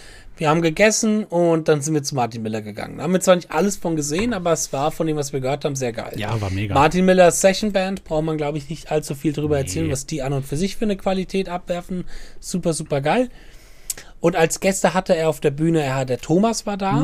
Wir 0.43 0.49
haben 0.49 0.61
gegessen 0.61 1.23
und 1.23 1.69
dann 1.69 1.83
sind 1.83 1.95
wir 1.95 2.03
zu 2.03 2.17
Martin 2.17 2.43
Miller 2.43 2.63
gegangen. 2.63 2.97
Da 2.97 3.05
haben 3.05 3.13
wir 3.13 3.21
zwar 3.21 3.37
nicht 3.37 3.53
alles 3.53 3.77
von 3.77 3.95
gesehen, 3.95 4.35
aber 4.35 4.51
es 4.53 4.73
war 4.73 4.91
von 4.91 5.07
dem, 5.07 5.17
was 5.17 5.33
wir 5.33 5.39
gehört 5.39 5.65
haben, 5.65 5.77
sehr 5.77 5.93
geil. 5.93 6.15
Ja, 6.17 6.41
war 6.41 6.51
mega. 6.51 6.75
Martin 6.75 7.05
Millers 7.05 7.41
Session 7.41 7.71
Band 7.71 8.03
braucht 8.03 8.25
man, 8.25 8.39
glaube 8.39 8.59
ich, 8.59 8.69
nicht 8.69 8.91
allzu 8.91 9.15
viel 9.15 9.33
drüber 9.33 9.57
erzählen, 9.59 9.89
was 9.89 10.05
die 10.05 10.21
an 10.21 10.33
und 10.33 10.45
für 10.45 10.57
sich 10.57 10.75
für 10.77 10.85
eine 10.85 10.97
Qualität 10.97 11.49
abwerfen. 11.49 12.07
Super, 12.41 12.73
super 12.73 13.01
geil. 13.01 13.29
Und 14.19 14.35
als 14.35 14.59
Gäste 14.59 14.95
hatte 14.95 15.15
er 15.15 15.29
auf 15.29 15.39
der 15.39 15.53
Bühne, 15.53 15.81
er, 15.81 16.05
der 16.07 16.19
Thomas 16.19 16.67
war 16.67 16.77
da. 16.77 16.95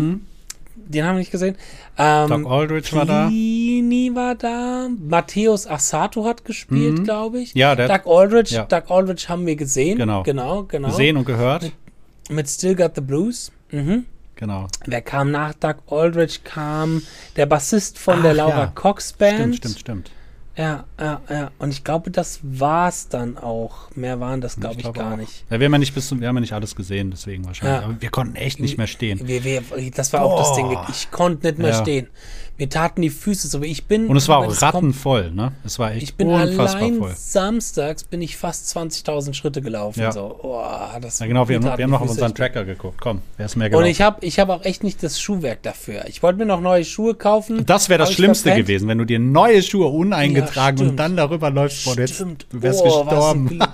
Den 0.75 1.05
haben 1.05 1.15
wir 1.15 1.21
nicht 1.21 1.31
gesehen. 1.31 1.55
Ähm, 1.97 2.29
Doc 2.29 2.47
Aldrich 2.51 2.93
war 2.93 3.07
da. 3.07 3.29
Plini 3.29 4.11
war 4.17 4.35
da. 4.35 4.89
Matthäus 4.99 5.69
Assato 5.69 6.25
hat 6.25 6.45
gespielt, 6.45 7.05
glaube 7.05 7.39
ich. 7.39 7.55
Mhm. 7.55 7.61
Ja, 7.61 7.77
der- 7.77 7.87
Doug 7.87 8.11
Aldrich. 8.13 8.51
Ja. 8.51 8.65
Doug 8.65 8.83
Aldrich 8.89 9.29
haben 9.29 9.47
wir 9.47 9.55
gesehen. 9.55 9.97
Genau. 9.97 10.25
Genau, 10.25 10.65
genau. 10.65 10.89
Gesehen 10.89 11.17
und 11.17 11.25
gehört. 11.25 11.71
Mit 12.29 12.49
Still 12.49 12.75
Got 12.75 12.95
the 12.95 13.01
Blues. 13.01 13.51
Mhm. 13.71 14.05
Genau. 14.37 14.69
Wer 14.87 15.03
kam 15.03 15.31
nach 15.31 15.55
Doug 15.55 15.77
Aldrich? 15.91 16.45
Kam 16.45 17.03
der 17.37 17.47
Bassist 17.47 17.99
von 17.99 18.23
der 18.23 18.33
Ach, 18.33 18.37
Laura 18.37 18.59
ja. 18.61 18.67
Cox 18.75 19.13
Band. 19.13 19.57
Stimmt, 19.57 19.57
stimmt, 19.57 19.79
stimmt. 19.81 20.11
Ja, 20.57 20.85
ja, 20.99 21.21
ja. 21.31 21.51
Und 21.61 21.71
ich 21.71 21.85
glaube, 21.85 22.11
das 22.11 22.41
war's 22.43 23.09
dann 23.09 23.39
auch. 23.39 23.91
Mehr 23.95 24.19
waren 24.19 24.41
das, 24.41 24.57
glaube 24.59 24.77
ich, 24.77 24.83
glaube 24.83 24.99
gar 24.99 25.13
auch. 25.13 25.17
nicht. 25.17 25.45
Ja, 25.51 25.61
wir 25.61 25.67
haben 25.67 25.73
ja 25.73 25.79
nicht 25.79 25.95
bis 25.95 26.09
zum, 26.09 26.21
wir 26.21 26.27
haben 26.27 26.35
ja 26.37 26.41
nicht 26.41 26.53
alles 26.53 26.75
gesehen, 26.75 27.11
deswegen 27.13 27.45
wahrscheinlich. 27.47 27.81
Ja. 27.81 27.87
Aber 27.89 28.01
wir 28.01 28.11
konnten 28.11 28.35
echt 28.35 28.59
nicht 28.59 28.77
mehr 28.77 28.89
stehen. 28.89 29.21
Wir, 29.27 29.45
wir, 29.45 29.63
das 29.95 30.13
war 30.13 30.23
auch 30.23 30.39
das 30.39 30.55
Ding. 30.55 30.67
Boah. 30.69 30.87
Ich 30.91 31.11
konnte 31.13 31.47
nicht 31.47 31.59
mehr 31.59 31.71
Ja. 31.71 31.81
stehen. 31.81 32.09
Mir 32.59 32.69
taten 32.69 33.03
die 33.03 33.11
Füße 33.11 33.47
so. 33.47 33.63
Ich 33.63 33.85
bin. 33.87 34.09
Und 34.09 34.17
es 34.17 34.29
war 34.29 34.39
auch 34.39 34.63
rattenvoll, 34.63 35.31
ne? 35.31 35.53
Es 35.65 35.79
war 35.79 35.93
echt 35.93 36.03
Ich 36.03 36.15
bin 36.17 36.27
unfassbar 36.27 36.83
allein 36.83 36.99
voll. 36.99 37.15
samstags 37.17 38.03
bin 38.03 38.21
ich 38.21 38.37
fast 38.37 38.77
20.000 38.77 39.33
Schritte 39.35 39.63
gelaufen. 39.63 40.01
Ja. 40.01 40.11
So, 40.11 40.41
oh, 40.43 40.61
das 41.01 41.21
Ja, 41.21 41.27
genau, 41.27 41.49
wir, 41.49 41.57
haben- 41.57 41.65
wir 41.79 41.85
haben 41.85 41.91
noch 41.91 42.01
auf 42.01 42.11
unseren 42.11 42.31
weh. 42.31 42.35
Tracker 42.35 42.65
geguckt. 42.65 43.01
Komm, 43.01 43.23
wer 43.37 43.47
ist 43.47 43.55
mehr 43.55 43.67
Und 43.67 43.71
gelaufen? 43.71 43.87
ich 43.91 44.01
habe 44.03 44.27
ich 44.27 44.41
hab 44.41 44.49
auch 44.49 44.65
echt 44.65 44.83
nicht 44.83 45.03
das 45.05 45.21
Schuhwerk 45.21 45.63
dafür. 45.63 46.07
Ich 46.09 46.23
wollte 46.23 46.39
mir 46.41 46.47
noch 46.47 46.61
neue 46.61 46.85
Schuhe 46.85 47.15
kaufen. 47.15 47.65
das 47.65 47.89
wäre 47.89 47.99
das 47.99 48.13
Schlimmste 48.13 48.49
verpennt. 48.49 48.67
gewesen, 48.67 48.89
wenn 48.89 48.99
du 48.99 49.05
dir 49.05 49.21
neue 49.21 49.63
Schuhe 49.63 49.87
uneingetragen 49.87 50.79
Ja, 50.81 50.89
und 50.91 50.97
dann 50.97 51.17
darüber 51.17 51.51
läufst. 51.51 51.85
Boah, 51.85 51.95
du, 51.95 52.01
jetzt, 52.01 52.15
Stimmt. 52.17 52.47
du 52.51 52.61
wärst 52.61 52.81
Oh, 52.83 53.05
gestorben. 53.05 53.61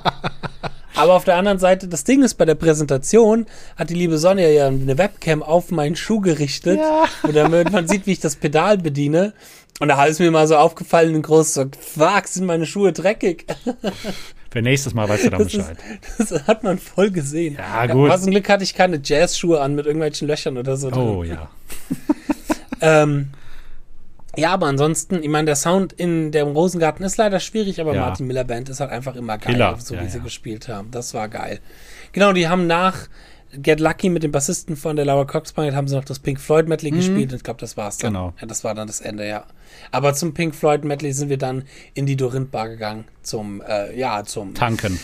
Aber 0.97 1.15
auf 1.15 1.25
der 1.25 1.37
anderen 1.37 1.59
Seite, 1.59 1.89
das 1.89 2.05
Ding 2.05 2.23
ist, 2.23 2.35
bei 2.35 2.45
der 2.45 2.55
Präsentation 2.55 3.47
hat 3.77 3.91
die 3.91 3.95
liebe 3.95 4.19
Sonja 4.19 4.49
ja 4.49 4.69
eine 4.69 4.97
Webcam 4.99 5.43
auf 5.43 5.71
meinen 5.71 5.97
Schuh 5.97 6.21
gerichtet, 6.21 6.79
Ja. 6.79 7.05
wo 7.23 7.33
damit 7.33 7.73
man 7.73 7.89
sieht, 7.89 8.07
wie 8.07 8.13
ich 8.13 8.21
das 8.21 8.37
Pedal 8.37 8.79
bediene. 8.79 9.33
Und 9.81 9.89
da 9.89 10.05
ist 10.05 10.21
mir 10.21 10.31
mal 10.31 10.47
so 10.47 10.57
aufgefallen 10.57 11.15
in 11.17 11.23
groß, 11.23 11.55
so, 11.55 11.65
fuck, 11.81 12.29
sind 12.29 12.47
meine 12.47 12.65
Schuhe 12.65 12.93
dreckig. 12.93 13.47
Für 14.51 14.63
nächstes 14.63 14.95
Mal 14.95 15.09
weißt 15.09 15.25
du 15.25 15.31
dann 15.31 15.41
Das, 15.43 15.49
ist, 15.53 15.57
Bescheid. 15.59 15.77
das 16.17 16.47
hat 16.47 16.63
man 16.63 16.79
voll 16.79 17.11
gesehen. 17.11 17.57
Ja, 17.59 17.87
gut. 17.87 18.09
Aber 18.09 18.21
zum 18.23 18.31
Glück 18.31 18.49
hatte 18.49 18.63
ich 18.63 18.75
keine 18.75 19.01
Jazzschuhe 19.03 19.61
an 19.61 19.75
mit 19.75 19.87
irgendwelchen 19.87 20.29
Löchern 20.29 20.57
oder 20.59 20.77
so. 20.77 20.91
drin. 20.91 21.01
Oh 21.03 21.25
ja. 21.25 21.51
Ähm, 22.81 23.31
ja, 24.37 24.53
aber 24.53 24.67
ansonsten, 24.67 25.23
ich 25.23 25.29
meine, 25.29 25.47
der 25.47 25.57
Sound 25.57 25.93
in 25.93 26.33
dem 26.33 26.49
Rosengarten 26.49 27.05
ist 27.05 27.17
leider 27.17 27.41
schwierig, 27.41 27.81
aber 27.81 27.95
Ja. 27.95 28.03
Martin 28.03 28.27
Miller 28.27 28.45
Band 28.45 28.69
ist 28.69 28.81
halt 28.81 28.91
einfach 28.91 29.17
immer 29.17 29.39
geil, 29.39 29.55
Killer, 29.55 29.77
so 29.79 29.95
ja, 29.95 30.03
wie 30.03 30.09
sie 30.09 30.19
ja. 30.19 30.25
gespielt 30.25 30.69
haben. 30.69 30.91
Das 30.91 31.15
war 31.15 31.29
geil. 31.29 31.61
Genau, 32.13 32.33
die 32.33 32.49
haben 32.49 32.67
nach 32.67 33.09
Get 33.57 33.79
Lucky 33.81 34.09
mit 34.09 34.23
dem 34.23 34.33
Bassisten 34.33 34.77
von 34.77 34.97
der 34.97 35.05
Laura 35.05 35.25
Cox 35.25 35.53
Band 35.53 35.77
haben 35.77 35.87
sie 35.87 35.95
noch 35.95 36.05
das 36.05 36.19
Pink 36.19 36.41
Floyd 36.41 36.67
Medley 36.67 36.91
gespielt 36.91 37.31
und 37.31 37.37
ich 37.37 37.45
glaube, 37.45 37.61
das 37.61 37.77
war's 37.77 37.99
dann. 37.99 38.13
Mhm. 38.13 38.17
Genau. 38.17 38.35
Ja, 38.41 38.47
das 38.47 38.65
war 38.65 38.75
dann 38.75 38.87
das 38.89 39.01
Ende, 39.01 39.29
ja. 39.29 39.45
Aber 39.93 40.15
zum 40.15 40.35
Pink 40.35 40.55
Floyd 40.55 40.85
Medley 40.85 41.13
sind 41.13 41.29
wir 41.29 41.39
dann 41.39 41.65
in 41.95 42.07
die 42.07 42.17
Dorint 42.17 42.51
Bar 42.51 42.69
gegangen 42.69 43.05
zum, 43.23 43.63
äh, 43.63 43.97
ja, 43.97 44.25
zum, 44.25 44.55
Tanken. 44.55 44.99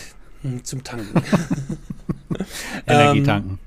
zum 0.63 0.83
Tanken. 0.83 1.21
Energie 2.87 3.19
Ähm, 3.19 3.25
tanken. 3.25 3.59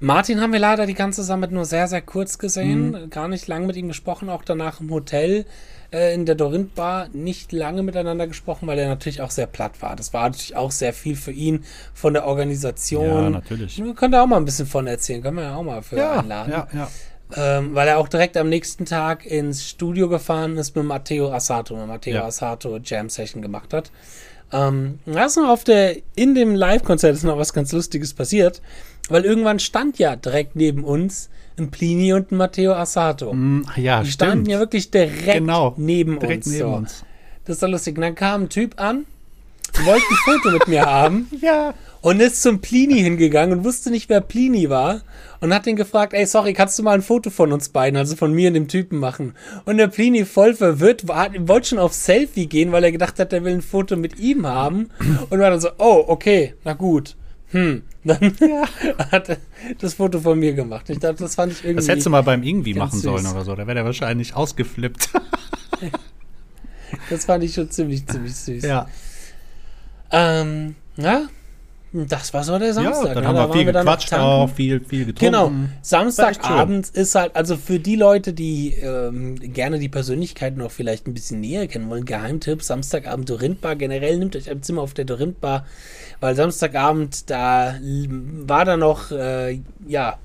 Martin 0.00 0.40
haben 0.40 0.52
wir 0.52 0.58
leider 0.60 0.86
die 0.86 0.94
ganze 0.94 1.22
Summit 1.22 1.52
nur 1.52 1.64
sehr, 1.64 1.88
sehr 1.88 2.02
kurz 2.02 2.38
gesehen. 2.38 2.90
Mhm. 2.90 3.10
Gar 3.10 3.28
nicht 3.28 3.46
lang 3.48 3.66
mit 3.66 3.76
ihm 3.76 3.88
gesprochen. 3.88 4.28
Auch 4.28 4.44
danach 4.44 4.80
im 4.80 4.90
Hotel 4.90 5.46
äh, 5.92 6.14
in 6.14 6.26
der 6.26 6.34
Dorint 6.34 6.74
Bar 6.74 7.08
nicht 7.12 7.52
lange 7.52 7.82
miteinander 7.82 8.26
gesprochen, 8.26 8.66
weil 8.66 8.78
er 8.78 8.88
natürlich 8.88 9.22
auch 9.22 9.30
sehr 9.30 9.46
platt 9.46 9.80
war. 9.80 9.96
Das 9.96 10.12
war 10.12 10.24
natürlich 10.24 10.54
auch 10.56 10.70
sehr 10.70 10.92
viel 10.92 11.16
für 11.16 11.32
ihn 11.32 11.64
von 11.94 12.12
der 12.12 12.26
Organisation. 12.26 13.06
Ja, 13.06 13.30
natürlich. 13.30 13.82
Könnt 13.96 14.14
ihr 14.14 14.22
auch 14.22 14.26
mal 14.26 14.36
ein 14.36 14.44
bisschen 14.44 14.66
von 14.66 14.86
erzählen. 14.86 15.22
Können 15.22 15.36
wir 15.38 15.44
ja 15.44 15.54
auch 15.56 15.62
mal 15.62 15.82
für 15.82 15.96
Ja, 15.96 16.20
einladen. 16.20 16.52
ja, 16.52 16.68
ja. 16.74 16.88
Ähm, 17.34 17.74
weil 17.74 17.88
er 17.88 17.98
auch 17.98 18.06
direkt 18.08 18.36
am 18.36 18.48
nächsten 18.48 18.84
Tag 18.84 19.26
ins 19.26 19.68
Studio 19.68 20.08
gefahren 20.08 20.56
ist 20.58 20.76
mit 20.76 20.84
Matteo 20.84 21.32
Assato. 21.32 21.74
Mit 21.76 21.88
Matteo 21.88 22.14
Ja. 22.16 22.24
Assato 22.26 22.78
Jam 22.84 23.08
Session 23.08 23.42
gemacht 23.42 23.72
hat. 23.74 23.90
Ähm, 24.52 25.00
da 25.06 25.24
ist 25.24 25.36
noch 25.36 25.48
auf 25.48 25.64
der, 25.64 25.96
in 26.14 26.36
dem 26.36 26.54
Live-Konzert 26.54 27.16
ist 27.16 27.24
noch 27.24 27.36
was 27.36 27.52
ganz 27.52 27.72
Lustiges 27.72 28.14
passiert, 28.14 28.62
weil 29.08 29.24
irgendwann 29.24 29.58
stand 29.58 29.98
ja 29.98 30.16
direkt 30.16 30.56
neben 30.56 30.84
uns 30.84 31.28
ein 31.58 31.70
Plini 31.70 32.12
und 32.12 32.32
ein 32.32 32.36
Matteo 32.36 32.74
Assato. 32.74 33.30
Hm, 33.32 33.64
Ja, 33.76 34.02
Die 34.02 34.10
standen 34.10 34.32
stimmt. 34.44 34.48
ja 34.48 34.58
wirklich 34.58 34.90
direkt 34.90 35.32
Genau, 35.38 35.74
neben 35.76 36.18
Direkt 36.18 36.44
uns. 36.46 36.54
neben 36.54 36.68
so. 36.68 36.74
uns. 36.76 37.04
Das 37.44 37.56
ist 37.56 37.62
doch 37.62 37.68
lustig. 37.68 37.96
Und 37.96 38.02
dann 38.02 38.14
kam 38.14 38.42
ein 38.42 38.48
Typ 38.48 38.78
an, 38.80 39.06
wollte 39.84 40.04
ein 40.10 40.16
Foto 40.24 40.50
mit 40.50 40.68
mir 40.68 40.82
haben 40.84 41.28
Ja. 41.40 41.72
und 42.02 42.20
ist 42.20 42.42
zum 42.42 42.60
Plini 42.60 43.00
hingegangen 43.00 43.58
und 43.58 43.64
wusste 43.64 43.90
nicht, 43.90 44.08
wer 44.08 44.20
Plini 44.20 44.68
war 44.68 45.00
und 45.40 45.54
hat 45.54 45.66
ihn 45.66 45.76
gefragt, 45.76 46.12
ey, 46.12 46.26
sorry, 46.26 46.52
kannst 46.52 46.78
du 46.78 46.82
mal 46.82 46.92
ein 46.94 47.02
Foto 47.02 47.30
von 47.30 47.52
uns 47.52 47.68
beiden, 47.70 47.96
also 47.96 48.16
von 48.16 48.32
mir 48.32 48.48
und 48.48 48.54
dem 48.54 48.68
Typen 48.68 48.98
machen? 48.98 49.34
Und 49.64 49.76
der 49.78 49.86
Plini 49.88 50.24
voll 50.24 50.54
verwirrt, 50.54 51.08
war, 51.08 51.30
wollte 51.46 51.68
schon 51.68 51.78
auf 51.78 51.92
Selfie 51.94 52.46
gehen, 52.48 52.72
weil 52.72 52.84
er 52.84 52.92
gedacht 52.92 53.18
hat, 53.18 53.32
er 53.32 53.44
will 53.44 53.54
ein 53.54 53.62
Foto 53.62 53.96
mit 53.96 54.18
ihm 54.18 54.46
haben 54.46 54.90
und 55.30 55.38
war 55.38 55.50
dann 55.50 55.60
so, 55.60 55.68
oh, 55.78 56.04
okay, 56.08 56.54
na 56.64 56.72
gut. 56.74 57.16
Hm, 57.52 57.82
dann 58.04 58.18
hat 59.12 59.28
er 59.28 59.36
das 59.78 59.94
Foto 59.94 60.20
von 60.20 60.38
mir 60.38 60.52
gemacht. 60.54 60.90
Ich 60.90 60.98
dachte, 60.98 61.22
das 61.22 61.34
fand 61.36 61.52
ich 61.52 61.58
irgendwie. 61.60 61.76
Das 61.76 61.88
hättest 61.88 62.06
du 62.06 62.10
mal 62.10 62.22
beim 62.22 62.42
Irgendwie 62.42 62.74
machen 62.74 62.98
sollen 62.98 63.22
süß. 63.24 63.32
oder 63.32 63.44
so. 63.44 63.54
Da 63.54 63.66
wäre 63.66 63.74
der 63.76 63.84
wahrscheinlich 63.84 64.34
ausgeflippt. 64.34 65.10
Das 67.10 67.24
fand 67.24 67.44
ich 67.44 67.54
schon 67.54 67.70
ziemlich, 67.70 68.06
ziemlich 68.06 68.34
süß. 68.34 68.64
ja. 68.64 68.88
Ähm, 70.10 70.76
ja, 70.96 71.26
das 72.06 72.34
war 72.34 72.44
so 72.44 72.58
der 72.58 72.74
Samstag. 72.74 73.08
ja, 73.08 73.14
dann 73.14 73.22
ne? 73.22 73.28
haben 73.28 73.36
Da 73.36 73.48
wir 73.48 73.52
viel 73.54 73.72
gequatscht 73.72 74.12
auch, 74.14 74.48
viel, 74.50 74.80
viel 74.80 75.06
getrunken. 75.06 75.18
Genau, 75.24 75.52
Samstagabend 75.82 76.88
ist 76.90 77.14
halt, 77.14 77.34
also 77.34 77.56
für 77.56 77.78
die 77.78 77.96
Leute, 77.96 78.32
die 78.32 78.74
ähm, 78.74 79.36
gerne 79.36 79.78
die 79.78 79.88
Persönlichkeiten 79.88 80.58
noch 80.58 80.70
vielleicht 80.70 81.06
ein 81.06 81.14
bisschen 81.14 81.40
näher 81.40 81.66
kennen 81.66 81.88
wollen, 81.88 82.04
Geheimtipp, 82.04 82.62
Samstagabend 82.62 83.30
Dorintbar, 83.30 83.76
generell 83.76 84.18
nehmt 84.18 84.36
euch 84.36 84.50
ein 84.50 84.62
Zimmer 84.62 84.82
auf 84.82 84.94
der 84.94 85.04
Dorintbar, 85.04 85.66
weil 86.20 86.34
Samstagabend, 86.34 87.30
da 87.30 87.74
war 87.80 88.64
da 88.64 88.76
noch, 88.76 89.10
äh, 89.10 89.60
ja, 89.86 90.18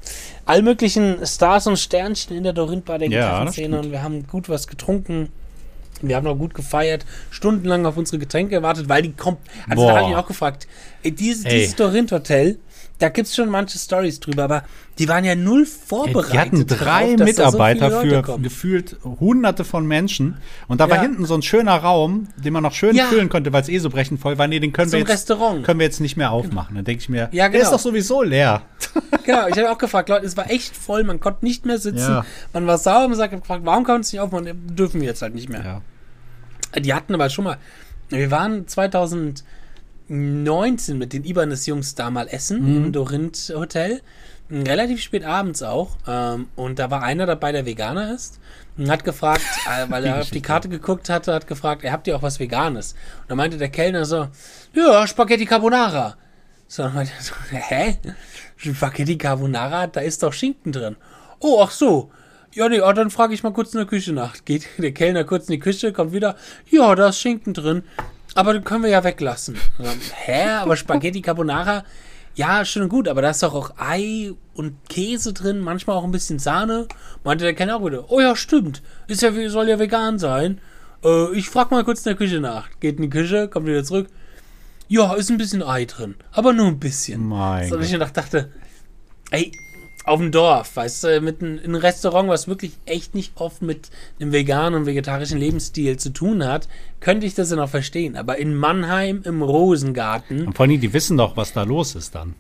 all 0.46 0.62
möglichen 0.62 1.26
Stars 1.26 1.68
und 1.68 1.78
Sternchen 1.78 2.36
in 2.36 2.44
der 2.44 2.54
Dorintbar 2.54 3.00
der 3.00 3.10
Ja, 3.10 3.20
Gitarrenszene 3.22 3.80
und 3.80 3.92
wir 3.92 4.04
haben 4.04 4.28
gut 4.28 4.50
was 4.50 4.68
getrunken. 4.68 5.30
Wir 6.10 6.16
haben 6.16 6.26
noch 6.26 6.36
gut 6.38 6.54
gefeiert, 6.54 7.06
stundenlang 7.30 7.86
auf 7.86 7.98
unsere 7.98 8.18
Getränke 8.20 8.56
gewartet, 8.58 8.90
weil 8.90 9.02
die 9.04 9.14
kommt. 9.14 9.40
Also 9.70 9.84
da 9.86 9.88
Boah. 9.88 9.96
habe 9.98 10.02
ich 10.02 10.08
mich 10.10 10.18
auch 10.18 10.28
gefragt, 10.28 10.68
ey, 11.04 11.12
dieses, 11.12 11.46
Ey. 11.46 11.60
dieses 11.60 11.76
Dorint 11.76 12.12
Hotel, 12.12 12.58
da 13.00 13.10
gibt 13.10 13.28
es 13.28 13.36
schon 13.36 13.50
manche 13.50 13.80
Stories 13.80 14.20
drüber, 14.20 14.44
aber 14.44 14.64
die 15.00 15.08
waren 15.10 15.24
ja 15.26 15.34
null 15.34 15.66
vorbereitet. 15.66 16.34
die 16.34 16.38
hatten 16.38 16.68
drei 16.68 17.12
da 17.16 17.18
so 17.18 17.24
Mitarbeiter 17.24 17.90
Leute 17.90 18.10
für 18.10 18.22
kommen. 18.22 18.44
gefühlt 18.44 18.98
hunderte 19.04 19.64
von 19.64 19.88
Menschen. 19.88 20.38
Und 20.68 20.82
da 20.82 20.88
war 20.88 20.98
Ja. 20.98 21.02
hinten 21.04 21.26
so 21.26 21.34
ein 21.34 21.42
schöner 21.42 21.78
Raum, 21.78 22.28
den 22.38 22.54
man 22.54 22.62
noch 22.62 22.74
schön 22.74 22.96
Ja. 22.96 23.06
füllen 23.06 23.28
konnte, 23.30 23.52
weil 23.54 23.64
es 23.64 23.70
eh 23.70 23.80
so 23.80 23.90
brechend 23.90 24.20
voll 24.20 24.38
war. 24.38 24.48
Nee, 24.48 24.60
den 24.60 24.72
können 24.72 24.90
So 24.90 24.98
wir 24.98 25.06
jetzt, 25.06 25.28
können 25.28 25.80
wir 25.80 25.86
jetzt 25.86 26.00
nicht 26.00 26.16
mehr 26.16 26.32
aufmachen. 26.32 26.76
Dann 26.76 26.86
denke 26.86 27.02
ich 27.02 27.10
mir, 27.10 27.30
Ja, 27.32 27.50
der 27.50 27.62
ist 27.62 27.68
genau. 27.70 27.78
doch 27.78 27.84
sowieso 27.84 28.22
leer. 28.22 28.62
Genau, 29.24 29.48
ich 29.48 29.56
habe 29.58 29.70
auch 29.72 29.78
gefragt, 29.78 30.10
Leute, 30.10 30.26
es 30.26 30.36
war 30.36 30.50
echt 30.50 30.76
voll, 30.76 31.04
man 31.04 31.20
konnte 31.20 31.46
nicht 31.46 31.66
mehr 31.66 31.78
sitzen. 31.78 32.10
Ja. 32.12 32.26
Man 32.54 32.66
war 32.66 32.78
sauer, 32.78 33.14
sagt, 33.16 33.34
gefragt, 33.40 33.62
warum 33.64 33.84
kann 33.84 33.96
man 33.96 34.02
es 34.02 34.12
nicht 34.12 34.20
aufmachen? 34.20 34.50
Dürfen 34.76 35.00
wir 35.02 35.08
jetzt 35.08 35.22
halt 35.22 35.36
nicht 35.36 35.48
mehr. 35.48 35.82
Die 36.80 36.94
hatten 36.94 37.14
aber 37.14 37.30
schon 37.30 37.44
mal, 37.46 37.58
wir 38.10 38.32
waren 38.32 38.68
2019 38.68 40.98
mit 40.98 41.14
den 41.14 41.24
Ibanez-Jungs 41.24 41.96
da 41.96 42.10
mal 42.10 42.28
essen 42.28 42.62
Mhm. 42.62 42.78
im 42.86 42.92
Dorint 42.92 43.54
Hotel. 43.56 44.02
Relativ 44.50 45.02
spät 45.02 45.24
abends 45.24 45.64
auch. 45.64 45.96
Ähm, 46.08 46.50
und 46.58 46.78
da 46.78 46.92
war 46.92 47.04
einer 47.04 47.26
dabei, 47.26 47.54
der 47.54 47.66
Veganer 47.66 48.14
ist. 48.14 48.40
Und 48.78 48.90
hat 48.90 49.04
gefragt, 49.06 49.42
äh, 49.68 49.86
weil 49.90 50.04
er 50.06 50.20
auf 50.22 50.30
die. 50.30 50.42
Karte 50.42 50.68
geguckt 50.68 51.08
hatte, 51.10 51.34
hat 51.34 51.48
gefragt, 51.48 51.84
ihr 51.84 51.92
habt 51.94 52.06
ihr 52.08 52.16
auch 52.18 52.22
was 52.22 52.40
Veganes? 52.40 52.94
Und 53.22 53.30
da 53.30 53.36
meinte 53.36 53.58
der 53.58 53.70
Kellner 53.70 54.04
so, 54.06 54.28
ja, 54.74 55.08
Spaghetti 55.08 55.46
Carbonara. 55.46 56.16
So, 56.68 56.84
dann 56.84 56.94
meinte 56.94 57.14
er 57.18 57.24
so, 57.24 57.34
hä? 57.52 57.98
Spaghetti 58.58 59.18
Carbonara, 59.18 59.88
da 59.88 60.02
ist 60.02 60.22
doch 60.24 60.34
Schinken 60.34 60.72
drin. 60.74 60.96
Oh, 61.40 61.62
ach 61.64 61.72
so. 61.72 62.12
Ja, 62.54 62.68
nee, 62.68 62.82
oh, 62.82 62.92
dann 62.92 63.12
frage 63.12 63.34
ich 63.34 63.44
mal 63.44 63.54
kurz 63.54 63.74
in 63.74 63.78
der 63.78 63.88
Küche 63.88 64.12
nach. 64.12 64.44
Geht 64.44 64.68
der 64.78 64.92
Kellner 64.92 65.24
kurz 65.24 65.48
in 65.48 65.54
die 65.54 65.60
Küche, 65.60 65.94
kommt 65.94 66.12
wieder. 66.12 66.36
Ja, 66.70 66.94
da 66.96 67.10
ist 67.10 67.20
Schinken 67.20 67.54
drin. 67.54 67.84
Aber 68.36 68.54
den 68.54 68.64
können 68.64 68.84
wir 68.84 68.90
ja 68.90 69.04
weglassen. 69.04 69.58
Dann, 69.78 70.00
Hä? 70.26 70.50
Aber 70.50 70.76
Spaghetti 70.76 71.22
Carbonara? 71.22 71.86
Ja, 72.36 72.64
schön 72.64 72.84
und 72.84 72.90
gut, 72.90 73.08
aber 73.08 73.22
da 73.22 73.30
ist 73.30 73.44
doch 73.44 73.54
auch 73.54 73.72
Ei 73.78 74.32
und 74.54 74.76
Käse 74.88 75.34
drin, 75.34 75.60
manchmal 75.60 75.98
auch 75.98 76.04
ein 76.04 76.12
bisschen 76.12 76.40
Sahne. 76.40 76.88
Meinte 77.24 77.44
der 77.44 77.54
Kellner 77.54 77.78
auch 77.78 77.86
wieder. 77.86 78.10
Oh 78.10 78.22
ja, 78.22 78.36
stimmt. 78.36 78.82
Ist 79.08 79.22
ja, 79.22 79.32
soll 79.50 79.70
ja 79.70 79.80
vegan 79.80 80.20
sein. 80.20 80.62
Äh, 81.04 81.34
ich 81.34 81.50
frage 81.50 81.74
mal 81.74 81.84
kurz 81.84 82.00
in 82.00 82.12
der 82.12 82.16
Küche 82.16 82.40
nach. 82.40 82.70
Geht 82.80 82.98
in 82.98 83.04
die 83.04 83.10
Küche, 83.10 83.48
kommt 83.48 83.66
wieder 83.66 83.84
zurück. 83.84 84.08
Ja, 84.88 85.14
ist 85.14 85.30
ein 85.30 85.38
bisschen 85.38 85.64
Ei 85.64 85.86
drin. 85.86 86.16
Aber 86.32 86.54
nur 86.54 86.68
ein 86.68 86.80
bisschen. 86.80 87.26
Mein 87.26 87.70
so, 87.70 87.80
ich 87.80 87.92
mir 87.92 88.00
dachte, 88.00 88.52
ey, 89.32 89.52
auf 90.06 90.20
dem 90.20 90.32
Dorf, 90.32 90.76
weißt 90.76 91.04
du, 91.04 91.22
mit 91.22 91.42
ein, 91.42 91.60
ein 91.64 91.76
Restaurant, 91.76 92.28
was 92.30 92.48
wirklich 92.48 92.74
echt 92.86 93.14
nicht 93.14 93.34
oft 93.36 93.62
mit 93.62 93.90
einem 94.20 94.32
veganen 94.32 94.80
und 94.80 94.86
vegetarischen 94.86 95.38
Lebensstil 95.38 95.98
zu 95.98 96.10
tun 96.12 96.44
hat, 96.44 96.68
könnte 97.00 97.26
ich 97.28 97.36
das 97.36 97.52
ja 97.52 97.56
noch 97.56 97.70
verstehen. 97.70 98.16
Aber 98.16 98.38
in 98.38 98.56
Mannheim 98.56 99.22
im 99.26 99.42
Rosengarten. 99.42 100.48
Und 100.48 100.56
vor 100.58 100.66
allem, 100.66 100.80
die 100.82 100.94
wissen 100.94 101.18
doch, 101.18 101.38
was 101.38 101.54
da 101.54 101.64
los 101.64 101.96
ist 101.96 102.16
dann. 102.16 102.36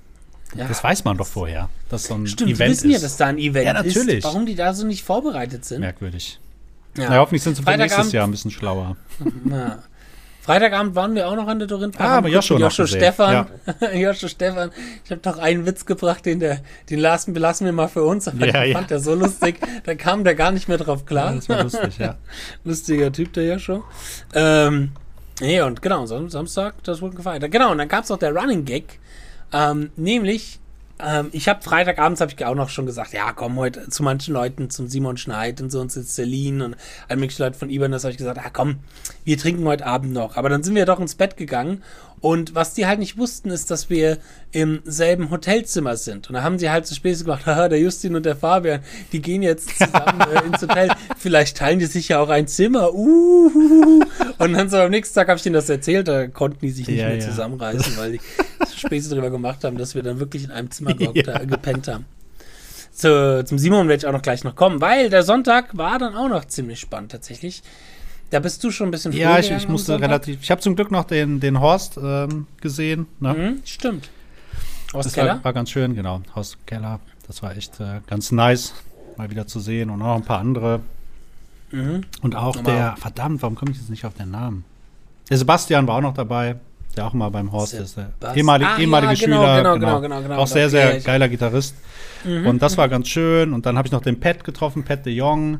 Ja. 0.56 0.68
Das 0.68 0.84
weiß 0.84 1.06
man 1.06 1.18
doch 1.18 1.28
vorher, 1.28 1.70
dass 1.90 2.06
so 2.06 2.16
ein 2.16 2.28
Stimmt, 2.28 2.52
Event 2.52 2.70
die 2.70 2.74
wissen 2.74 2.90
ja, 2.90 2.96
ist. 2.98 3.04
dass 3.04 3.18
da 3.18 3.28
ein 3.28 3.38
Event 3.38 3.66
Ja, 3.68 3.74
natürlich. 3.74 4.18
ist. 4.18 4.24
Warum 4.26 4.46
die 4.46 4.56
da 4.56 4.74
so 4.74 4.86
nicht 4.86 5.04
vorbereitet 5.04 5.64
sind. 5.64 5.80
Merkwürdig. 5.80 6.40
Ja. 6.98 7.10
Na, 7.10 7.18
hoffentlich 7.20 7.42
sind 7.44 7.56
sie 7.56 7.64
für 7.64 7.78
nächstes 7.78 8.12
Jahr 8.12 8.28
ein 8.28 8.32
bisschen 8.32 8.52
schlauer. 8.52 8.98
Ja. 9.50 9.80
Freitagabend 10.42 10.96
waren 10.96 11.14
wir 11.14 11.28
auch 11.28 11.36
noch 11.36 11.48
an 11.48 11.60
der 11.60 11.68
Dorintpark. 11.68 12.10
Ah, 12.10 12.18
aber 12.18 12.30
Joshua 12.30 12.58
Joshua. 12.58 12.88
Stefan. 12.88 13.46
Joshua 13.94 14.28
Stefan. 14.28 14.72
Ich 15.06 15.12
habe 15.12 15.22
doch 15.22 15.38
einen 15.38 15.66
Witz 15.68 15.86
gebracht, 15.86 16.26
den, 16.26 16.40
der, 16.40 16.62
den 16.90 17.00
lassen, 17.00 17.34
belassen 17.34 17.66
wir 17.66 17.74
mal 17.74 17.88
für 17.88 18.04
uns. 18.04 18.28
Aber 18.28 18.48
Ja, 18.48 18.64
ja. 18.64 18.76
fand 18.76 18.90
der 18.90 19.00
so 19.00 19.14
lustig, 19.14 19.60
da 19.84 19.94
kam 19.94 20.24
der 20.24 20.34
gar 20.34 20.52
nicht 20.52 20.68
mehr 20.68 20.78
drauf 20.80 21.06
klar. 21.06 21.30
Ja, 21.30 21.36
das 21.36 21.50
war 21.50 21.64
lustig, 21.64 21.98
ja. 22.00 22.18
Lustiger 22.64 23.12
Typ, 23.12 23.34
der 23.34 23.46
Joshua. 23.54 23.84
Ähm, 24.34 24.92
nee, 25.40 25.62
und 25.62 25.82
genau, 25.82 26.08
Sam 26.08 26.28
Samstag, 26.30 26.74
das 26.84 27.02
wurde 27.02 27.16
gefeiert. 27.16 27.50
Genau, 27.52 27.72
und 27.72 27.78
dann 27.78 27.88
gab 27.88 28.04
es 28.04 28.10
noch 28.10 28.18
der 28.18 28.34
Running 28.34 28.66
Gag. 28.66 29.00
Ähm, 29.54 29.92
nämlich, 29.96 30.60
ähm, 31.06 31.30
ich 31.32 31.48
habe 31.48 31.62
Freitagabends, 31.62 32.22
habe 32.22 32.32
ich 32.36 32.46
auch 32.46 32.56
noch 32.56 32.70
schon 32.70 32.86
gesagt, 32.86 33.14
ja, 33.14 33.32
komm 33.34 33.58
heute 33.58 33.90
zu 33.90 34.04
manchen 34.04 34.34
Leuten, 34.34 34.70
zum 34.70 34.88
Simon 34.88 35.18
Schneid 35.18 35.62
und 35.62 35.72
so 35.72 35.80
und 35.82 35.92
zu 35.92 36.04
Celine 36.04 36.66
und 36.66 36.76
all 37.08 37.18
mögliche 37.18 37.44
Leute 37.44 37.58
von 37.58 37.70
Ibanez 37.70 38.04
habe 38.04 38.12
ich 38.12 38.18
gesagt, 38.18 38.40
ah 38.40 38.50
komm, 38.52 38.80
wir 39.24 39.38
trinken 39.38 39.66
heute 39.66 39.86
Abend 39.86 40.14
noch. 40.14 40.38
Aber 40.38 40.50
dann 40.50 40.64
sind 40.64 40.76
wir 40.76 40.86
doch 40.86 41.00
ins 41.00 41.16
Bett 41.16 41.38
gegangen 41.38 41.84
und 42.22 42.54
was 42.54 42.76
die 42.76 42.86
halt 42.86 43.00
nicht 43.00 43.18
wussten, 43.18 43.50
ist, 43.50 43.72
dass 43.72 43.90
wir 43.90 44.20
im 44.52 44.82
selben 44.86 45.32
Hotelzimmer 45.32 45.98
sind. 45.98 46.30
Und 46.30 46.36
da 46.36 46.44
haben 46.44 46.60
sie 46.60 46.70
halt 46.70 46.86
so 46.86 46.94
Späße 46.94 47.24
gemacht, 47.24 47.46
haha, 47.48 47.68
der 47.68 47.80
Justin 47.80 48.16
und 48.16 48.26
der 48.28 48.36
Fabian, 48.36 48.82
die 49.12 49.22
gehen 49.22 49.42
jetzt 49.42 49.78
zusammen 49.78 50.22
äh, 50.36 50.46
ins 50.46 50.62
Hotel. 50.62 50.92
Vielleicht 51.18 51.58
teilen 51.58 51.80
die 51.80 51.88
sich 51.88 52.10
ja 52.10 52.20
auch 52.20 52.30
ein 52.30 52.48
Zimmer. 52.48 52.94
Uh. 52.94 54.04
Und 54.38 54.54
dann 54.54 54.70
so 54.70 54.78
am 54.78 54.92
nächsten 54.92 55.16
Tag 55.16 55.30
habe 55.30 55.38
ich 55.38 55.44
denen 55.44 55.56
das 55.56 55.68
erzählt, 55.68 56.08
da 56.08 56.28
konnten 56.28 56.60
die 56.62 56.72
sich 56.72 56.88
nicht 56.88 57.00
Ja, 57.00 57.08
mehr 57.08 57.18
ja. 57.18 57.28
zusammenreißen, 57.28 57.98
weil 57.98 58.12
die 58.14 58.22
Späße 58.82 59.10
drüber 59.14 59.30
gemacht 59.30 59.64
haben, 59.64 59.78
dass 59.78 59.96
wir 59.96 60.04
dann 60.04 60.20
wirklich 60.20 60.44
in 60.44 60.52
einem 60.52 60.70
Zimmer 60.72 60.94
gehockt, 60.96 61.26
Ja. 61.28 61.40
gepennt 61.40 61.88
haben. 61.88 62.06
Zu, 62.94 63.44
zum 63.46 63.58
Simon 63.58 63.88
werde 63.88 64.02
ich 64.02 64.08
auch 64.08 64.12
noch 64.12 64.22
gleich 64.22 64.44
noch 64.44 64.56
kommen, 64.56 64.82
weil 64.82 65.10
der 65.10 65.24
Sonntag 65.24 65.78
war 65.78 65.98
dann 65.98 66.16
auch 66.16 66.28
noch 66.28 66.46
ziemlich 66.46 66.80
spannend 66.80 67.12
tatsächlich. 67.12 67.64
Da 68.32 68.40
bist 68.40 68.64
du 68.64 68.72
schon 68.72 68.90
ein 68.90 68.92
bisschen 68.92 69.12
Ja, 69.14 69.40
ich, 69.40 69.50
ich 69.52 69.68
musste 69.68 70.00
relativ. 70.00 70.40
Ich 70.42 70.52
habe 70.52 70.62
zum 70.62 70.76
Glück 70.76 70.92
noch 70.92 71.04
den, 71.06 71.40
den 71.40 71.60
Horst 71.60 71.98
ähm, 72.02 72.48
gesehen. 72.62 73.08
Ne? 73.20 73.34
Mhm, 73.34 73.62
stimmt. 73.66 74.10
Aus 74.94 75.06
Das 75.06 75.14
Keller? 75.14 75.36
war, 75.36 75.44
war 75.46 75.54
ganz 75.54 75.70
schön, 75.70 75.96
genau. 75.96 76.22
Haus 76.36 76.58
Keller. 76.66 77.00
Das 77.28 77.42
war 77.44 77.56
echt 77.56 77.80
äh, 77.80 78.02
ganz 78.08 78.32
nice, 78.32 78.74
mal 79.18 79.30
wieder 79.32 79.48
zu 79.48 79.60
sehen. 79.60 79.90
Und 79.90 80.02
auch 80.02 80.16
ein 80.16 80.24
paar 80.24 80.40
andere. 80.40 80.82
Mhm. 81.72 82.02
Und 82.22 82.36
auch 82.36 82.58
Aber- 82.58 82.72
der, 82.72 82.96
verdammt, 82.98 83.42
warum 83.42 83.56
komme 83.56 83.72
ich 83.72 83.78
jetzt 83.78 83.90
nicht 83.90 84.06
auf 84.06 84.14
den 84.14 84.32
Namen? 84.32 84.64
Der 85.30 85.38
Sebastian 85.38 85.88
war 85.88 85.96
auch 85.96 86.02
noch 86.02 86.14
dabei, 86.14 86.56
der 86.98 87.08
auch 87.08 87.14
mal 87.14 87.30
beim 87.30 87.52
Horst 87.52 87.74
ist. 87.74 87.98
Der 87.98 88.06
Sebast- 88.20 88.36
ehemalige, 88.38 88.70
Ah, 88.70 88.74
ja, 88.76 88.80
ehemalige 88.82 89.26
genau, 89.26 89.38
Schüler. 89.42 89.58
genau, 89.58 89.74
genau, 89.80 90.02
genau, 90.02 90.22
genau. 90.22 90.36
Auch 90.38 90.48
sehr, 90.48 90.66
Okay, 90.68 90.72
sehr 90.72 90.98
ich- 90.98 91.04
geiler 91.06 91.30
Gitarrist. 91.30 91.76
Mhm. 92.24 92.48
Und 92.48 92.62
das 92.62 92.78
war 92.78 92.88
ganz 92.90 93.08
schön. 93.08 93.54
Und 93.54 93.66
dann 93.66 93.78
habe 93.78 93.88
ich 93.88 93.92
noch 93.92 94.02
den 94.02 94.20
Pat 94.20 94.44
getroffen, 94.44 94.84
Pat 94.84 95.06
de 95.06 95.14
Jong. 95.14 95.60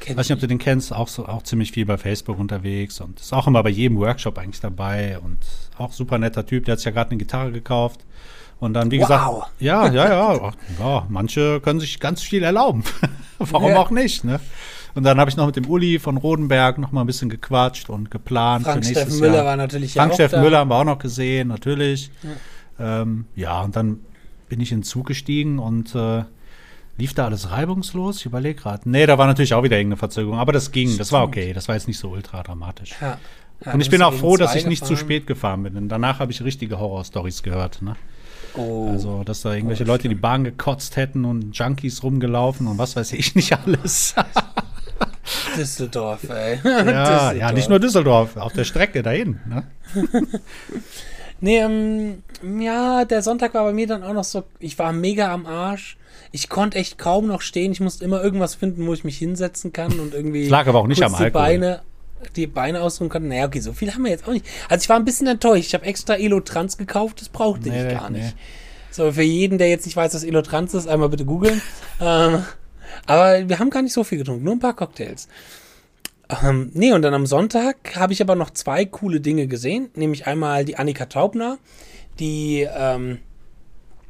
Kenn 0.00 0.16
Weiß 0.16 0.28
nicht, 0.28 0.34
ob 0.36 0.40
du 0.40 0.46
den 0.46 0.58
kennst, 0.58 0.92
auch, 0.92 1.08
so, 1.08 1.26
auch 1.26 1.42
ziemlich 1.42 1.72
viel 1.72 1.84
bei 1.84 1.98
Facebook 1.98 2.38
unterwegs 2.38 3.00
und 3.00 3.18
ist 3.18 3.32
auch 3.32 3.48
immer 3.48 3.62
bei 3.64 3.70
jedem 3.70 3.98
Workshop 3.98 4.38
eigentlich 4.38 4.60
dabei 4.60 5.18
und 5.18 5.38
auch 5.76 5.92
super 5.92 6.18
netter 6.18 6.46
Typ, 6.46 6.64
der 6.66 6.72
hat 6.72 6.78
sich 6.78 6.86
ja 6.86 6.92
gerade 6.92 7.10
eine 7.10 7.18
Gitarre 7.18 7.50
gekauft. 7.50 8.00
Und 8.60 8.74
dann, 8.74 8.90
wie 8.90 8.98
Wow. 9.00 9.06
gesagt, 9.08 9.50
ja, 9.60 9.86
ja, 9.88 10.08
ja, 10.08 10.52
ja, 10.80 11.06
manche 11.08 11.60
können 11.60 11.80
sich 11.80 11.98
ganz 12.00 12.22
viel 12.22 12.42
erlauben. 12.44 12.84
Warum 13.38 13.70
Ja. 13.72 13.78
auch 13.78 13.90
nicht, 13.90 14.24
ne? 14.24 14.40
Und 14.98 15.04
dann 15.04 15.20
habe 15.20 15.30
ich 15.30 15.36
noch 15.36 15.46
mit 15.46 15.54
dem 15.54 15.70
Uli 15.70 16.00
von 16.00 16.16
Rodenberg 16.16 16.76
noch 16.78 16.90
mal 16.90 17.02
ein 17.02 17.06
bisschen 17.06 17.28
gequatscht 17.28 17.88
und 17.88 18.10
geplant 18.10 18.64
Frank 18.64 18.84
für 18.84 18.90
nächstes 18.90 19.04
Steffen 19.04 19.20
Müller 19.20 19.36
Jahr. 19.36 19.44
war 19.44 19.56
natürlich 19.56 19.92
Frank 19.92 20.08
ja 20.08 20.12
auch 20.12 20.16
Steffen 20.16 20.36
da. 20.38 20.42
Müller 20.42 20.58
haben 20.58 20.70
wir 20.70 20.74
auch 20.74 20.84
noch 20.84 20.98
gesehen, 20.98 21.46
natürlich. 21.46 22.10
Ja, 22.80 23.02
ähm, 23.02 23.26
ja 23.36 23.62
und 23.62 23.76
dann 23.76 24.00
bin 24.48 24.58
ich 24.60 24.72
in 24.72 24.78
den 24.78 24.82
Zug 24.82 25.06
gestiegen 25.06 25.60
und 25.60 25.94
äh, 25.94 26.24
lief 26.96 27.14
da 27.14 27.26
alles 27.26 27.52
reibungslos? 27.52 28.16
Ich 28.16 28.26
überlege 28.26 28.60
gerade. 28.60 28.90
Nee, 28.90 29.06
da 29.06 29.18
war 29.18 29.28
natürlich 29.28 29.54
auch 29.54 29.62
wieder 29.62 29.76
irgendeine 29.76 29.98
Verzögerung, 29.98 30.40
aber 30.40 30.50
das 30.50 30.72
ging, 30.72 30.98
das 30.98 31.12
war 31.12 31.22
okay. 31.22 31.52
Das 31.52 31.68
war 31.68 31.76
jetzt 31.76 31.86
nicht 31.86 31.98
so 31.98 32.08
ultra 32.08 32.42
dramatisch. 32.42 32.96
Ja. 33.00 33.18
Ja, 33.64 33.74
und 33.74 33.80
ich 33.80 33.90
bin 33.90 34.02
auch 34.02 34.14
froh, 34.14 34.36
dass 34.36 34.56
ich 34.56 34.66
nicht 34.66 34.84
zu 34.84 34.94
gefahren. 34.94 35.06
spät 35.06 35.26
gefahren 35.28 35.62
bin, 35.62 35.74
denn 35.74 35.88
danach 35.88 36.18
habe 36.18 36.32
ich 36.32 36.42
richtige 36.42 36.80
Horrorstories 36.80 37.44
gehört. 37.44 37.82
Ne? 37.82 37.94
Oh. 38.54 38.88
Also, 38.90 39.24
dass 39.24 39.42
da 39.42 39.54
irgendwelche 39.54 39.84
Leute 39.84 40.08
die 40.08 40.14
Bahn 40.14 40.44
gekotzt 40.44 40.96
hätten 40.96 41.24
und 41.24 41.56
Junkies 41.56 42.02
rumgelaufen 42.02 42.66
und 42.66 42.78
was 42.78 42.96
weiß 42.96 43.12
ich 43.12 43.34
nicht 43.34 43.56
alles. 43.66 44.14
Düsseldorf, 45.58 46.28
ey. 46.30 46.60
ja, 46.64 47.32
ja, 47.32 47.52
nicht 47.52 47.68
nur 47.68 47.80
Düsseldorf, 47.80 48.36
auf 48.36 48.52
der 48.52 48.64
Strecke 48.64 49.02
dahin. 49.02 49.40
Ne? 49.46 49.64
Nee, 51.40 51.58
ähm, 51.58 52.22
ja, 52.60 53.04
der 53.04 53.22
Sonntag 53.22 53.54
war 53.54 53.64
bei 53.64 53.72
mir 53.72 53.86
dann 53.86 54.02
auch 54.02 54.12
noch 54.12 54.24
so, 54.24 54.42
ich 54.58 54.78
war 54.78 54.92
mega 54.92 55.32
am 55.32 55.46
Arsch. 55.46 55.96
Ich 56.32 56.48
konnte 56.48 56.78
echt 56.78 56.98
kaum 56.98 57.28
noch 57.28 57.42
stehen. 57.42 57.72
Ich 57.72 57.80
musste 57.80 58.04
immer 58.04 58.22
irgendwas 58.22 58.56
finden, 58.56 58.86
wo 58.86 58.92
ich 58.92 59.04
mich 59.04 59.18
hinsetzen 59.18 59.72
kann 59.72 60.00
und 60.00 60.14
irgendwie. 60.14 60.44
Es 60.44 60.50
lag 60.50 60.66
aber 60.66 60.80
auch 60.80 60.88
nicht 60.88 61.02
am 61.02 61.12
die 61.12 61.22
Alkohol. 61.22 61.42
Beine, 61.42 61.80
die 62.34 62.46
Beine 62.46 62.82
ausruhen 62.82 63.08
kann. 63.08 63.28
Naja, 63.28 63.46
okay, 63.46 63.60
so 63.60 63.72
viel 63.72 63.94
haben 63.94 64.02
wir 64.02 64.10
jetzt 64.10 64.26
auch 64.26 64.32
nicht. 64.32 64.46
Also 64.68 64.82
ich 64.82 64.88
war 64.88 64.96
ein 64.96 65.04
bisschen 65.04 65.28
enttäuscht. 65.28 65.66
Ich 65.68 65.74
habe 65.74 65.86
extra 65.86 66.16
Elotrans 66.16 66.76
gekauft, 66.76 67.20
das 67.20 67.28
brauchte 67.28 67.68
Nee, 67.68 67.86
ich 67.86 67.94
gar 67.94 68.10
nee. 68.10 68.18
nicht. 68.18 68.34
So, 68.90 69.12
für 69.12 69.22
jeden, 69.22 69.58
der 69.58 69.68
jetzt 69.68 69.86
nicht 69.86 69.96
weiß, 69.96 70.14
was 70.14 70.24
Elotrans 70.24 70.74
ist, 70.74 70.88
einmal 70.88 71.08
bitte 71.08 71.24
googeln. 71.24 71.62
ähm, 72.00 72.42
aber 73.06 73.48
wir 73.48 73.58
haben 73.58 73.70
gar 73.70 73.82
nicht 73.82 73.92
so 73.92 74.04
viel 74.04 74.18
getrunken, 74.18 74.44
nur 74.44 74.54
ein 74.54 74.60
paar 74.60 74.76
Cocktails. 74.76 75.28
Ähm, 76.42 76.70
nee, 76.74 76.92
und 76.92 77.02
dann 77.02 77.14
am 77.14 77.26
Sonntag 77.26 77.96
habe 77.96 78.12
ich 78.12 78.20
aber 78.20 78.34
noch 78.34 78.50
zwei 78.50 78.84
coole 78.84 79.20
Dinge 79.20 79.46
gesehen. 79.46 79.90
Nämlich 79.94 80.26
einmal 80.26 80.64
die 80.64 80.76
Annika 80.76 81.06
Taubner, 81.06 81.58
die 82.18 82.68
ähm, 82.70 83.18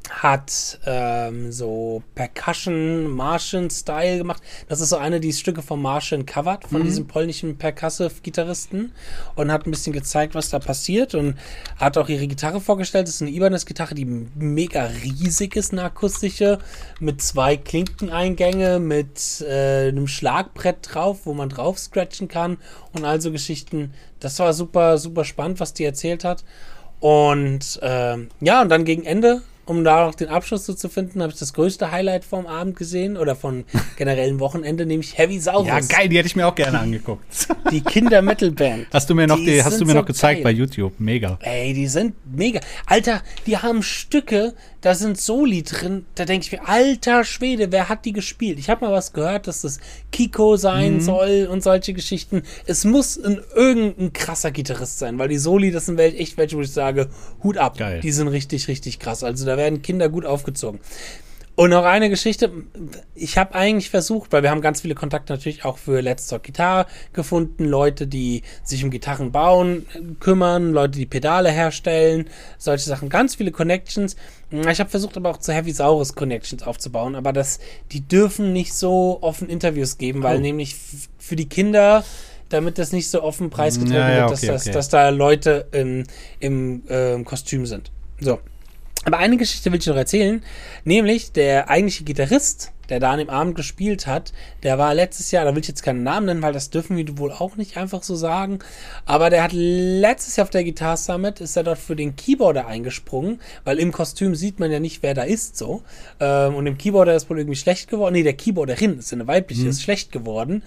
hat 0.09 0.79
ähm, 0.85 1.51
so 1.51 2.03
Percussion 2.15 3.07
Martian 3.07 3.69
Style 3.69 4.17
gemacht. 4.17 4.41
Das 4.67 4.81
ist 4.81 4.89
so 4.89 4.97
eine, 4.97 5.19
die 5.19 5.33
Stücke 5.33 5.61
von 5.61 5.81
Martian 5.81 6.25
covert, 6.25 6.67
von 6.67 6.83
diesem 6.83 7.07
polnischen 7.07 7.57
Percussive-Gitarristen 7.57 8.91
und 9.35 9.51
hat 9.51 9.65
ein 9.65 9.71
bisschen 9.71 9.93
gezeigt, 9.93 10.35
was 10.35 10.49
da 10.49 10.59
passiert 10.59 11.15
und 11.15 11.37
hat 11.77 11.97
auch 11.97 12.09
ihre 12.09 12.27
Gitarre 12.27 12.59
vorgestellt. 12.59 13.07
Das 13.07 13.15
ist 13.15 13.21
eine 13.21 13.31
Ibanez-Gitarre, 13.31 13.95
die 13.95 14.05
mega 14.05 14.85
riesig 14.85 15.55
ist, 15.55 15.71
eine 15.71 15.83
akustische, 15.83 16.59
mit 16.99 17.21
zwei 17.21 17.57
Klinkeneingänge, 17.57 18.79
mit 18.79 19.41
äh, 19.41 19.89
einem 19.89 20.07
Schlagbrett 20.07 20.77
drauf, 20.93 21.19
wo 21.25 21.33
man 21.33 21.49
drauf 21.49 21.77
scratchen 21.77 22.27
kann 22.27 22.57
und 22.93 23.05
all 23.05 23.21
so 23.21 23.31
Geschichten. 23.31 23.93
Das 24.19 24.39
war 24.39 24.53
super, 24.53 24.97
super 24.97 25.23
spannend, 25.23 25.59
was 25.59 25.73
die 25.73 25.85
erzählt 25.85 26.23
hat. 26.23 26.43
Und 26.99 27.79
ähm, 27.81 28.29
ja, 28.41 28.61
und 28.61 28.69
dann 28.69 28.83
gegen 28.83 29.05
Ende, 29.05 29.41
um 29.69 29.83
da 29.83 30.05
noch 30.07 30.15
den 30.15 30.27
Abschluss 30.27 30.65
so 30.65 30.73
zu 30.73 30.89
finden, 30.89 31.21
habe 31.21 31.31
ich 31.31 31.39
das 31.39 31.53
größte 31.53 31.91
Highlight 31.91 32.25
vom 32.25 32.47
Abend 32.47 32.75
gesehen 32.75 33.15
oder 33.17 33.35
von 33.35 33.63
generellen 33.97 34.39
Wochenende, 34.39 34.85
nämlich 34.85 35.17
Heavy 35.17 35.39
Saurus. 35.39 35.67
Ja, 35.67 35.79
geil, 35.79 36.09
die 36.09 36.17
hätte 36.17 36.27
ich 36.27 36.35
mir 36.35 36.47
auch 36.47 36.55
gerne 36.55 36.79
angeguckt. 36.79 37.23
Die 37.71 37.81
Kinder-Metal-Band. 37.81 38.87
Hast 38.91 39.09
du 39.09 39.15
mir 39.15 39.27
noch, 39.27 39.37
Die 39.37 39.45
die, 39.45 39.63
hast 39.63 39.79
du 39.79 39.85
mir 39.85 39.93
noch 39.93 40.01
so 40.01 40.05
gezeigt 40.07 40.43
geil. 40.43 40.43
bei 40.53 40.57
YouTube? 40.57 40.93
Mega. 40.99 41.37
Ey, 41.41 41.73
die 41.73 41.87
sind 41.87 42.15
mega. 42.35 42.59
Alter, 42.85 43.21
die 43.45 43.57
haben 43.57 43.83
Stücke, 43.83 44.53
da 44.81 44.95
sind 44.95 45.19
Soli 45.19 45.63
drin. 45.63 46.05
Da 46.15 46.25
denke 46.25 46.45
ich 46.45 46.51
mir, 46.51 46.67
alter 46.67 47.23
Schwede, 47.23 47.71
wer 47.71 47.89
hat 47.89 48.05
die 48.05 48.13
gespielt? 48.13 48.59
Ich 48.59 48.69
habe 48.69 48.85
mal 48.85 48.91
was 48.93 49.13
gehört, 49.13 49.47
dass 49.47 49.61
das 49.61 49.79
Kiko 50.11 50.55
sein 50.57 50.95
Mhm. 50.95 51.01
soll 51.01 51.47
und 51.51 51.61
solche 51.63 51.93
Geschichten. 51.93 52.43
Es 52.65 52.85
muss 52.85 53.17
ein, 53.23 53.39
irgendein 53.55 54.13
krasser 54.13 54.51
Gitarrist 54.51 54.99
sein, 54.99 55.19
weil 55.19 55.27
die 55.27 55.37
Soli, 55.37 55.71
das 55.71 55.85
sind 55.85 55.99
echt 55.99 56.37
welche, 56.37 56.57
wo 56.57 56.61
ich 56.61 56.71
sage, 56.71 57.09
Hut 57.43 57.57
ab. 57.57 57.77
Geil. 57.77 57.99
Die 58.01 58.11
sind 58.11 58.29
richtig, 58.29 58.67
richtig 58.67 58.99
krass. 58.99 59.23
Also 59.23 59.45
da 59.45 59.57
werden 59.59 59.83
Kinder 59.83 60.09
gut 60.09 60.25
aufgezogen. 60.25 60.79
Und 61.59 61.71
noch 61.71 61.83
eine 61.83 62.09
Geschichte. 62.09 62.53
Ich 63.15 63.37
habe 63.37 63.53
eigentlich 63.53 63.89
versucht, 63.89 64.31
weil 64.31 64.43
wir 64.43 64.49
haben 64.49 64.61
ganz 64.61 64.79
viele 64.79 64.95
Kontakte 64.95 65.33
natürlich 65.33 65.65
auch 65.65 65.77
für 65.77 65.99
Let's 65.99 66.27
Talk 66.27 66.43
Guitar 66.43 66.87
gefunden. 67.11 67.65
Leute, 67.65 68.07
die 68.07 68.43
sich 68.63 68.81
um 68.85 68.89
Gitarren 68.89 69.33
bauen, 69.33 69.85
äh, 69.93 69.99
kümmern, 70.21 70.71
Leute, 70.71 70.97
die 70.97 71.05
Pedale 71.05 71.51
herstellen, 71.51 72.29
solche 72.57 72.85
Sachen. 72.85 73.09
Ganz 73.09 73.35
viele 73.35 73.51
Connections. 73.51 74.15
Ich 74.51 74.79
habe 74.79 74.89
versucht, 74.89 75.17
aber 75.17 75.31
auch 75.31 75.37
zu 75.37 75.51
Heavy 75.51 75.73
Saurus 75.73 76.15
Connections 76.15 76.63
aufzubauen. 76.63 77.15
Aber 77.15 77.33
das, 77.33 77.59
die 77.91 78.07
dürfen 78.07 78.53
nicht 78.53 78.73
so 78.73 79.17
offen 79.19 79.49
Interviews 79.49 79.97
geben, 79.97 80.23
weil 80.23 80.37
Oh. 80.37 80.39
nämlich 80.39 80.77
für 81.17 81.35
die 81.35 81.49
Kinder 81.49 82.05
damit 82.47 82.77
das 82.77 82.93
nicht 82.93 83.09
so 83.09 83.21
offen 83.21 83.49
preisgegeben 83.49 83.97
Ja, 83.97 84.09
ja, 84.09 84.17
wird, 84.21 84.31
dass, 84.31 84.39
okay, 84.39 84.47
das, 84.47 84.61
okay. 84.63 84.71
dass 84.71 84.89
da 84.89 85.09
Leute 85.09 85.67
im, 85.73 86.05
im 86.39 86.83
ähm, 86.89 87.25
Kostüm 87.25 87.65
sind. 87.65 87.91
So. 88.21 88.39
Aber 89.05 89.17
eine 89.17 89.37
Geschichte 89.37 89.71
will 89.71 89.79
ich 89.79 89.87
noch 89.87 89.95
erzählen, 89.95 90.43
nämlich 90.83 91.31
der 91.31 91.69
eigentliche 91.69 92.03
Gitarrist, 92.03 92.71
der 92.89 92.99
da 92.99 93.11
an 93.11 93.19
dem 93.19 93.29
Abend 93.29 93.55
gespielt 93.55 94.07
hat, 94.07 94.33
der 94.63 94.77
war 94.77 94.93
letztes 94.93 95.31
Jahr, 95.31 95.45
da 95.45 95.53
will 95.53 95.61
ich 95.61 95.67
jetzt 95.67 95.83
keinen 95.83 96.03
Namen 96.03 96.25
nennen, 96.25 96.41
weil 96.41 96.53
das 96.53 96.69
dürfen 96.69 96.97
wir 96.97 97.17
wohl 97.17 97.31
auch 97.31 97.55
nicht 97.55 97.77
einfach 97.77 98.03
so 98.03 98.15
sagen, 98.15 98.59
aber 99.05 99.29
der 99.29 99.43
hat 99.43 99.51
letztes 99.53 100.35
Jahr 100.35 100.45
auf 100.45 100.49
der 100.49 100.63
Guitar 100.63 100.97
Summit, 100.97 101.39
ist 101.39 101.55
er 101.55 101.63
dort 101.63 101.77
für 101.77 101.95
den 101.95 102.15
Keyboarder 102.15 102.67
eingesprungen, 102.67 103.39
weil 103.63 103.79
im 103.79 103.91
Kostüm 103.91 104.35
sieht 104.35 104.59
man 104.59 104.71
ja 104.71 104.79
nicht, 104.79 105.01
wer 105.01 105.13
da 105.13 105.23
ist 105.23 105.55
so. 105.55 105.81
Ähm, 106.19 106.55
und 106.55 106.65
dem 106.65 106.77
Keyboarder 106.77 107.15
ist 107.15 107.29
wohl 107.29 107.37
irgendwie 107.37 107.57
schlecht 107.57 107.89
geworden. 107.89 108.13
Nee, 108.13 108.23
der 108.23 108.33
Keyboarderin 108.33 108.99
ist 108.99 109.13
eine 109.13 109.27
weibliche, 109.27 109.63
mhm. 109.63 109.69
ist 109.69 109.83
schlecht 109.83 110.11
geworden. 110.11 110.63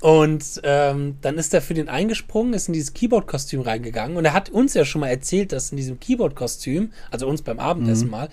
Und 0.00 0.60
ähm, 0.62 1.16
dann 1.22 1.38
ist 1.38 1.52
er 1.52 1.60
für 1.60 1.74
den 1.74 1.88
eingesprungen, 1.88 2.54
ist 2.54 2.68
in 2.68 2.72
dieses 2.72 2.94
Keyboard-Kostüm 2.94 3.62
reingegangen 3.62 4.16
und 4.16 4.24
er 4.24 4.32
hat 4.32 4.48
uns 4.48 4.74
ja 4.74 4.84
schon 4.84 5.00
mal 5.00 5.08
erzählt, 5.08 5.50
dass 5.50 5.72
in 5.72 5.76
diesem 5.76 5.98
Keyboard-Kostüm, 5.98 6.92
also 7.10 7.26
uns 7.26 7.42
beim 7.42 7.58
Abendessen 7.58 8.04
mhm. 8.04 8.10
mal, 8.10 8.28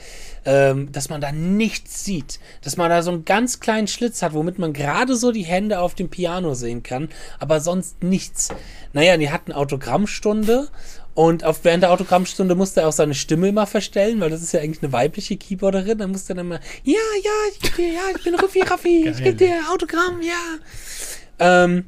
ähm, 0.46 0.92
dass 0.92 1.10
man 1.10 1.22
da 1.22 1.32
nichts 1.32 2.04
sieht. 2.04 2.40
Dass 2.62 2.78
man 2.78 2.92
da 2.92 3.02
so 3.02 3.10
einen 3.10 3.26
ganz 3.26 3.60
kleinen 3.60 3.88
Schlitz 3.88 4.22
hat, 4.22 4.34
womit 4.34 4.60
man 4.60 4.74
gerade 4.74 5.16
so 5.16 5.32
die 5.32 5.44
Hände 5.44 5.80
auf 5.80 5.96
dem 5.96 6.10
Piano 6.10 6.54
sehen 6.54 6.84
kann, 6.84 7.10
aber 7.40 7.60
sonst 7.60 8.04
nichts. 8.04 8.50
Naja, 8.94 9.18
die 9.18 9.32
hatten 9.32 9.52
Autogrammstunde 9.52 10.70
und 11.16 11.46
auf, 11.46 11.64
während 11.64 11.82
der 11.82 11.92
Autogrammstunde 11.92 12.56
musste 12.56 12.82
er 12.82 12.90
auch 12.90 12.94
seine 12.94 13.16
Stimme 13.16 13.48
immer 13.48 13.66
verstellen, 13.66 14.20
weil 14.20 14.30
das 14.30 14.44
ist 14.44 14.52
ja 14.52 14.60
eigentlich 14.60 14.84
eine 14.84 14.92
weibliche 14.92 15.38
Keyboarderin. 15.38 15.98
Da 15.98 16.08
musste 16.08 16.34
er 16.34 16.36
dann 16.36 16.48
immer, 16.48 16.60
ja, 16.84 17.00
ja, 17.24 17.32
ich, 17.58 17.78
ja, 17.78 18.02
ich 18.16 18.24
bin 18.24 18.36
Ruffi 18.36 18.62
Raffi, 18.62 19.08
ich 19.10 19.24
gebe 19.24 19.36
dir 19.36 19.62
Autogramm, 19.72 20.22
ja. 20.22 20.34
Ähm, 21.40 21.86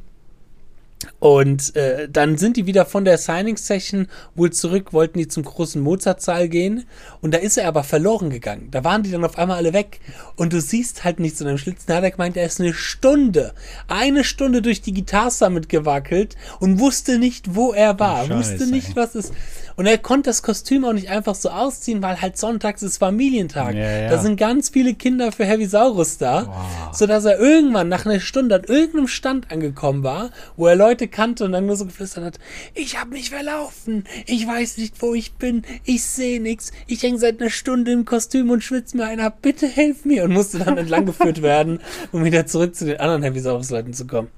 und 1.20 1.76
äh, 1.76 2.08
dann 2.10 2.38
sind 2.38 2.58
die 2.58 2.66
wieder 2.66 2.86
von 2.86 3.06
der 3.06 3.18
Signing-Session 3.18 4.08
wohl 4.36 4.52
zurück, 4.52 4.94
wollten 4.94 5.20
die 5.20 5.28
zum 5.28 5.44
großen 5.44 5.82
Mozart-Saal 5.82 6.50
gehen. 6.50 6.86
Und 7.22 7.34
da 7.34 7.38
ist 7.38 7.58
er 7.58 7.68
aber 7.68 7.84
verloren 7.84 8.30
gegangen. 8.30 8.70
Da 8.72 8.84
waren 8.84 9.04
die 9.04 9.12
dann 9.12 9.24
auf 9.24 9.38
einmal 9.38 9.58
alle 9.58 9.74
weg. 9.74 10.00
Und 10.36 10.54
du 10.54 10.62
siehst 10.62 11.04
halt 11.04 11.20
nichts 11.20 11.42
in 11.42 11.48
einem 11.48 11.58
Schlitz. 11.58 11.86
Da 11.86 11.98
hat 11.98 12.04
er 12.04 12.12
gemeint, 12.12 12.38
er 12.38 12.46
ist 12.46 12.60
eine 12.60 12.74
Stunde, 12.74 13.54
eine 13.88 14.24
Stunde 14.24 14.62
durch 14.62 14.82
die 14.82 14.94
Gitarre 14.94 15.32
Summit 15.32 15.70
gewackelt 15.70 16.36
und 16.60 16.80
wusste 16.80 17.20
nicht, 17.20 17.56
wo 17.56 17.74
er 17.74 18.00
war. 18.00 18.26
Scheiße, 18.26 18.38
wusste 18.38 18.72
nicht, 18.72 18.96
was 18.96 19.16
es. 19.16 19.32
Und 19.78 19.86
er 19.86 20.00
konnte 20.00 20.32
das 20.32 20.42
Kostüm 20.42 20.84
auch 20.86 20.94
nicht 20.94 21.10
einfach 21.10 21.36
so 21.36 21.50
ausziehen, 21.50 22.02
weil 22.02 22.20
halt 22.20 22.36
sonntags 22.36 22.82
ist 22.82 22.98
Familientag. 22.98 23.76
Ja, 23.76 24.02
ja. 24.02 24.10
Da 24.10 24.18
sind 24.18 24.36
ganz 24.36 24.70
viele 24.70 24.96
Kinder 24.96 25.32
für 25.32 25.46
Heavy 25.46 25.68
Saurus 25.68 26.18
da, 26.18 26.48
wow. 26.48 26.96
sodass 26.96 27.26
er 27.26 27.40
irgendwann 27.40 27.88
nach 27.88 28.08
einer 28.08 28.20
Stunde 28.20 28.56
an 28.56 28.64
irgendeinem 28.64 29.08
Stand 29.08 29.52
angekommen 29.52 30.02
war, 30.02 30.32
wo 30.56 30.66
er 30.66 30.76
Leute 30.76 31.08
kannte 31.08 31.46
und 31.46 31.52
dann 31.52 31.68
nur 31.68 31.76
so 31.76 31.86
geflüstert 31.86 32.26
hat, 32.26 32.40
ich 32.74 33.00
habe 33.00 33.12
mich 33.12 33.30
verlaufen, 33.30 34.06
ich 34.26 34.48
weiß 34.48 34.80
nicht, 34.80 35.00
wo 35.00 35.14
ich 35.14 35.34
bin, 35.34 35.62
ich 35.84 36.04
sehe 36.04 36.42
nichts, 36.42 36.72
ich 36.88 37.04
hänge 37.04 37.20
seit 37.20 37.40
einer 37.40 37.52
Stunde 37.52 37.92
im 37.92 38.04
Kostüm 38.04 38.50
und 38.50 38.64
schwitze 38.64 38.98
mir 38.98 39.06
einer, 39.06 39.30
bitte 39.30 39.68
helf 39.68 40.06
mir 40.06 40.24
und 40.24 40.34
musste 40.34 40.58
dann 40.58 40.80
entlang 40.80 41.06
geführt 41.06 41.44
werden, 41.44 41.82
um 42.12 42.26
wieder 42.26 42.48
zurück 42.48 42.76
zu 42.76 42.86
den 42.86 43.00
anderen 43.00 43.22
Heavy 43.22 43.42
Saurus 43.42 43.70
Leuten 43.70 43.94
zu 43.94 44.08
kommen. 44.08 44.30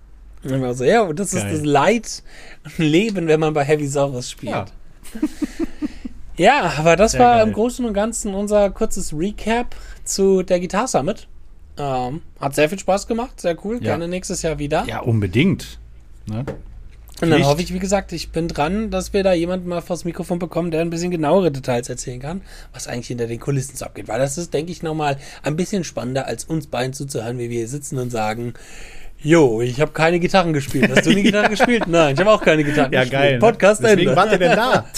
Und 0.43 0.51
dann 0.51 0.61
war 0.61 0.73
so, 0.73 0.83
ja, 0.83 1.01
und 1.03 1.17
das 1.17 1.31
Geil. 1.31 1.45
ist 1.45 1.59
das 1.59 1.65
Leid 1.65 2.23
Leben, 2.77 3.27
wenn 3.27 3.39
man 3.39 3.53
bei 3.53 3.63
Heavy 3.63 3.87
Saurus 3.87 4.29
spielt. 4.29 4.51
Ja. 4.51 4.65
ja, 6.37 6.73
aber 6.77 6.95
das 6.95 7.13
Sehr 7.13 7.21
war 7.21 7.37
geil. 7.37 7.47
im 7.47 7.53
Großen 7.53 7.85
und 7.85 7.93
Ganzen 7.93 8.33
unser 8.33 8.69
kurzes 8.69 9.13
Recap 9.13 9.75
zu 10.03 10.43
der 10.43 10.59
Guitar 10.59 10.87
Summit. 10.87 11.27
Ähm, 11.77 12.21
hat 12.39 12.55
sehr 12.55 12.69
viel 12.69 12.79
Spaß 12.79 13.07
gemacht, 13.07 13.39
sehr 13.39 13.57
cool. 13.65 13.75
Ja. 13.75 13.91
Gerne 13.91 14.07
nächstes 14.07 14.41
Jahr 14.41 14.59
wieder. 14.59 14.85
Ja, 14.85 14.99
unbedingt. 14.99 15.79
Ne? 16.25 16.45
Und 17.21 17.31
dann 17.31 17.45
hoffe 17.45 17.61
ich, 17.61 17.73
wie 17.73 17.79
gesagt, 17.79 18.13
ich 18.13 18.29
bin 18.31 18.47
dran, 18.47 18.91
dass 18.91 19.11
wir 19.11 19.23
da 19.23 19.33
jemanden 19.33 19.67
mal 19.67 19.81
vors 19.81 20.05
Mikrofon 20.05 20.39
bekommen, 20.39 20.71
der 20.71 20.81
ein 20.81 20.89
bisschen 20.89 21.11
genauere 21.11 21.51
Details 21.51 21.89
erzählen 21.89 22.21
kann, 22.21 22.41
was 22.71 22.87
eigentlich 22.87 23.07
hinter 23.07 23.27
den 23.27 23.39
Kulissen 23.39 23.75
so 23.75 23.85
abgeht. 23.85 24.07
Weil 24.07 24.19
das 24.19 24.37
ist, 24.37 24.53
denke 24.53 24.71
ich, 24.71 24.83
nochmal 24.83 25.17
ein 25.43 25.57
bisschen 25.57 25.83
spannender, 25.83 26.27
als 26.27 26.45
uns 26.45 26.67
beiden 26.67 26.93
zuzuhören, 26.93 27.37
wie 27.37 27.49
wir 27.49 27.57
hier 27.57 27.67
sitzen 27.67 27.97
und 27.97 28.09
sagen, 28.09 28.53
Jo, 29.21 29.61
ich 29.61 29.81
habe 29.81 29.91
keine 29.91 30.19
Gitarren 30.19 30.53
gespielt. 30.53 30.89
Hast 30.89 31.05
du 31.05 31.11
eine 31.11 31.21
Gitarre 31.23 31.49
gespielt? 31.49 31.87
Nein, 31.87 32.13
ich 32.13 32.19
habe 32.19 32.31
auch 32.31 32.41
keine 32.41 32.63
Gitarren 32.63 32.91
ja, 32.91 33.01
gespielt. 33.01 33.21
Ja, 33.21 33.29
geil. 33.29 33.39
Podcast 33.39 33.81
ne? 33.81 33.89
Deswegen 33.89 34.15
wart 34.15 34.31
ihr 34.31 34.37
denn 34.37 34.55
da? 34.55 34.85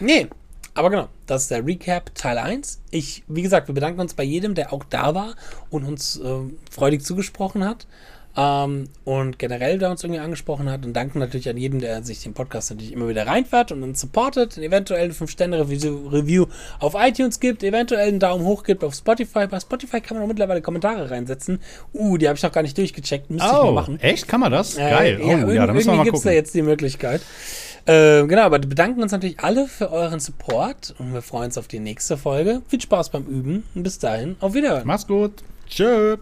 Nee, 0.00 0.28
aber 0.74 0.88
genau, 0.88 1.08
das 1.26 1.42
ist 1.42 1.50
der 1.50 1.64
Recap 1.64 2.14
Teil 2.14 2.38
1. 2.38 2.80
Ich, 2.90 3.22
wie 3.28 3.42
gesagt, 3.42 3.68
wir 3.68 3.74
bedanken 3.74 4.00
uns 4.00 4.14
bei 4.14 4.22
jedem, 4.22 4.54
der 4.54 4.72
auch 4.72 4.84
da 4.84 5.14
war 5.14 5.34
und 5.68 5.84
uns 5.84 6.18
äh, 6.18 6.38
freudig 6.70 7.04
zugesprochen 7.04 7.64
hat. 7.64 7.86
Ähm, 8.36 8.88
und 9.04 9.38
generell, 9.38 9.78
der 9.78 9.90
uns 9.90 10.04
irgendwie 10.04 10.20
angesprochen 10.20 10.70
hat. 10.70 10.84
Und 10.86 10.94
danken 10.94 11.18
natürlich 11.18 11.48
an 11.48 11.56
jeden, 11.56 11.80
der 11.80 12.02
sich 12.02 12.22
den 12.22 12.32
Podcast 12.32 12.70
natürlich 12.70 12.92
immer 12.92 13.08
wieder 13.08 13.26
reinfährt 13.26 13.72
und 13.72 13.82
uns 13.82 14.00
supportet, 14.00 14.56
eventuell 14.58 15.04
eine 15.04 15.12
5-Sterne-Review 15.12 16.46
auf 16.78 16.94
iTunes 16.96 17.40
gibt, 17.40 17.62
eventuell 17.62 18.08
einen 18.08 18.20
Daumen 18.20 18.44
hoch 18.44 18.62
gibt 18.62 18.84
auf 18.84 18.94
Spotify. 18.94 19.46
Bei 19.46 19.58
Spotify 19.58 20.00
kann 20.00 20.16
man 20.16 20.24
auch 20.24 20.28
mittlerweile 20.28 20.62
Kommentare 20.62 21.10
reinsetzen. 21.10 21.60
Uh, 21.92 22.16
die 22.18 22.28
habe 22.28 22.36
ich 22.36 22.42
noch 22.42 22.52
gar 22.52 22.62
nicht 22.62 22.78
durchgecheckt. 22.78 23.30
Müsste 23.30 23.48
oh, 23.50 23.56
ich 23.56 23.64
mal 23.64 23.72
machen. 23.72 24.00
Echt? 24.00 24.28
Kann 24.28 24.40
man 24.40 24.52
das? 24.52 24.76
Äh, 24.76 24.90
Geil. 24.90 25.20
Ja, 25.20 25.46
oh, 25.46 25.50
ja, 25.50 25.66
da 25.66 25.72
müssen 25.72 25.90
wir 25.90 25.96
mal 25.96 26.04
gibt 26.04 26.16
es 26.16 26.22
da 26.22 26.30
jetzt 26.30 26.54
die 26.54 26.62
Möglichkeit. 26.62 27.22
Äh, 27.86 28.26
genau, 28.26 28.42
aber 28.42 28.62
wir 28.62 28.68
bedanken 28.68 29.02
uns 29.02 29.10
natürlich 29.10 29.40
alle 29.40 29.66
für 29.66 29.90
euren 29.90 30.20
Support 30.20 30.94
und 30.98 31.12
wir 31.12 31.22
freuen 31.22 31.46
uns 31.46 31.58
auf 31.58 31.66
die 31.66 31.80
nächste 31.80 32.16
Folge. 32.16 32.62
Viel 32.68 32.80
Spaß 32.80 33.10
beim 33.10 33.24
Üben 33.24 33.64
und 33.74 33.82
bis 33.82 33.98
dahin, 33.98 34.36
auf 34.40 34.54
Wiederhören. 34.54 34.86
Mach's 34.86 35.06
gut. 35.06 35.32
Tschö. 35.68 36.16